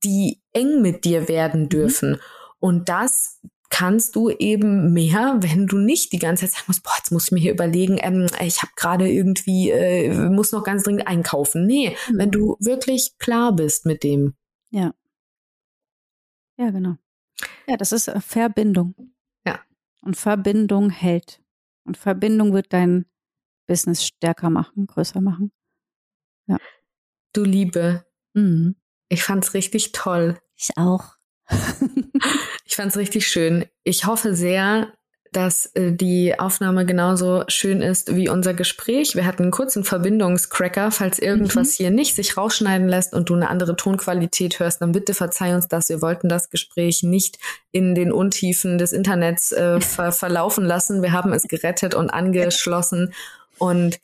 [0.04, 1.70] die eng mit dir werden mhm.
[1.70, 2.12] dürfen.
[2.12, 2.20] Mhm.
[2.60, 3.40] Und das
[3.70, 7.26] kannst du eben mehr, wenn du nicht die ganze Zeit sagen musst, boah, jetzt muss
[7.26, 11.66] ich mir hier überlegen, ähm, ich habe gerade irgendwie, äh, muss noch ganz dringend einkaufen.
[11.66, 12.18] Nee, mhm.
[12.20, 14.36] wenn du wirklich klar bist mit dem.
[14.70, 14.94] Ja.
[16.58, 16.98] Ja, genau.
[17.68, 18.94] Ja, das ist äh, Verbindung.
[19.46, 19.60] Ja.
[20.02, 21.42] Und Verbindung hält.
[21.84, 23.08] Und Verbindung wird dein
[23.66, 25.52] Business stärker machen, größer machen.
[26.48, 26.58] Ja.
[27.34, 28.06] Du Liebe.
[28.34, 28.76] Mhm.
[29.14, 30.38] Ich fand's richtig toll.
[30.58, 31.04] Ich auch.
[32.66, 33.66] ich fand's richtig schön.
[33.84, 34.92] Ich hoffe sehr,
[35.32, 39.16] dass äh, die Aufnahme genauso schön ist wie unser Gespräch.
[39.16, 40.90] Wir hatten einen kurzen Verbindungscracker.
[40.90, 41.84] Falls irgendwas mhm.
[41.84, 45.68] hier nicht sich rausschneiden lässt und du eine andere Tonqualität hörst, dann bitte verzeih uns
[45.68, 45.90] das.
[45.90, 47.38] Wir wollten das Gespräch nicht
[47.72, 51.04] in den Untiefen des Internets äh, ver verlaufen lassen.
[51.04, 53.14] Wir haben es gerettet und angeschlossen.
[53.60, 54.00] Und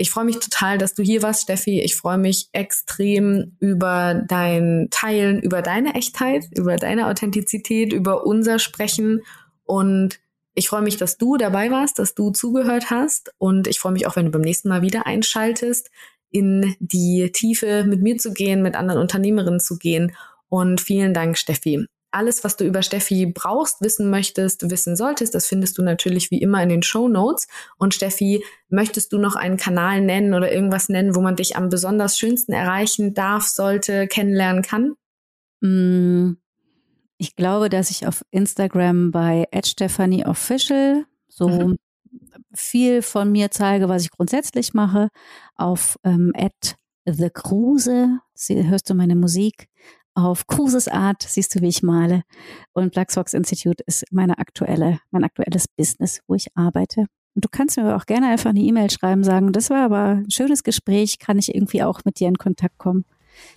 [0.00, 1.80] ich freue mich total, dass du hier warst, Steffi.
[1.80, 8.60] Ich freue mich extrem über dein Teilen, über deine Echtheit, über deine Authentizität, über unser
[8.60, 9.22] Sprechen.
[9.64, 10.20] Und
[10.54, 13.32] ich freue mich, dass du dabei warst, dass du zugehört hast.
[13.38, 15.90] Und ich freue mich auch, wenn du beim nächsten Mal wieder einschaltest,
[16.30, 20.14] in die Tiefe mit mir zu gehen, mit anderen Unternehmerinnen zu gehen.
[20.48, 25.46] Und vielen Dank, Steffi alles, was du über Steffi brauchst, wissen möchtest, wissen solltest, das
[25.46, 27.46] findest du natürlich wie immer in den Show Notes.
[27.76, 31.68] Und Steffi, möchtest du noch einen Kanal nennen oder irgendwas nennen, wo man dich am
[31.68, 34.94] besonders schönsten erreichen darf, sollte, kennenlernen kann?
[35.60, 36.36] Mm,
[37.18, 41.76] ich glaube, dass ich auf Instagram bei @stephanieofficial so mhm.
[42.54, 45.08] viel von mir zeige, was ich grundsätzlich mache.
[45.56, 46.32] Auf ähm,
[47.04, 49.68] The Kruse, hörst du meine Musik
[50.24, 52.22] auf Cruises Art siehst du, wie ich male.
[52.72, 57.06] Und Black Socks Institute ist meine aktuelle, mein aktuelles Business, wo ich arbeite.
[57.34, 60.30] Und du kannst mir auch gerne einfach eine E-Mail schreiben, sagen, das war aber ein
[60.30, 63.04] schönes Gespräch, kann ich irgendwie auch mit dir in Kontakt kommen.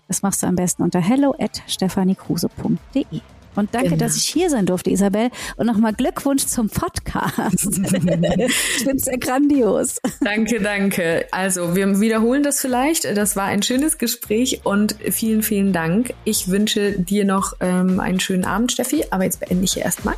[0.07, 3.21] Das machst du am besten unter hello at stephaniekruse.de.
[3.55, 3.99] Und danke, genau.
[3.99, 5.29] dass ich hier sein durfte, Isabel.
[5.57, 7.67] Und nochmal Glückwunsch zum Podcast.
[7.67, 9.99] ich finde es sehr grandios.
[10.21, 11.25] Danke, danke.
[11.31, 13.05] Also, wir wiederholen das vielleicht.
[13.05, 16.13] Das war ein schönes Gespräch und vielen, vielen Dank.
[16.23, 19.05] Ich wünsche dir noch ähm, einen schönen Abend, Steffi.
[19.09, 20.15] Aber jetzt beende ich hier erstmal.